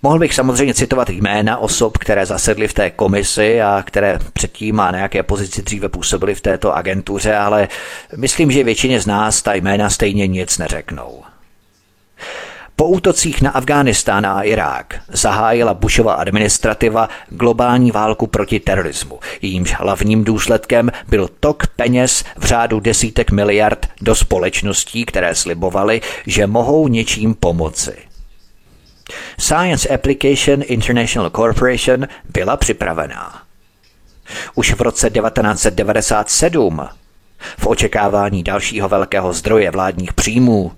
Mohl 0.03 0.19
bych 0.19 0.35
samozřejmě 0.35 0.75
citovat 0.75 1.11
jména 1.11 1.59
osob, 1.59 1.99
které 1.99 2.27
zasedly 2.27 2.69
v 2.69 2.75
té 2.75 2.91
komisi 2.91 3.63
a 3.63 3.83
které 3.87 4.19
předtím 4.33 4.81
a 4.81 4.91
nějaké 4.91 5.23
pozici 5.23 5.63
dříve 5.63 5.89
působily 5.89 6.35
v 6.35 6.41
této 6.41 6.77
agentuře, 6.77 7.37
ale 7.37 7.69
myslím, 8.17 8.51
že 8.51 8.65
většině 8.65 9.01
z 9.01 9.07
nás 9.07 9.43
ta 9.43 9.55
jména 9.55 9.91
stejně 9.91 10.27
nic 10.27 10.59
neřeknou. 10.59 11.23
Po 12.77 12.89
útocích 12.89 13.43
na 13.43 13.51
Afghánistán 13.51 14.27
a 14.27 14.43
Irák 14.43 15.01
zahájila 15.09 15.75
Bushova 15.75 16.15
administrativa 16.15 17.09
globální 17.29 17.91
válku 17.91 18.27
proti 18.27 18.61
terorismu. 18.61 19.21
Jejímž 19.43 19.75
hlavním 19.75 20.25
důsledkem 20.25 20.91
byl 21.09 21.29
tok 21.41 21.67
peněz 21.67 22.25
v 22.37 22.45
řádu 22.45 22.81
desítek 22.81 23.31
miliard 23.31 23.87
do 24.01 24.15
společností, 24.15 25.05
které 25.05 25.35
slibovaly, 25.35 26.01
že 26.27 26.47
mohou 26.47 26.89
něčím 26.89 27.35
pomoci. 27.35 27.97
Science 29.39 29.89
Application 29.89 30.63
International 30.67 31.31
Corporation 31.31 32.07
byla 32.35 32.57
připravená. 32.57 33.43
Už 34.55 34.75
v 34.75 34.81
roce 34.81 35.11
1997 35.11 36.89
v 37.59 37.67
očekávání 37.67 38.43
dalšího 38.43 38.89
velkého 38.89 39.33
zdroje 39.33 39.71
vládních 39.71 40.13
příjmů 40.13 40.73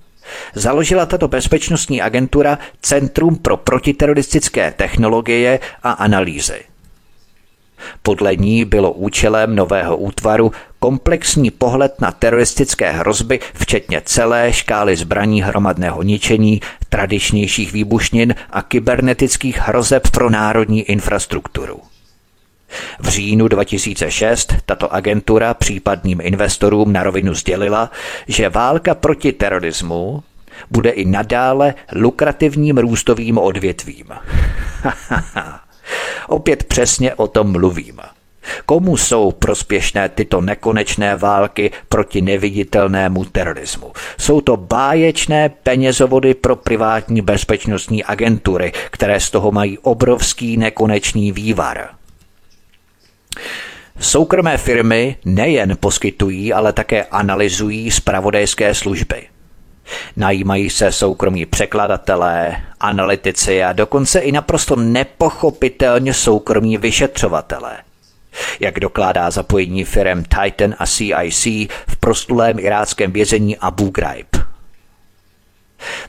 Založila 0.54 1.06
tato 1.06 1.28
bezpečnostní 1.28 2.02
agentura 2.02 2.58
Centrum 2.82 3.36
pro 3.36 3.56
protiteroristické 3.56 4.72
technologie 4.76 5.60
a 5.82 5.90
analýzy. 5.90 6.62
Podle 8.02 8.36
ní 8.36 8.64
bylo 8.64 8.92
účelem 8.92 9.56
nového 9.56 9.96
útvaru 9.96 10.52
komplexní 10.78 11.50
pohled 11.50 12.00
na 12.00 12.12
teroristické 12.12 12.92
hrozby, 12.92 13.40
včetně 13.54 14.02
celé 14.04 14.52
škály 14.52 14.96
zbraní 14.96 15.42
hromadného 15.42 16.02
ničení, 16.02 16.60
tradičnějších 16.88 17.72
výbušnin 17.72 18.34
a 18.50 18.62
kybernetických 18.62 19.58
hrozeb 19.58 20.10
pro 20.10 20.30
národní 20.30 20.82
infrastrukturu. 20.82 21.80
V 23.00 23.08
říjnu 23.08 23.48
2006 23.48 24.54
tato 24.66 24.94
agentura 24.94 25.54
případným 25.54 26.20
investorům 26.22 26.92
na 26.92 27.02
rovinu 27.02 27.34
sdělila, 27.34 27.90
že 28.28 28.48
válka 28.48 28.94
proti 28.94 29.32
terorismu 29.32 30.22
bude 30.70 30.90
i 30.90 31.04
nadále 31.04 31.74
lukrativním 31.92 32.78
růstovým 32.78 33.38
odvětvím. 33.38 34.06
Opět 36.28 36.64
přesně 36.64 37.14
o 37.14 37.26
tom 37.28 37.52
mluvím. 37.52 38.00
Komu 38.66 38.96
jsou 38.96 39.32
prospěšné 39.32 40.08
tyto 40.08 40.40
nekonečné 40.40 41.16
války 41.16 41.70
proti 41.88 42.22
neviditelnému 42.22 43.24
terorismu? 43.24 43.92
Jsou 44.18 44.40
to 44.40 44.56
báječné 44.56 45.48
penězovody 45.48 46.34
pro 46.34 46.56
privátní 46.56 47.22
bezpečnostní 47.22 48.04
agentury, 48.04 48.72
které 48.90 49.20
z 49.20 49.30
toho 49.30 49.52
mají 49.52 49.78
obrovský 49.78 50.56
nekonečný 50.56 51.32
vývar. 51.32 51.88
Soukromé 54.00 54.58
firmy 54.58 55.16
nejen 55.24 55.76
poskytují, 55.80 56.52
ale 56.52 56.72
také 56.72 57.04
analyzují 57.04 57.90
spravodajské 57.90 58.74
služby. 58.74 59.26
Najímají 60.16 60.70
se 60.70 60.92
soukromí 60.92 61.46
překladatelé, 61.46 62.56
analytici 62.80 63.64
a 63.64 63.72
dokonce 63.72 64.18
i 64.18 64.32
naprosto 64.32 64.76
nepochopitelně 64.76 66.14
soukromí 66.14 66.78
vyšetřovatelé. 66.78 67.76
Jak 68.60 68.80
dokládá 68.80 69.30
zapojení 69.30 69.84
firm 69.84 70.24
Titan 70.24 70.74
a 70.78 70.86
CIC 70.86 71.46
v 71.88 71.96
prostulém 72.00 72.58
iráckém 72.58 73.12
vězení 73.12 73.56
Abu 73.56 73.90
Ghraib. 73.90 74.35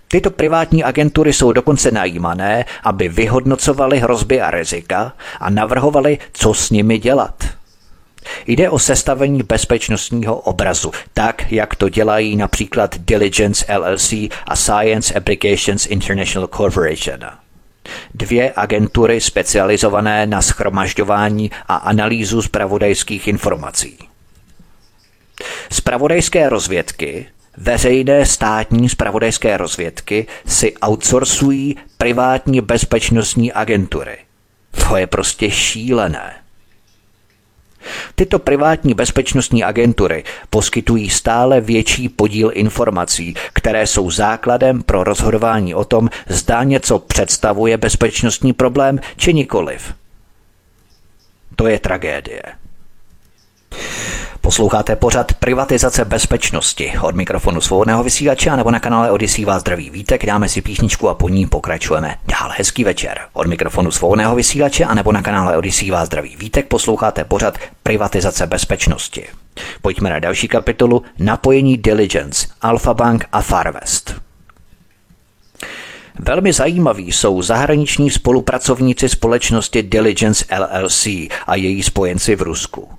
Tyto 0.07 0.31
privátní 0.31 0.83
agentury 0.83 1.33
jsou 1.33 1.51
dokonce 1.51 1.91
najímané, 1.91 2.65
aby 2.83 3.09
vyhodnocovali 3.09 3.99
hrozby 3.99 4.41
a 4.41 4.51
rizika 4.51 5.13
a 5.39 5.49
navrhovali, 5.49 6.17
co 6.33 6.53
s 6.53 6.69
nimi 6.69 6.97
dělat. 6.97 7.43
Jde 8.47 8.69
o 8.69 8.79
sestavení 8.79 9.43
bezpečnostního 9.43 10.35
obrazu, 10.35 10.91
tak, 11.13 11.51
jak 11.51 11.75
to 11.75 11.89
dělají 11.89 12.35
například 12.35 12.97
Diligence 12.97 13.77
LLC 13.77 14.13
a 14.47 14.55
Science 14.55 15.13
Applications 15.13 15.85
International 15.85 16.47
Corporation. 16.47 17.19
Dvě 18.13 18.53
agentury 18.55 19.21
specializované 19.21 20.25
na 20.25 20.41
schromažďování 20.41 21.51
a 21.67 21.75
analýzu 21.75 22.41
zpravodajských 22.41 23.27
informací. 23.27 23.97
Spravodajské 25.71 26.49
rozvědky 26.49 27.27
Veřejné 27.57 28.25
státní 28.25 28.89
spravodajské 28.89 29.57
rozvědky 29.57 30.27
si 30.47 30.73
outsourcují 30.77 31.77
privátní 31.97 32.61
bezpečnostní 32.61 33.53
agentury. 33.53 34.17
To 34.87 34.97
je 34.97 35.07
prostě 35.07 35.51
šílené. 35.51 36.35
Tyto 38.15 38.39
privátní 38.39 38.93
bezpečnostní 38.93 39.63
agentury 39.63 40.23
poskytují 40.49 41.09
stále 41.09 41.61
větší 41.61 42.09
podíl 42.09 42.51
informací, 42.53 43.35
které 43.53 43.87
jsou 43.87 44.11
základem 44.11 44.83
pro 44.83 45.03
rozhodování 45.03 45.75
o 45.75 45.85
tom, 45.85 46.09
zda 46.27 46.63
něco 46.63 46.99
představuje 46.99 47.77
bezpečnostní 47.77 48.53
problém 48.53 48.99
či 49.17 49.33
nikoliv. 49.33 49.93
To 51.55 51.67
je 51.67 51.79
tragédie. 51.79 52.41
Posloucháte 54.47 54.95
pořad 54.95 55.33
Privatizace 55.33 56.05
bezpečnosti. 56.05 56.93
Od 57.01 57.15
mikrofonu 57.15 57.61
svobodného 57.61 58.03
vysílače 58.03 58.57
nebo 58.57 58.71
na 58.71 58.79
kanále 58.79 59.11
Odisí 59.11 59.45
vás 59.45 59.61
zdraví 59.61 59.89
vítek, 59.89 60.25
dáme 60.25 60.49
si 60.49 60.61
písničku 60.61 61.09
a 61.09 61.13
po 61.13 61.29
ní 61.29 61.45
pokračujeme. 61.45 62.15
Dál 62.27 62.51
hezký 62.57 62.83
večer. 62.83 63.19
Od 63.33 63.47
mikrofonu 63.47 63.91
svobodného 63.91 64.35
vysílače 64.35 64.83
a 64.83 64.93
nebo 64.93 65.11
na 65.11 65.21
kanále 65.21 65.57
Odisí 65.57 65.91
vás 65.91 66.05
zdraví 66.05 66.35
vítek 66.35 66.67
posloucháte 66.67 67.23
pořad 67.23 67.57
Privatizace 67.83 68.47
bezpečnosti. 68.47 69.25
Pojďme 69.81 70.09
na 70.09 70.19
další 70.19 70.47
kapitolu 70.47 71.03
Napojení 71.19 71.77
Diligence, 71.77 72.47
Alpha 72.61 72.93
Bank 72.93 73.25
a 73.31 73.41
Farvest. 73.41 74.15
Velmi 76.19 76.53
zajímaví 76.53 77.11
jsou 77.11 77.41
zahraniční 77.41 78.09
spolupracovníci 78.09 79.09
společnosti 79.09 79.83
Diligence 79.83 80.45
LLC 80.59 81.07
a 81.47 81.55
její 81.55 81.83
spojenci 81.83 82.35
v 82.35 82.41
Rusku 82.41 82.89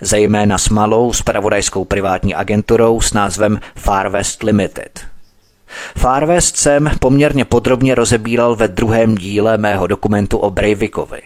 zejména 0.00 0.58
s 0.58 0.68
malou 0.68 1.12
spravodajskou 1.12 1.84
privátní 1.84 2.34
agenturou 2.34 3.00
s 3.00 3.12
názvem 3.12 3.60
Far 3.76 4.08
West 4.08 4.42
Limited. 4.42 5.00
Far 5.96 6.26
West 6.26 6.56
jsem 6.56 6.90
poměrně 7.00 7.44
podrobně 7.44 7.94
rozebíral 7.94 8.56
ve 8.56 8.68
druhém 8.68 9.14
díle 9.14 9.58
mého 9.58 9.86
dokumentu 9.86 10.38
o 10.38 10.50
Breivikovi. 10.50 11.22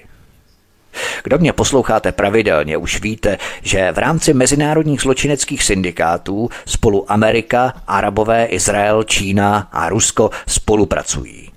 Kdo 1.24 1.38
mě 1.38 1.52
posloucháte 1.52 2.12
pravidelně, 2.12 2.76
už 2.76 3.00
víte, 3.00 3.38
že 3.62 3.92
v 3.92 3.98
rámci 3.98 4.34
mezinárodních 4.34 5.00
zločineckých 5.00 5.62
syndikátů 5.62 6.48
spolu 6.66 7.12
Amerika, 7.12 7.74
Arabové, 7.86 8.46
Izrael, 8.46 9.02
Čína 9.02 9.68
a 9.72 9.88
Rusko 9.88 10.30
spolupracují. 10.46 11.51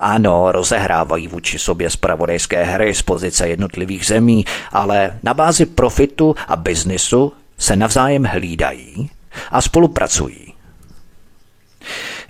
Ano, 0.00 0.52
rozehrávají 0.52 1.28
vůči 1.28 1.58
sobě 1.58 1.90
spravodajské 1.90 2.64
hry 2.64 2.94
z 2.94 3.02
pozice 3.02 3.48
jednotlivých 3.48 4.06
zemí, 4.06 4.44
ale 4.72 5.18
na 5.22 5.34
bázi 5.34 5.66
profitu 5.66 6.34
a 6.48 6.56
biznisu 6.56 7.32
se 7.58 7.76
navzájem 7.76 8.24
hlídají 8.24 9.10
a 9.50 9.60
spolupracují. 9.60 10.54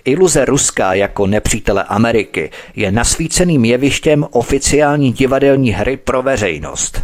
Iluze 0.05 0.45
Ruska 0.45 0.93
jako 0.93 1.27
nepřítele 1.27 1.83
Ameriky 1.83 2.51
je 2.75 2.91
nasvíceným 2.91 3.65
jevištěm 3.65 4.25
oficiální 4.31 5.11
divadelní 5.13 5.71
hry 5.71 5.97
pro 5.97 6.21
veřejnost. 6.21 7.01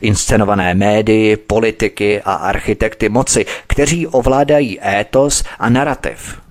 Inscenované 0.00 0.74
médii, 0.74 1.36
politiky 1.36 2.22
a 2.22 2.34
architekty 2.34 3.08
moci, 3.08 3.46
kteří 3.66 4.06
ovládají 4.06 4.80
étos 4.82 5.44
a 5.58 5.68
narrativ– 5.68 6.40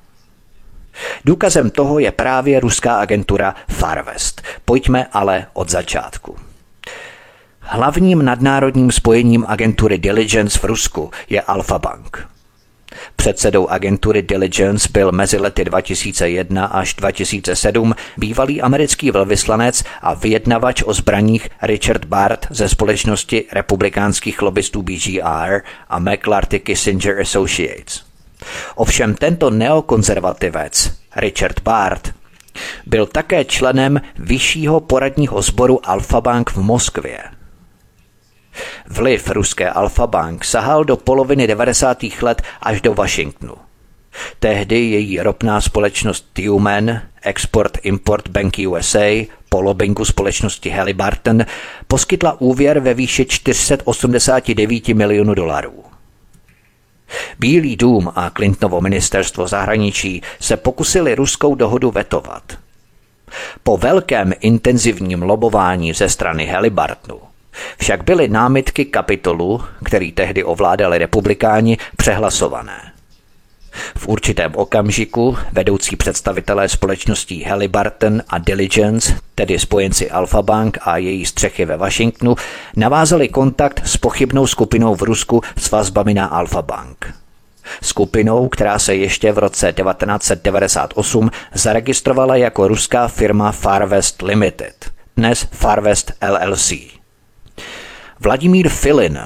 Důkazem 1.26 1.70
toho 1.70 2.00
je 2.00 2.12
právě 2.12 2.60
ruská 2.60 2.96
agentura 2.96 3.56
Farvest. 3.68 4.41
Pojďme 4.66 5.08
ale 5.12 5.46
od 5.54 5.70
začátku. 5.70 6.38
Hlavním 7.60 8.26
nadnárodním 8.26 8.91
spojením 8.91 9.46
agentury 9.48 9.98
Diligence 9.98 10.60
v 10.60 10.64
Rusku 10.64 11.12
je 11.30 11.41
Alfa 11.41 11.80
Bank. 11.80 12.28
Předsedou 13.16 13.68
agentury 13.68 14.22
Diligence 14.22 14.89
byl 14.91 15.12
mezi 15.12 15.38
lety 15.38 15.66
2001 15.66 16.66
až 16.66 16.93
2007 16.93 17.96
bývalý 18.18 18.62
americký 18.62 19.12
velvyslanec 19.12 19.84
a 20.02 20.14
vyjednavač 20.14 20.84
o 20.86 20.93
zbraních 20.93 21.50
Richard 21.62 22.06
Bart 22.06 22.48
ze 22.50 22.70
společnosti 22.70 23.46
republikánských 23.52 24.41
lobbystů 24.41 24.82
BGR 24.82 25.62
a 25.89 26.00
McClarty 26.00 26.60
Kissinger 26.60 27.22
Associates. 27.22 28.05
Ovšem 28.76 29.16
tento 29.16 29.50
neokonzervativec, 29.50 30.91
Richard 31.16 31.60
Bart, 31.64 32.14
byl 32.86 33.06
také 33.06 33.46
členem 33.46 34.02
vyššího 34.20 34.80
poradního 34.80 35.41
sboru 35.41 35.89
Alfa 35.89 36.22
Bank 36.22 36.50
v 36.50 36.58
Moskvě. 36.58 37.20
Vliv 38.88 39.30
ruské 39.30 39.70
Alfa 39.70 40.08
Bank 40.08 40.46
sahal 40.46 40.84
do 40.84 40.98
poloviny 40.98 41.48
90. 41.48 41.98
let 42.22 42.41
až 42.62 42.82
do 42.82 42.93
Washingtonu. 42.93 43.56
Tehdy 44.39 44.80
její 44.80 45.20
ropná 45.20 45.62
společnost 45.62 46.26
Tumen, 46.34 47.02
Export 47.22 47.78
Import 47.84 48.28
Bank 48.28 48.56
USA, 48.68 49.26
po 49.50 49.62
lobbingu 49.62 50.06
společnosti 50.06 50.70
Halliburton, 50.70 51.46
poskytla 51.88 52.41
úvěr 52.41 52.80
ve 52.80 52.93
výši 52.93 53.26
489 53.26 54.88
milionů 54.88 55.34
dolarů. 55.34 55.95
Bílý 57.39 57.76
dům 57.76 58.12
a 58.16 58.30
Clintonovo 58.30 58.82
ministerstvo 58.82 59.47
zahraničí 59.47 60.22
se 60.39 60.58
pokusili 60.58 61.16
ruskou 61.16 61.56
dohodu 61.56 61.91
vetovat. 61.91 62.43
Po 63.64 63.78
velkém 63.78 64.34
intenzivním 64.39 65.22
lobování 65.22 65.93
ze 65.93 66.10
strany 66.10 66.45
Helibartnu 66.45 67.20
však 67.78 68.03
byly 68.03 68.28
námitky 68.28 68.86
kapitolu, 68.86 69.62
který 69.84 70.12
tehdy 70.12 70.43
ovládali 70.43 70.97
republikáni, 70.97 71.78
přehlasované. 71.97 72.95
V 73.98 74.08
určitém 74.08 74.52
okamžiku 74.56 75.38
vedoucí 75.52 75.96
představitelé 75.96 76.70
společností 76.70 77.44
Halliburton 77.44 78.22
a 78.30 78.38
Diligence, 78.38 79.14
tedy 79.36 79.60
spojenci 79.60 80.12
Alpha 80.12 80.42
Bank 80.42 80.78
a 80.82 80.98
její 80.98 81.26
střechy 81.26 81.66
ve 81.66 81.78
Washingtonu, 81.78 82.36
navázali 82.76 83.28
kontakt 83.28 83.82
s 83.86 83.98
pochybnou 83.98 84.48
skupinou 84.48 84.96
v 84.96 85.02
Rusku 85.02 85.42
s 85.58 85.72
vazbami 85.72 86.14
na 86.14 86.26
Alpha 86.26 86.62
Bank. 86.62 87.14
Skupinou, 87.82 88.48
která 88.48 88.80
se 88.80 88.96
ještě 88.96 89.32
v 89.32 89.38
roce 89.38 89.74
1998 89.74 91.32
zaregistrovala 91.54 92.36
jako 92.36 92.68
ruská 92.68 93.08
firma 93.08 93.52
Farvest 93.52 94.22
Limited, 94.22 94.92
dnes 95.18 95.48
Farvest 95.52 96.12
LLC. 96.30 96.74
Vladimír 98.20 98.70
Filin, 98.70 99.20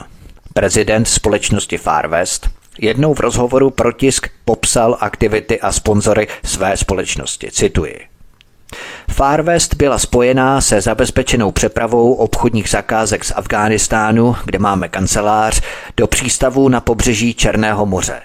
prezident 0.53 1.05
společnosti 1.05 1.77
Farvest, 1.77 2.49
jednou 2.81 3.13
v 3.13 3.19
rozhovoru 3.19 3.69
pro 3.69 3.91
tisk 3.91 4.27
popsal 4.45 4.97
aktivity 4.99 5.61
a 5.61 5.71
sponzory 5.71 6.27
své 6.43 6.77
společnosti. 6.77 7.51
Cituji. 7.51 7.99
Farvest 9.11 9.73
byla 9.75 9.99
spojená 9.99 10.61
se 10.61 10.81
zabezpečenou 10.81 11.51
přepravou 11.51 12.13
obchodních 12.13 12.69
zakázek 12.69 13.25
z 13.25 13.31
Afghánistánu, 13.35 14.35
kde 14.45 14.59
máme 14.59 14.89
kancelář, 14.89 15.61
do 15.97 16.07
přístavů 16.07 16.69
na 16.69 16.81
pobřeží 16.81 17.33
Černého 17.33 17.85
moře. 17.85 18.21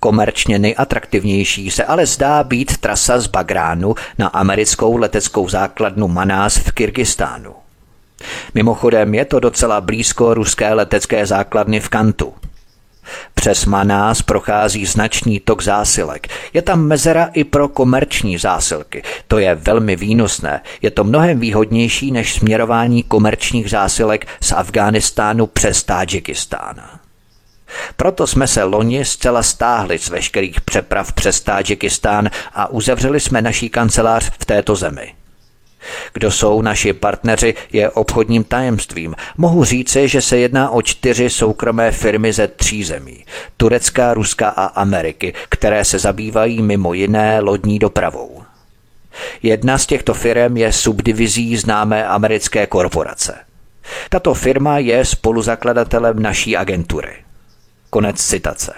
Komerčně 0.00 0.58
nejatraktivnější 0.58 1.70
se 1.70 1.84
ale 1.84 2.06
zdá 2.06 2.44
být 2.44 2.76
trasa 2.76 3.20
z 3.20 3.26
Bagránu 3.26 3.94
na 4.18 4.26
americkou 4.26 4.96
leteckou 4.96 5.48
základnu 5.48 6.08
Manás 6.08 6.56
v 6.56 6.72
Kyrgyzstánu. 6.72 7.54
Mimochodem 8.54 9.14
je 9.14 9.24
to 9.24 9.40
docela 9.40 9.80
blízko 9.80 10.34
ruské 10.34 10.72
letecké 10.74 11.26
základny 11.26 11.80
v 11.80 11.88
Kantu. 11.88 12.34
Přes 13.34 13.66
Manás 13.66 14.22
prochází 14.22 14.86
značný 14.86 15.40
tok 15.40 15.62
zásilek. 15.62 16.28
Je 16.52 16.62
tam 16.62 16.86
mezera 16.86 17.30
i 17.32 17.44
pro 17.44 17.68
komerční 17.68 18.38
zásilky. 18.38 19.02
To 19.28 19.38
je 19.38 19.54
velmi 19.54 19.96
výnosné. 19.96 20.60
Je 20.82 20.90
to 20.90 21.04
mnohem 21.04 21.40
výhodnější 21.40 22.12
než 22.12 22.34
směrování 22.34 23.02
komerčních 23.02 23.70
zásilek 23.70 24.26
z 24.40 24.52
Afghánistánu 24.52 25.46
přes 25.46 25.82
Tádžikistán. 25.82 26.82
Proto 27.96 28.26
jsme 28.26 28.46
se 28.46 28.64
loni 28.64 29.04
zcela 29.04 29.42
stáhli 29.42 29.98
z 29.98 30.08
veškerých 30.08 30.60
přeprav 30.60 31.12
přes 31.12 31.40
Tádžikistán 31.40 32.30
a 32.54 32.70
uzavřeli 32.70 33.20
jsme 33.20 33.42
naší 33.42 33.68
kancelář 33.68 34.30
v 34.38 34.44
této 34.44 34.76
zemi. 34.76 35.14
Kdo 36.12 36.30
jsou 36.30 36.62
naši 36.62 36.92
partneři, 36.92 37.54
je 37.72 37.90
obchodním 37.90 38.44
tajemstvím. 38.44 39.14
Mohu 39.36 39.64
říci, 39.64 40.08
že 40.08 40.20
se 40.20 40.38
jedná 40.38 40.70
o 40.70 40.82
čtyři 40.82 41.30
soukromé 41.30 41.90
firmy 41.90 42.32
ze 42.32 42.48
tří 42.48 42.84
zemí. 42.84 43.24
Turecka, 43.56 44.14
Ruska 44.14 44.48
a 44.48 44.64
Ameriky, 44.64 45.34
které 45.48 45.84
se 45.84 45.98
zabývají 45.98 46.62
mimo 46.62 46.94
jiné 46.94 47.40
lodní 47.40 47.78
dopravou. 47.78 48.42
Jedna 49.42 49.78
z 49.78 49.86
těchto 49.86 50.14
firm 50.14 50.56
je 50.56 50.72
subdivizí 50.72 51.56
známé 51.56 52.06
americké 52.06 52.66
korporace. 52.66 53.34
Tato 54.08 54.34
firma 54.34 54.78
je 54.78 55.04
spoluzakladatelem 55.04 56.22
naší 56.22 56.56
agentury. 56.56 57.12
Konec 57.90 58.24
citace. 58.24 58.72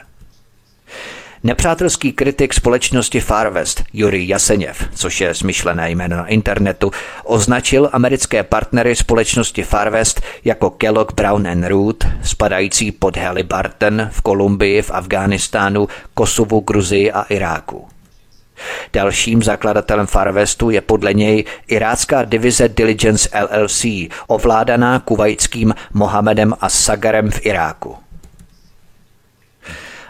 Nepřátelský 1.47 2.13
kritik 2.13 2.55
společnosti 2.55 3.21
Farvest 3.21 3.85
Yuri 3.93 4.29
Jaseněv, 4.29 4.89
což 4.95 5.21
je 5.21 5.35
smyšlené 5.35 5.91
jméno 5.91 6.17
na 6.17 6.27
internetu, 6.27 6.91
označil 7.25 7.91
americké 7.93 8.43
partnery 8.43 8.97
společnosti 8.97 9.63
Farvest 9.63 10.21
jako 10.45 10.71
Kellogg 10.71 11.15
Brown 11.15 11.47
and 11.47 11.65
Root, 11.65 12.05
spadající 12.23 12.93
pod 12.93 13.17
Halliburton 13.17 14.09
v 14.13 14.21
Kolumbii, 14.21 14.83
v 14.83 14.91
Afghánistánu, 14.91 15.89
Kosovu, 16.15 16.61
Gruzii 16.61 17.13
a 17.13 17.23
Iráku. 17.23 17.87
Dalším 18.93 19.43
zakladatelem 19.43 20.07
Farvestu 20.07 20.71
je 20.71 20.81
podle 20.81 21.15
něj 21.15 21.45
irácká 21.69 22.25
divize 22.25 22.69
Diligence 22.69 23.29
LLC, 23.41 23.85
ovládaná 24.27 24.99
kuvajským 24.99 25.75
Mohamedem 25.93 26.55
As-Sagarem 26.61 27.31
v 27.31 27.47
Iráku. 27.47 28.04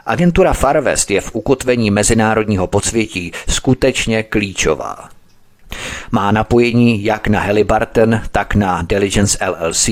Agentura 0.07 0.53
Farvest 0.53 1.11
je 1.11 1.21
v 1.21 1.35
ukotvení 1.35 1.91
mezinárodního 1.91 2.67
podsvětí 2.67 3.33
skutečně 3.49 4.23
klíčová. 4.23 5.09
Má 6.11 6.31
napojení 6.31 7.05
jak 7.05 7.29
na 7.29 7.41
Halliburton, 7.41 8.21
tak 8.31 8.55
na 8.55 8.83
Diligence 8.83 9.39
LLC, 9.47 9.89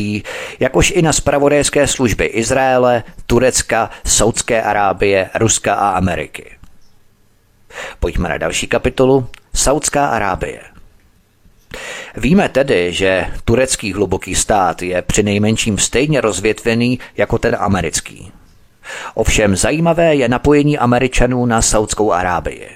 jakož 0.61 0.93
i 0.97 1.03
na 1.03 1.13
spravodajské 1.13 1.87
služby 1.87 2.25
Izraele, 2.25 3.03
Turecka, 3.27 3.91
Saudské 4.05 4.63
Arábie, 4.63 5.31
Ruska 5.35 5.75
a 5.75 5.91
Ameriky. 5.91 6.51
Pojďme 8.01 8.29
na 8.29 8.39
další 8.39 8.67
kapitolu. 8.67 9.27
Saudská 9.55 10.07
Arábie. 10.07 10.61
Víme 12.17 12.49
tedy, 12.49 12.93
že 12.93 13.27
turecký 13.45 13.93
hluboký 13.93 14.35
stát 14.35 14.83
je 14.83 15.03
při 15.03 15.23
nejmenším 15.23 15.79
stejně 15.79 16.21
rozvětvený 16.21 16.99
jako 17.17 17.39
ten 17.39 17.57
americký. 17.61 18.33
Ovšem 19.14 19.57
zajímavé 19.57 20.14
je 20.14 20.28
napojení 20.28 20.78
Američanů 20.78 21.47
na 21.47 21.62
Saudskou 21.62 22.12
Arábii. 22.12 22.68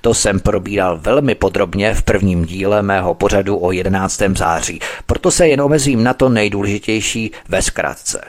To 0.00 0.14
jsem 0.14 0.40
probíral 0.40 0.98
velmi 0.98 1.34
podrobně 1.34 1.94
v 1.94 2.02
prvním 2.02 2.44
díle 2.44 2.82
mého 2.82 3.14
pořadu 3.14 3.56
o 3.56 3.72
11. 3.72 4.22
září, 4.36 4.80
proto 5.06 5.30
se 5.30 5.48
jen 5.48 5.60
omezím 5.60 6.04
na 6.04 6.14
to 6.14 6.28
nejdůležitější 6.28 7.32
ve 7.48 7.62
zkratce. 7.62 8.20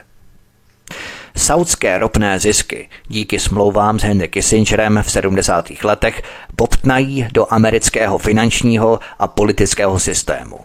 Saudské 1.36 1.98
ropné 1.98 2.38
zisky 2.38 2.88
díky 3.08 3.38
smlouvám 3.38 3.98
s 3.98 4.02
Henry 4.02 4.28
Kissingerem 4.28 5.00
v 5.02 5.10
70. 5.10 5.70
letech 5.84 6.22
bobtnají 6.56 7.28
do 7.32 7.46
amerického 7.50 8.18
finančního 8.18 8.98
a 9.18 9.28
politického 9.28 9.98
systému. 9.98 10.58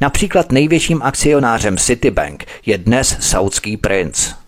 Například 0.00 0.52
největším 0.52 1.02
akcionářem 1.02 1.76
Citibank 1.76 2.44
je 2.66 2.78
dnes 2.78 3.16
saudský 3.20 3.76
princ. 3.76 4.39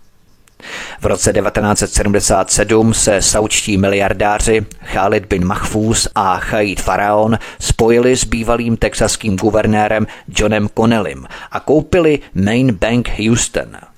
V 1.02 1.06
roce 1.06 1.32
1977 1.32 2.94
se 2.94 3.22
saučtí 3.22 3.76
miliardáři 3.76 4.66
Khalid 4.92 5.26
bin 5.26 5.46
Mahfuz 5.46 6.08
a 6.14 6.38
Chaid 6.38 6.80
Faraon 6.80 7.38
spojili 7.60 8.16
s 8.16 8.24
bývalým 8.24 8.76
texaským 8.76 9.36
guvernérem 9.36 10.06
Johnem 10.38 10.68
Connelim 10.68 11.26
a 11.50 11.60
koupili 11.60 12.18
Main 12.34 12.74
Bank 12.74 13.08
Houston– 13.18 13.76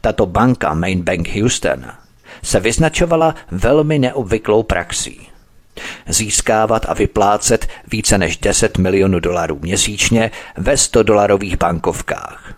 tato 0.00 0.26
banka 0.26 0.74
Main 0.74 1.02
Bank 1.02 1.28
Houston 1.28 1.84
se 2.42 2.60
vyznačovala 2.60 3.34
velmi 3.50 3.98
neobvyklou 3.98 4.62
praxí. 4.62 5.28
Získávat 6.08 6.86
a 6.88 6.94
vyplácet 6.94 7.68
více 7.90 8.18
než 8.18 8.36
10 8.36 8.78
milionů 8.78 9.20
dolarů 9.20 9.58
měsíčně 9.62 10.30
ve 10.56 10.76
100 10.76 11.02
dolarových 11.02 11.56
bankovkách. 11.56 12.54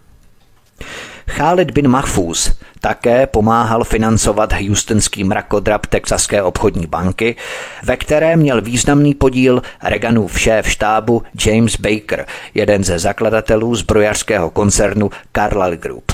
Khalid 1.27 1.71
bin 1.71 1.89
Mahfuz 1.89 2.53
také 2.81 3.27
pomáhal 3.27 3.85
financovat 3.85 4.53
houstonský 4.53 5.25
mrakodrap 5.25 5.87
Texaské 5.87 6.43
obchodní 6.43 6.87
banky, 6.87 7.37
ve 7.83 7.97
které 7.97 8.37
měl 8.37 8.61
významný 8.61 9.15
podíl 9.15 9.63
Reaganův 9.83 10.41
šéf 10.41 10.69
štábu 10.69 11.23
James 11.47 11.77
Baker, 11.77 12.27
jeden 12.55 12.85
ze 12.85 12.99
zakladatelů 12.99 13.75
zbrojařského 13.75 14.51
koncernu 14.51 15.11
Carlyle 15.37 15.77
Group. 15.77 16.13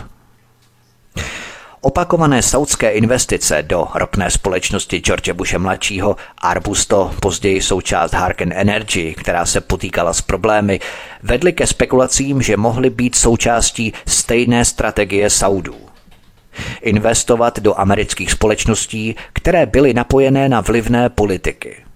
Opakované 1.83 2.43
saudské 2.43 2.91
investice 2.91 3.63
do 3.63 3.87
ropné 3.95 4.31
společnosti 4.31 4.99
George 4.99 5.33
Bushe 5.33 5.59
mladšího, 5.59 6.17
Arbusto, 6.39 7.11
později 7.23 7.63
součást 7.63 8.15
Harken 8.15 8.53
Energy, 8.53 9.15
která 9.15 9.47
se 9.47 9.61
potýkala 9.61 10.13
s 10.13 10.21
problémy, 10.21 10.81
vedly 11.23 11.53
ke 11.53 11.67
spekulacím, 11.67 12.43
že 12.43 12.57
mohly 12.57 12.91
být 12.91 13.15
součástí 13.15 13.93
stejné 14.07 14.65
strategie 14.65 15.31
Saudů. 15.31 15.77
Investovat 16.83 17.61
do 17.61 17.81
amerických 17.81 18.31
společností, 18.31 19.17
které 19.33 19.67
byly 19.67 19.95
napojené 19.95 20.49
na 20.49 20.61
vlivné 20.61 21.09
politiky– 21.09 21.77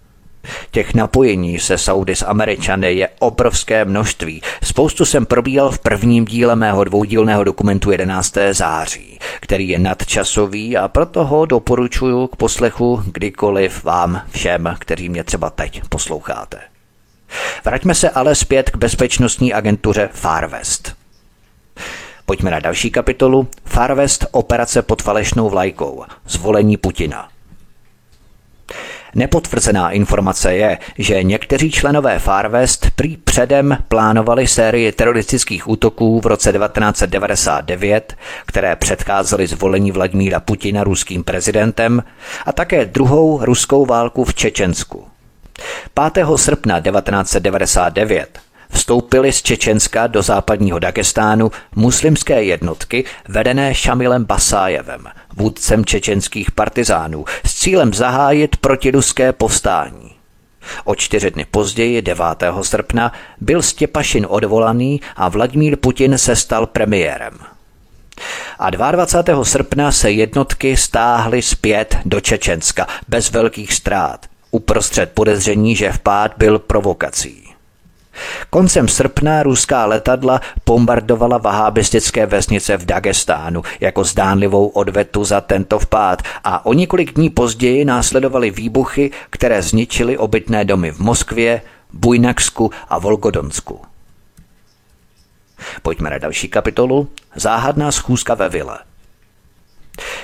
Těch 0.70 0.94
napojení 0.94 1.58
se 1.58 1.78
Saudy 1.78 2.16
s 2.16 2.26
Američany 2.26 2.94
je 2.94 3.08
obrovské 3.18 3.84
množství. 3.84 4.42
Spoustu 4.62 5.04
jsem 5.04 5.26
probíhal 5.26 5.70
v 5.70 5.78
prvním 5.78 6.24
díle 6.24 6.56
mého 6.56 6.84
dvoudílného 6.84 7.44
dokumentu 7.44 7.90
11. 7.90 8.34
září, 8.52 9.18
který 9.40 9.68
je 9.68 9.78
nadčasový 9.78 10.76
a 10.76 10.88
proto 10.88 11.24
ho 11.24 11.46
doporučuji 11.46 12.26
k 12.26 12.36
poslechu 12.36 13.02
kdykoliv 13.12 13.84
vám 13.84 14.22
všem, 14.30 14.76
kteří 14.78 15.08
mě 15.08 15.24
třeba 15.24 15.50
teď 15.50 15.82
posloucháte. 15.88 16.58
Vraťme 17.64 17.94
se 17.94 18.10
ale 18.10 18.34
zpět 18.34 18.70
k 18.70 18.76
bezpečnostní 18.76 19.52
agentuře 19.52 20.08
Farvest. 20.12 20.96
Pojďme 22.26 22.50
na 22.50 22.60
další 22.60 22.90
kapitolu. 22.90 23.48
Farvest 23.64 24.26
operace 24.30 24.82
pod 24.82 25.02
falešnou 25.02 25.50
vlajkou. 25.50 26.04
Zvolení 26.26 26.76
Putina. 26.76 27.33
Nepotvrzená 29.14 29.90
informace 29.90 30.54
je, 30.54 30.78
že 30.98 31.22
někteří 31.22 31.70
členové 31.70 32.18
Far 32.18 32.48
West 32.48 32.90
prý 32.96 33.16
předem 33.16 33.78
plánovali 33.88 34.46
sérii 34.46 34.92
teroristických 34.92 35.68
útoků 35.68 36.20
v 36.20 36.26
roce 36.26 36.52
1999, 36.52 38.14
které 38.46 38.76
předcházely 38.76 39.46
zvolení 39.46 39.92
Vladimíra 39.92 40.40
Putina 40.40 40.84
ruským 40.84 41.24
prezidentem 41.24 42.02
a 42.46 42.52
také 42.52 42.84
druhou 42.84 43.44
ruskou 43.44 43.86
válku 43.86 44.24
v 44.24 44.34
Čečensku. 44.34 45.04
5. 46.12 46.26
srpna 46.36 46.80
1999 46.80 48.38
vstoupily 48.70 49.32
z 49.32 49.42
Čečenska 49.42 50.06
do 50.06 50.22
západního 50.22 50.78
Dagestánu 50.78 51.50
muslimské 51.76 52.42
jednotky 52.44 53.04
vedené 53.28 53.74
Šamilem 53.74 54.24
Basájevem, 54.24 55.04
vůdcem 55.36 55.84
čečenských 55.84 56.50
partizánů, 56.50 57.24
s 57.46 57.54
cílem 57.54 57.94
zahájit 57.94 58.56
protiruské 58.56 59.32
povstání. 59.32 60.10
O 60.84 60.94
čtyři 60.94 61.30
dny 61.30 61.46
později, 61.50 62.02
9. 62.02 62.24
srpna, 62.62 63.12
byl 63.40 63.62
Stěpašin 63.62 64.26
odvolaný 64.28 65.00
a 65.16 65.28
Vladimír 65.28 65.76
Putin 65.76 66.18
se 66.18 66.36
stal 66.36 66.66
premiérem. 66.66 67.38
A 68.58 68.70
22. 68.70 69.44
srpna 69.44 69.92
se 69.92 70.10
jednotky 70.10 70.76
stáhly 70.76 71.42
zpět 71.42 71.96
do 72.04 72.20
Čečenska 72.20 72.86
bez 73.08 73.30
velkých 73.30 73.72
ztrát, 73.72 74.26
uprostřed 74.50 75.12
podezření, 75.14 75.76
že 75.76 75.92
vpád 75.92 76.32
byl 76.36 76.58
provokací. 76.58 77.43
Koncem 78.50 78.88
srpna 78.88 79.42
ruská 79.42 79.86
letadla 79.86 80.40
bombardovala 80.66 81.38
vahábistické 81.38 82.26
vesnice 82.26 82.76
v 82.76 82.86
Dagestánu 82.86 83.62
jako 83.80 84.04
zdánlivou 84.04 84.66
odvetu 84.66 85.24
za 85.24 85.40
tento 85.40 85.78
vpád 85.78 86.22
a 86.44 86.66
o 86.66 86.72
několik 86.72 87.12
dní 87.12 87.30
později 87.30 87.84
následovaly 87.84 88.50
výbuchy, 88.50 89.10
které 89.30 89.62
zničily 89.62 90.18
obytné 90.18 90.64
domy 90.64 90.90
v 90.90 90.98
Moskvě, 90.98 91.62
Bujnaksku 91.92 92.70
a 92.88 92.98
Volgodonsku. 92.98 93.80
Pojďme 95.82 96.10
na 96.10 96.18
další 96.18 96.48
kapitolu. 96.48 97.08
Záhadná 97.36 97.92
schůzka 97.92 98.34
ve 98.34 98.48
vile. 98.48 98.78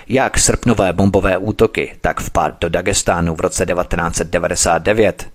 Jak 0.08 0.38
srpnové 0.38 0.92
bombové 0.92 1.38
útoky, 1.38 1.96
tak 2.00 2.20
vpád 2.20 2.60
do 2.60 2.68
Dagestánu 2.68 3.34
v 3.34 3.40
roce 3.40 3.66
1999 3.66 5.26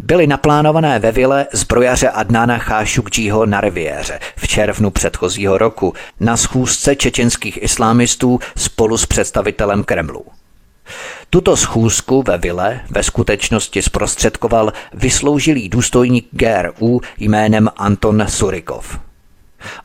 byly 0.00 0.26
naplánované 0.26 0.98
ve 0.98 1.12
vile 1.12 1.46
zbrojaře 1.52 2.08
Adnána 2.08 2.58
Chášukčího 2.58 3.46
na 3.46 3.60
riviéře 3.60 4.20
v 4.36 4.48
červnu 4.48 4.90
předchozího 4.90 5.58
roku 5.58 5.94
na 6.20 6.36
schůzce 6.36 6.96
čečenských 6.96 7.62
islámistů 7.62 8.38
spolu 8.56 8.98
s 8.98 9.06
představitelem 9.06 9.84
Kremlu. 9.84 10.24
Tuto 11.30 11.56
schůzku 11.56 12.22
ve 12.22 12.38
vile 12.38 12.80
ve 12.90 13.02
skutečnosti 13.02 13.82
zprostředkoval 13.82 14.72
vysloužilý 14.94 15.68
důstojník 15.68 16.28
GRU 16.30 17.00
jménem 17.18 17.68
Anton 17.76 18.24
Surikov. 18.28 18.98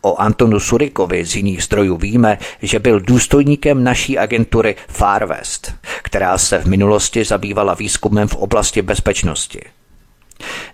O 0.01 0.21
Antonu 0.21 0.59
Surikovi 0.59 1.25
z 1.25 1.35
jiných 1.35 1.63
zdrojů 1.63 1.97
víme, 1.97 2.37
že 2.61 2.79
byl 2.79 2.99
důstojníkem 2.99 3.83
naší 3.83 4.17
agentury 4.17 4.75
Far 4.87 5.25
West, 5.25 5.73
která 6.01 6.37
se 6.37 6.57
v 6.57 6.65
minulosti 6.65 7.23
zabývala 7.23 7.73
výzkumem 7.73 8.27
v 8.27 8.35
oblasti 8.35 8.81
bezpečnosti. 8.81 9.61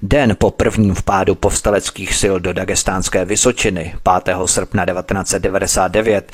Den 0.01 0.35
po 0.39 0.51
prvním 0.51 0.95
vpádu 0.95 1.35
povstaleckých 1.35 2.15
sil 2.21 2.35
do 2.39 2.53
Dagestánské 2.53 3.25
Vysočiny 3.25 3.95
5. 4.23 4.35
srpna 4.45 4.85
1999 4.85 6.31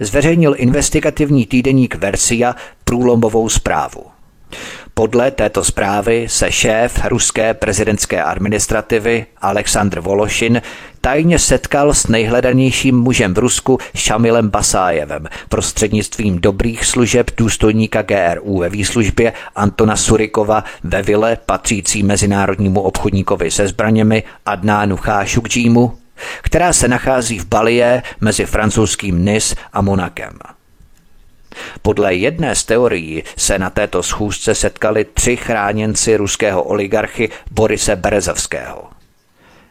zveřejnil 0.00 0.54
investigativní 0.58 1.46
týdeník 1.46 1.94
Versia 1.94 2.56
průlomovou 2.84 3.48
zprávu. 3.48 4.04
Podle 5.02 5.30
této 5.30 5.64
zprávy 5.64 6.26
se 6.28 6.52
šéf 6.52 7.04
ruské 7.04 7.54
prezidentské 7.54 8.22
administrativy 8.22 9.26
Aleksandr 9.40 10.00
Vološin 10.00 10.62
tajně 11.00 11.38
setkal 11.38 11.94
s 11.94 12.06
nejhledanějším 12.06 12.98
mužem 12.98 13.34
v 13.34 13.38
Rusku 13.38 13.78
Šamilem 13.94 14.48
Basájevem 14.50 15.28
prostřednictvím 15.48 16.38
dobrých 16.40 16.84
služeb 16.84 17.30
důstojníka 17.36 18.02
GRU 18.02 18.58
ve 18.58 18.68
výslužbě 18.68 19.32
Antona 19.56 19.96
Surikova 19.96 20.64
ve 20.84 21.02
vile 21.02 21.36
patřící 21.46 22.02
mezinárodnímu 22.02 22.80
obchodníkovi 22.80 23.50
se 23.50 23.68
zbraněmi 23.68 24.22
Adnánu 24.46 24.96
Chášukdžímu, 24.96 25.98
která 26.42 26.72
se 26.72 26.88
nachází 26.88 27.38
v 27.38 27.46
Balie 27.46 28.02
mezi 28.20 28.46
francouzským 28.46 29.24
Nis 29.24 29.54
a 29.72 29.80
Monakem. 29.80 30.38
Podle 31.82 32.14
jedné 32.14 32.54
z 32.54 32.64
teorií 32.64 33.22
se 33.36 33.58
na 33.58 33.70
této 33.70 34.02
schůzce 34.02 34.54
setkali 34.54 35.04
tři 35.04 35.36
chráněnci 35.36 36.16
ruského 36.16 36.62
oligarchy 36.62 37.30
Borise 37.50 37.96
Berezovského. 37.96 38.84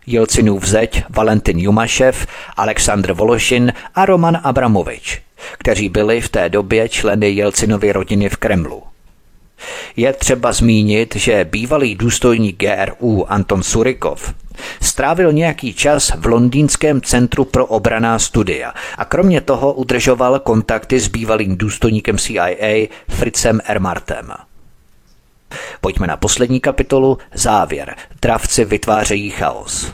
Jelcinův 0.08 0.66
zeď 0.66 1.04
Valentin 1.10 1.60
Jumašev, 1.60 2.28
Aleksandr 2.58 3.14
Vološin 3.14 3.74
a 3.96 4.06
Roman 4.06 4.40
Abramovič, 4.44 5.22
kteří 5.58 5.90
byli 5.90 6.22
v 6.22 6.30
té 6.30 6.50
době 6.50 6.90
členy 6.90 7.30
Jelcinovy 7.30 7.92
rodiny 7.92 8.30
v 8.30 8.38
Kremlu. 8.38 8.91
Je 9.96 10.14
třeba 10.14 10.52
zmínit, 10.52 11.16
že 11.16 11.46
bývalý 11.46 11.96
důstojník 11.96 12.64
GRU 12.64 13.32
Anton 13.32 13.64
Surikov 13.64 14.34
strávil 14.82 15.32
nějaký 15.34 15.74
čas 15.74 16.12
v 16.16 16.26
londýnském 16.26 17.02
centru 17.02 17.46
pro 17.46 17.66
obraná 17.66 18.20
studia 18.20 18.74
a 18.98 19.06
kromě 19.06 19.42
toho 19.42 19.74
udržoval 19.74 20.40
kontakty 20.40 21.00
s 21.00 21.08
bývalým 21.08 21.58
důstojníkem 21.58 22.18
CIA 22.18 22.88
Fritzem 23.10 23.62
Ermartem. 23.66 24.32
Pojďme 25.82 26.08
na 26.08 26.18
poslední 26.18 26.60
kapitolu, 26.60 27.18
závěr. 27.34 27.96
Dravci 28.22 28.66
vytvářejí 28.66 29.30
chaos. 29.30 29.94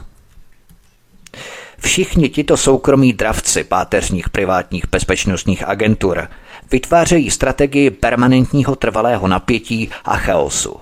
Všichni 1.79 2.29
tito 2.29 2.57
soukromí 2.57 3.13
dravci 3.13 3.63
páteřních 3.63 4.29
privátních 4.29 4.89
bezpečnostních 4.91 5.67
agentur 5.67 6.27
vytvářejí 6.71 7.31
strategii 7.31 7.89
permanentního 7.89 8.75
trvalého 8.75 9.27
napětí 9.27 9.89
a 10.05 10.17
chaosu. 10.17 10.75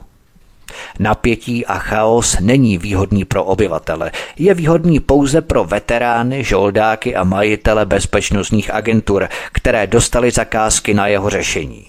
Napětí 1.00 1.66
a 1.66 1.78
chaos 1.78 2.38
není 2.40 2.78
výhodný 2.78 3.26
pro 3.26 3.44
obyvatele, 3.44 4.12
je 4.38 4.54
výhodný 4.54 5.00
pouze 5.00 5.42
pro 5.42 5.64
veterány, 5.64 6.44
žoldáky 6.44 7.16
a 7.16 7.24
majitele 7.24 7.86
bezpečnostních 7.86 8.74
agentur, 8.74 9.28
které 9.52 9.88
dostali 9.88 10.32
zakázky 10.32 10.94
na 10.94 11.08
jeho 11.08 11.30
řešení. 11.30 11.86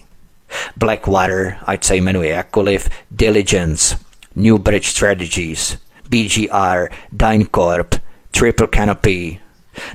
Blackwater, 0.77 1.57
ať 1.67 1.85
se 1.85 1.97
jmenuje 1.97 2.31
jakkoliv, 2.31 2.89
Diligence, 3.11 3.99
Newbridge 4.37 4.89
Strategies, 4.89 5.77
BGR, 6.09 6.89
DynCorp, 7.13 7.95
Triple 8.31 8.69
Canopy, 8.75 9.39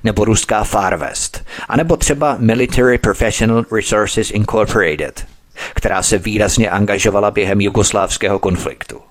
nebo 0.03 0.25
ruská 0.25 0.63
Farvest, 0.63 1.45
anebo 1.69 1.97
třeba 1.97 2.35
Military 2.39 2.97
Professional 2.97 3.65
Resources 3.71 4.31
Incorporated, 4.31 5.27
která 5.73 6.03
se 6.03 6.17
výrazně 6.17 6.69
angažovala 6.69 7.31
během 7.31 7.61
jugoslávského 7.61 8.39
konfliktu. 8.39 9.01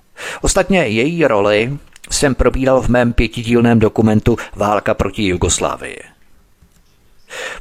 Ostatně 0.40 0.86
její 0.86 1.26
roli 1.26 1.72
jsem 2.10 2.34
probíral 2.34 2.80
v 2.80 2.88
mém 2.88 3.12
pětidílném 3.12 3.78
dokumentu 3.78 4.36
Válka 4.56 4.94
proti 4.94 5.26
Jugoslávii. 5.26 5.98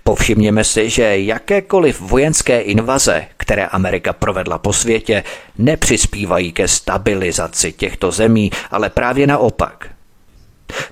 Povšimněme 0.04 0.64
si, 0.64 0.90
že 0.90 1.20
jakékoliv 1.20 2.02
vojenské 2.02 2.62
invaze, 2.62 3.26
které 3.38 3.66
Amerika 3.66 4.14
provedla 4.14 4.58
po 4.58 4.74
světě, 4.74 5.24
nepřispívají 5.58 6.52
ke 6.52 6.68
stabilizaci 6.68 7.72
těchto 7.72 8.12
zemí, 8.12 8.52
ale 8.72 8.90
právě 8.90 9.28
naopak– 9.28 9.90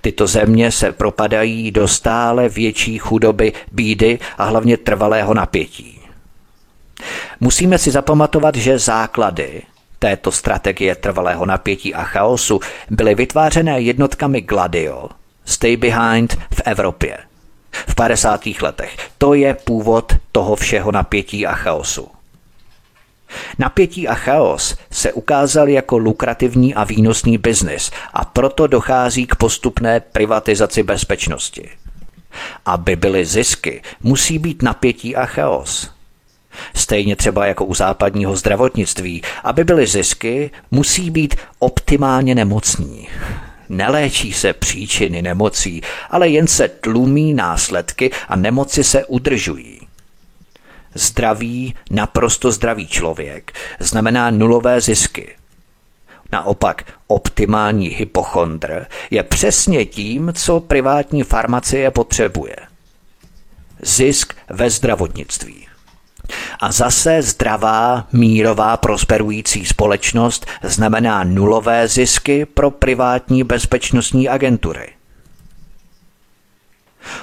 Tyto 0.01 0.27
země 0.27 0.71
se 0.71 0.91
propadají 0.91 1.71
do 1.71 1.87
stále 1.87 2.49
větší 2.49 2.97
chudoby, 2.97 3.53
bídy 3.71 4.19
a 4.37 4.45
hlavně 4.45 4.77
trvalého 4.77 5.33
napětí. 5.33 5.99
Musíme 7.39 7.77
si 7.77 7.91
zapamatovat, 7.91 8.55
že 8.55 8.79
základy 8.79 9.61
této 9.99 10.31
strategie 10.31 10.95
trvalého 10.95 11.45
napětí 11.45 11.93
a 11.93 12.03
chaosu 12.03 12.59
byly 12.89 13.15
vytvářené 13.15 13.81
jednotkami 13.81 14.41
Gladio, 14.41 15.09
Stay 15.45 15.77
Behind 15.77 16.33
v 16.33 16.61
Evropě. 16.65 17.17
V 17.71 17.95
50. 17.95 18.45
letech. 18.61 18.97
To 19.17 19.33
je 19.33 19.53
původ 19.53 20.15
toho 20.31 20.55
všeho 20.55 20.91
napětí 20.91 21.47
a 21.47 21.53
chaosu. 21.53 22.16
Napětí 23.59 24.07
a 24.07 24.13
chaos 24.13 24.77
se 24.91 25.13
ukázal 25.13 25.69
jako 25.69 25.97
lukrativní 25.97 26.75
a 26.75 26.83
výnosný 26.83 27.37
biznis 27.37 27.91
a 28.13 28.25
proto 28.25 28.67
dochází 28.67 29.27
k 29.27 29.35
postupné 29.35 29.99
privatizaci 29.99 30.83
bezpečnosti. 30.83 31.69
Aby 32.65 32.95
byly 32.95 33.25
zisky, 33.25 33.81
musí 34.03 34.39
být 34.39 34.63
napětí 34.63 35.15
a 35.15 35.25
chaos. 35.25 35.91
Stejně 36.75 37.15
třeba 37.15 37.45
jako 37.45 37.65
u 37.65 37.73
západního 37.73 38.35
zdravotnictví, 38.35 39.21
aby 39.43 39.63
byly 39.63 39.87
zisky, 39.87 40.51
musí 40.71 41.09
být 41.09 41.35
optimálně 41.59 42.35
nemocní. 42.35 43.07
Neléčí 43.69 44.33
se 44.33 44.53
příčiny 44.53 45.21
nemocí, 45.21 45.81
ale 46.09 46.29
jen 46.29 46.47
se 46.47 46.67
tlumí 46.67 47.33
následky 47.33 48.11
a 48.29 48.35
nemoci 48.35 48.83
se 48.83 49.05
udržují. 49.05 49.86
Zdravý, 50.97 51.75
naprosto 51.91 52.51
zdravý 52.51 52.87
člověk 52.87 53.51
znamená 53.79 54.29
nulové 54.31 54.81
zisky. 54.81 55.35
Naopak, 56.31 56.83
optimální 57.07 57.87
hypochondr 57.87 58.85
je 59.11 59.23
přesně 59.23 59.85
tím, 59.85 60.31
co 60.35 60.59
privátní 60.59 61.23
farmacie 61.23 61.91
potřebuje. 61.91 62.55
Zisk 63.81 64.33
ve 64.49 64.69
zdravotnictví. 64.69 65.67
A 66.59 66.71
zase 66.71 67.21
zdravá, 67.21 68.07
mírová, 68.13 68.77
prosperující 68.77 69.65
společnost 69.65 70.45
znamená 70.63 71.23
nulové 71.23 71.87
zisky 71.87 72.45
pro 72.45 72.71
privátní 72.71 73.43
bezpečnostní 73.43 74.29
agentury. 74.29 74.96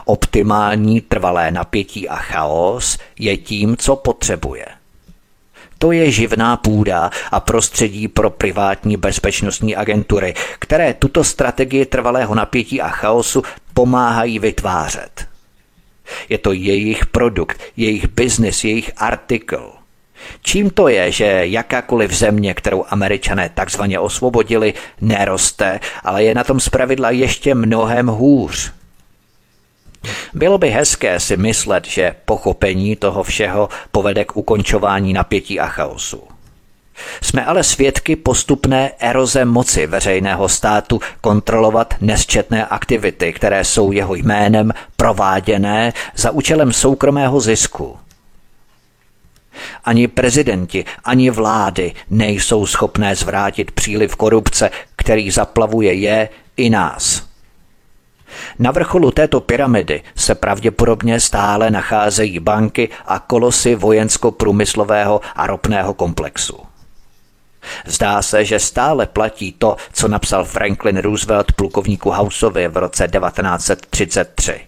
Optimální 0.04 1.00
trvalé 1.00 1.50
napětí 1.50 2.08
a 2.08 2.16
chaos 2.16 2.98
je 3.18 3.36
tím, 3.36 3.76
co 3.76 3.96
potřebuje. 3.96 4.66
To 5.78 5.92
je 5.92 6.10
živná 6.10 6.56
půda 6.56 7.10
a 7.30 7.40
prostředí 7.40 8.08
pro 8.08 8.30
privátní 8.30 8.96
bezpečnostní 8.96 9.76
agentury, 9.76 10.34
které 10.58 10.94
tuto 10.94 11.24
strategii 11.24 11.86
trvalého 11.86 12.34
napětí 12.34 12.80
a 12.80 12.88
chaosu 12.88 13.42
pomáhají 13.74 14.38
vytvářet. 14.38 15.26
Je 16.28 16.38
to 16.38 16.52
jejich 16.52 17.06
produkt, 17.06 17.60
jejich 17.76 18.08
biznis, 18.08 18.64
jejich 18.64 18.90
artikl. 18.96 19.72
Čím 20.42 20.70
to 20.70 20.88
je, 20.88 21.12
že 21.12 21.40
jakákoliv 21.42 22.12
země, 22.12 22.54
kterou 22.54 22.84
američané 22.88 23.48
takzvaně 23.54 23.98
osvobodili, 23.98 24.74
neroste, 25.00 25.80
ale 26.04 26.24
je 26.24 26.34
na 26.34 26.44
tom 26.44 26.60
zpravidla 26.60 27.10
ještě 27.10 27.54
mnohem 27.54 28.06
hůř? 28.06 28.72
Bylo 30.34 30.58
by 30.58 30.70
hezké 30.70 31.20
si 31.20 31.36
myslet, 31.36 31.86
že 31.86 32.14
pochopení 32.24 32.96
toho 32.96 33.22
všeho 33.22 33.68
povede 33.90 34.24
k 34.24 34.36
ukončování 34.36 35.12
napětí 35.12 35.60
a 35.60 35.66
chaosu. 35.66 36.22
Jsme 37.22 37.44
ale 37.44 37.62
svědky 37.62 38.16
postupné 38.16 38.92
eroze 38.98 39.44
moci 39.44 39.86
veřejného 39.86 40.48
státu 40.48 41.00
kontrolovat 41.20 41.94
nesčetné 42.00 42.66
aktivity, 42.66 43.32
které 43.32 43.64
jsou 43.64 43.92
jeho 43.92 44.14
jménem 44.14 44.72
prováděné 44.96 45.92
za 46.16 46.30
účelem 46.30 46.72
soukromého 46.72 47.40
zisku. 47.40 47.98
Ani 49.84 50.08
prezidenti, 50.08 50.84
ani 51.04 51.30
vlády 51.30 51.92
nejsou 52.10 52.66
schopné 52.66 53.16
zvrátit 53.16 53.70
příliv 53.70 54.16
korupce, 54.16 54.70
který 54.96 55.30
zaplavuje 55.30 55.94
je 55.94 56.28
i 56.56 56.70
nás. 56.70 57.33
Na 58.58 58.70
vrcholu 58.70 59.10
této 59.10 59.40
pyramidy 59.40 60.02
se 60.16 60.34
pravděpodobně 60.34 61.20
stále 61.20 61.70
nacházejí 61.70 62.40
banky 62.40 62.88
a 63.06 63.18
kolosy 63.18 63.74
vojensko-průmyslového 63.74 65.20
a 65.36 65.46
ropného 65.46 65.94
komplexu. 65.94 66.58
Zdá 67.86 68.22
se, 68.22 68.44
že 68.44 68.58
stále 68.58 69.06
platí 69.06 69.52
to, 69.52 69.76
co 69.92 70.08
napsal 70.08 70.44
Franklin 70.44 70.96
Roosevelt 70.96 71.52
plukovníku 71.52 72.10
Houseovi 72.10 72.68
v 72.68 72.76
roce 72.76 73.08
1933. 73.08 74.60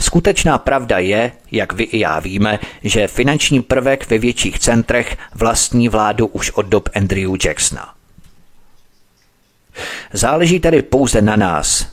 Skutečná 0.00 0.58
pravda 0.58 0.98
je, 0.98 1.32
jak 1.52 1.72
vy 1.72 1.84
i 1.84 1.98
já 1.98 2.20
víme, 2.20 2.58
že 2.82 3.08
finanční 3.08 3.62
prvek 3.62 4.10
ve 4.10 4.18
větších 4.18 4.58
centrech 4.58 5.16
vlastní 5.34 5.88
vládu 5.88 6.26
už 6.26 6.50
od 6.50 6.66
dob 6.66 6.88
Andrew 6.94 7.30
Jacksona. 7.44 7.94
Záleží 10.12 10.60
tedy 10.60 10.82
pouze 10.82 11.22
na 11.22 11.36
nás, 11.36 11.86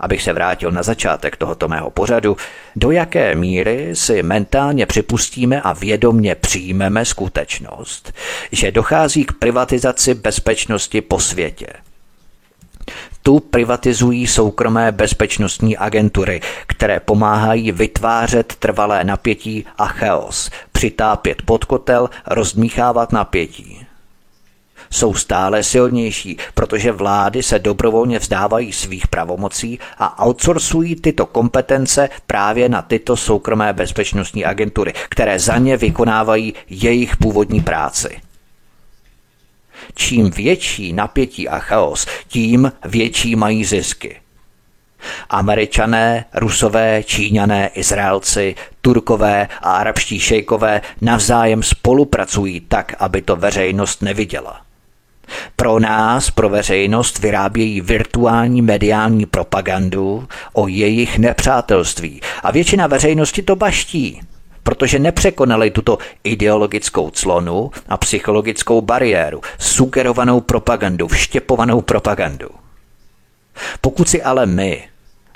abych 0.00 0.22
se 0.22 0.32
vrátil 0.32 0.70
na 0.70 0.82
začátek 0.82 1.36
tohoto 1.36 1.68
mého 1.68 1.90
pořadu, 1.90 2.36
do 2.76 2.90
jaké 2.90 3.34
míry 3.34 3.96
si 3.96 4.22
mentálně 4.22 4.86
připustíme 4.86 5.60
a 5.60 5.72
vědomně 5.72 6.34
přijmeme 6.34 7.04
skutečnost, 7.04 8.12
že 8.52 8.72
dochází 8.72 9.24
k 9.24 9.32
privatizaci 9.32 10.14
bezpečnosti 10.14 11.00
po 11.00 11.20
světě. 11.20 11.66
Tu 13.22 13.40
privatizují 13.40 14.26
soukromé 14.26 14.92
bezpečnostní 14.92 15.76
agentury, 15.76 16.40
které 16.66 17.00
pomáhají 17.00 17.72
vytvářet 17.72 18.54
trvalé 18.58 19.04
napětí 19.04 19.64
a 19.78 19.86
chaos, 19.86 20.50
přitápět 20.72 21.42
pod 21.42 21.64
kotel, 21.64 22.10
rozdmíchávat 22.26 23.12
napětí. 23.12 23.87
Jsou 24.90 25.14
stále 25.14 25.62
silnější, 25.62 26.36
protože 26.54 26.92
vlády 26.92 27.42
se 27.42 27.58
dobrovolně 27.58 28.18
vzdávají 28.18 28.72
svých 28.72 29.08
pravomocí 29.08 29.78
a 29.98 30.26
outsourcují 30.26 30.96
tyto 30.96 31.26
kompetence 31.26 32.08
právě 32.26 32.68
na 32.68 32.82
tyto 32.82 33.16
soukromé 33.16 33.72
bezpečnostní 33.72 34.44
agentury, 34.44 34.92
které 35.08 35.38
za 35.38 35.58
ně 35.58 35.76
vykonávají 35.76 36.54
jejich 36.70 37.16
původní 37.16 37.60
práci. 37.60 38.20
Čím 39.94 40.30
větší 40.30 40.92
napětí 40.92 41.48
a 41.48 41.58
chaos, 41.58 42.06
tím 42.28 42.72
větší 42.84 43.36
mají 43.36 43.64
zisky. 43.64 44.20
Američané, 45.30 46.24
Rusové, 46.34 47.02
Číňané, 47.04 47.68
Izraelci, 47.68 48.54
Turkové 48.80 49.48
a 49.62 49.72
arabští 49.72 50.20
šejkové 50.20 50.80
navzájem 51.00 51.62
spolupracují 51.62 52.60
tak, 52.60 52.94
aby 52.98 53.22
to 53.22 53.36
veřejnost 53.36 54.02
neviděla. 54.02 54.67
Pro 55.56 55.78
nás, 55.78 56.30
pro 56.30 56.48
veřejnost, 56.48 57.18
vyrábějí 57.18 57.80
virtuální 57.80 58.62
mediální 58.62 59.26
propagandu 59.26 60.28
o 60.52 60.68
jejich 60.68 61.18
nepřátelství 61.18 62.20
a 62.42 62.50
většina 62.50 62.86
veřejnosti 62.86 63.42
to 63.42 63.56
baští, 63.56 64.20
protože 64.62 64.98
nepřekonali 64.98 65.70
tuto 65.70 65.98
ideologickou 66.24 67.10
clonu 67.10 67.70
a 67.88 67.96
psychologickou 67.96 68.80
bariéru, 68.80 69.40
sugerovanou 69.58 70.40
propagandu, 70.40 71.08
vštěpovanou 71.08 71.80
propagandu. 71.80 72.48
Pokud 73.80 74.08
si 74.08 74.22
ale 74.22 74.46
my 74.46 74.88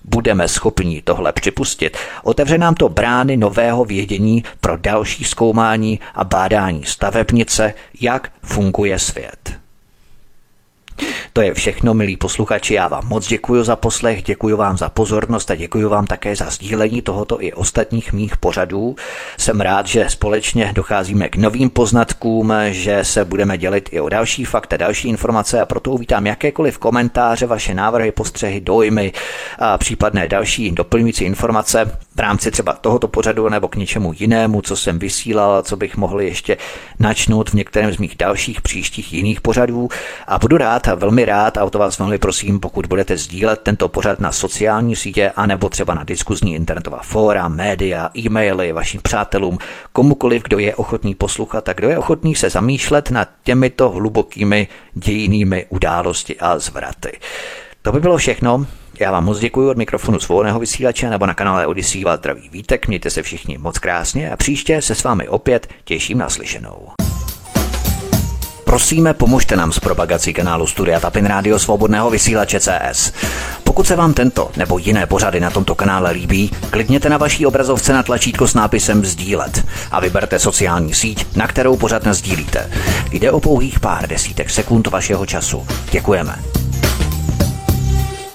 budeme 0.05 0.49
schopni 0.49 1.03
tohle 1.03 1.33
připustit, 1.33 1.97
otevře 2.23 2.59
nám 2.59 2.75
to 2.75 2.89
brány 2.89 3.37
nového 3.37 3.85
vědění 3.85 4.45
pro 4.61 4.77
další 4.77 5.25
zkoumání 5.25 6.01
a 6.15 6.25
bádání 6.25 6.85
stavebnice, 6.85 7.75
jak 8.01 8.33
funguje 8.43 8.99
svět. 8.99 9.62
To 11.33 11.41
je 11.41 11.55
všechno, 11.55 11.95
milí 11.95 12.17
posluchači. 12.17 12.75
Já 12.75 12.89
vám 12.89 13.09
moc 13.09 13.27
děkuji 13.29 13.65
za 13.65 13.77
poslech, 13.77 14.23
děkuji 14.23 14.57
vám 14.57 14.79
za 14.79 14.89
pozornost 14.89 15.51
a 15.51 15.55
děkuji 15.55 15.89
vám 15.89 16.07
také 16.07 16.37
za 16.37 16.51
sdílení 16.51 17.03
tohoto 17.03 17.43
i 17.43 17.53
ostatních 17.53 18.13
mých 18.13 18.37
pořadů. 18.37 18.97
Jsem 19.39 19.61
rád, 19.61 19.87
že 19.87 20.07
společně 20.09 20.73
docházíme 20.75 21.29
k 21.29 21.37
novým 21.37 21.71
poznatkům, 21.71 22.53
že 22.71 23.05
se 23.05 23.25
budeme 23.25 23.59
dělit 23.59 23.89
i 23.93 24.01
o 24.01 24.09
další 24.09 24.45
fakta, 24.45 24.77
další 24.77 25.09
informace 25.09 25.61
a 25.61 25.67
proto 25.67 25.91
uvítám 25.91 26.27
jakékoliv 26.27 26.79
komentáře, 26.79 27.47
vaše 27.47 27.75
návrhy, 27.75 28.13
postřehy, 28.13 28.61
dojmy 28.61 29.13
a 29.59 29.79
případné 29.79 30.29
další 30.29 30.71
doplňující 30.71 31.25
informace 31.25 31.99
v 32.17 32.21
rámci 32.21 32.51
třeba 32.51 32.73
tohoto 32.73 33.09
pořadu 33.09 33.49
nebo 33.49 33.69
k 33.69 33.77
něčemu 33.77 34.13
jinému, 34.17 34.63
co 34.63 34.77
jsem 34.77 34.99
vysílal, 34.99 35.63
co 35.63 35.77
bych 35.77 35.97
mohl 35.97 36.21
ještě 36.21 36.57
načnout 36.99 37.51
v 37.51 37.55
některém 37.55 37.93
z 37.93 37.99
mých 37.99 38.17
dalších 38.17 38.61
příštích 38.61 39.13
jiných 39.13 39.41
pořadů. 39.41 39.89
A 40.27 40.39
budu 40.39 40.57
rád 40.57 40.89
a 40.89 40.95
velmi 40.95 41.25
rád 41.25 41.59
a 41.59 41.65
o 41.65 41.71
to 41.71 41.79
vás 41.79 41.99
velmi 41.99 42.19
prosím, 42.19 42.61
pokud 42.61 42.87
budete 42.87 43.17
sdílet 43.17 43.61
tento 43.61 43.89
pořad 43.89 44.21
na 44.21 44.33
sociální 44.33 44.97
sítě 44.97 45.31
anebo 45.37 45.69
třeba 45.69 45.95
na 45.95 46.05
diskuzní 46.05 46.55
internetová 46.55 47.01
fóra, 47.03 47.49
média, 47.49 48.11
e-maily 48.17 48.73
vašim 48.73 49.01
přátelům, 49.03 49.59
komukoliv, 49.93 50.43
kdo 50.43 50.59
je 50.59 50.75
ochotný 50.75 51.15
poslouchat 51.15 51.69
a 51.69 51.73
kdo 51.73 51.89
je 51.89 51.99
ochotný 51.99 52.35
se 52.35 52.51
zamýšlet 52.51 53.11
nad 53.11 53.29
těmito 53.45 53.91
hlubokými 53.91 54.69
dějinými 54.95 55.67
události 55.69 56.41
a 56.41 56.59
zvraty. 56.59 57.19
To 57.83 57.93
by 57.93 58.01
bylo 58.01 58.17
všechno. 58.17 58.67
Já 59.01 59.11
vám 59.11 59.25
moc 59.25 59.39
děkuji 59.39 59.69
od 59.69 59.77
mikrofonu 59.77 60.21
svobodného 60.21 60.61
vysílače 60.61 61.11
nebo 61.11 61.27
na 61.27 61.35
kanále 61.35 61.67
vás 62.05 62.19
zdraví 62.19 62.49
vítek, 62.49 62.89
mějte 62.89 63.11
se 63.11 63.23
všichni 63.23 63.59
moc 63.59 63.79
krásně 63.79 64.31
a 64.31 64.37
příště 64.37 64.83
se 64.83 64.95
s 64.95 65.05
vámi 65.05 65.29
opět 65.29 65.69
těším 65.85 66.19
na 66.19 66.29
slyšenou. 66.29 66.89
Prosíme, 68.65 69.15
pomožte 69.15 69.57
nám 69.57 69.73
s 69.73 69.81
propagací 69.81 70.33
kanálu 70.33 70.67
Studia 70.67 71.01
Tapin 71.01 71.27
Rádio 71.27 71.59
Svobodného 71.59 72.11
vysílače 72.11 72.61
CS. 72.61 73.13
Pokud 73.65 73.87
se 73.87 73.97
vám 73.97 74.15
tento 74.15 74.51
nebo 74.57 74.79
jiné 74.79 75.07
pořady 75.07 75.41
na 75.41 75.51
tomto 75.51 75.75
kanále 75.75 76.11
líbí, 76.11 76.51
klikněte 76.71 77.09
na 77.09 77.17
vaší 77.17 77.47
obrazovce 77.47 77.93
na 77.93 78.03
tlačítko 78.03 78.49
s 78.49 78.55
nápisem 78.55 79.05
Sdílet 79.05 79.67
a 79.91 80.01
vyberte 80.01 80.39
sociální 80.39 80.95
síť, 80.95 81.37
na 81.37 81.47
kterou 81.47 81.77
pořád 81.77 82.07
sdílíte. 82.07 82.71
Jde 83.11 83.33
o 83.33 83.41
pouhých 83.41 83.81
pár 83.81 84.09
desítek 84.09 84.51
sekund 84.51 84.87
vašeho 84.87 85.27
času. 85.27 85.67
Děkujeme. 85.91 86.35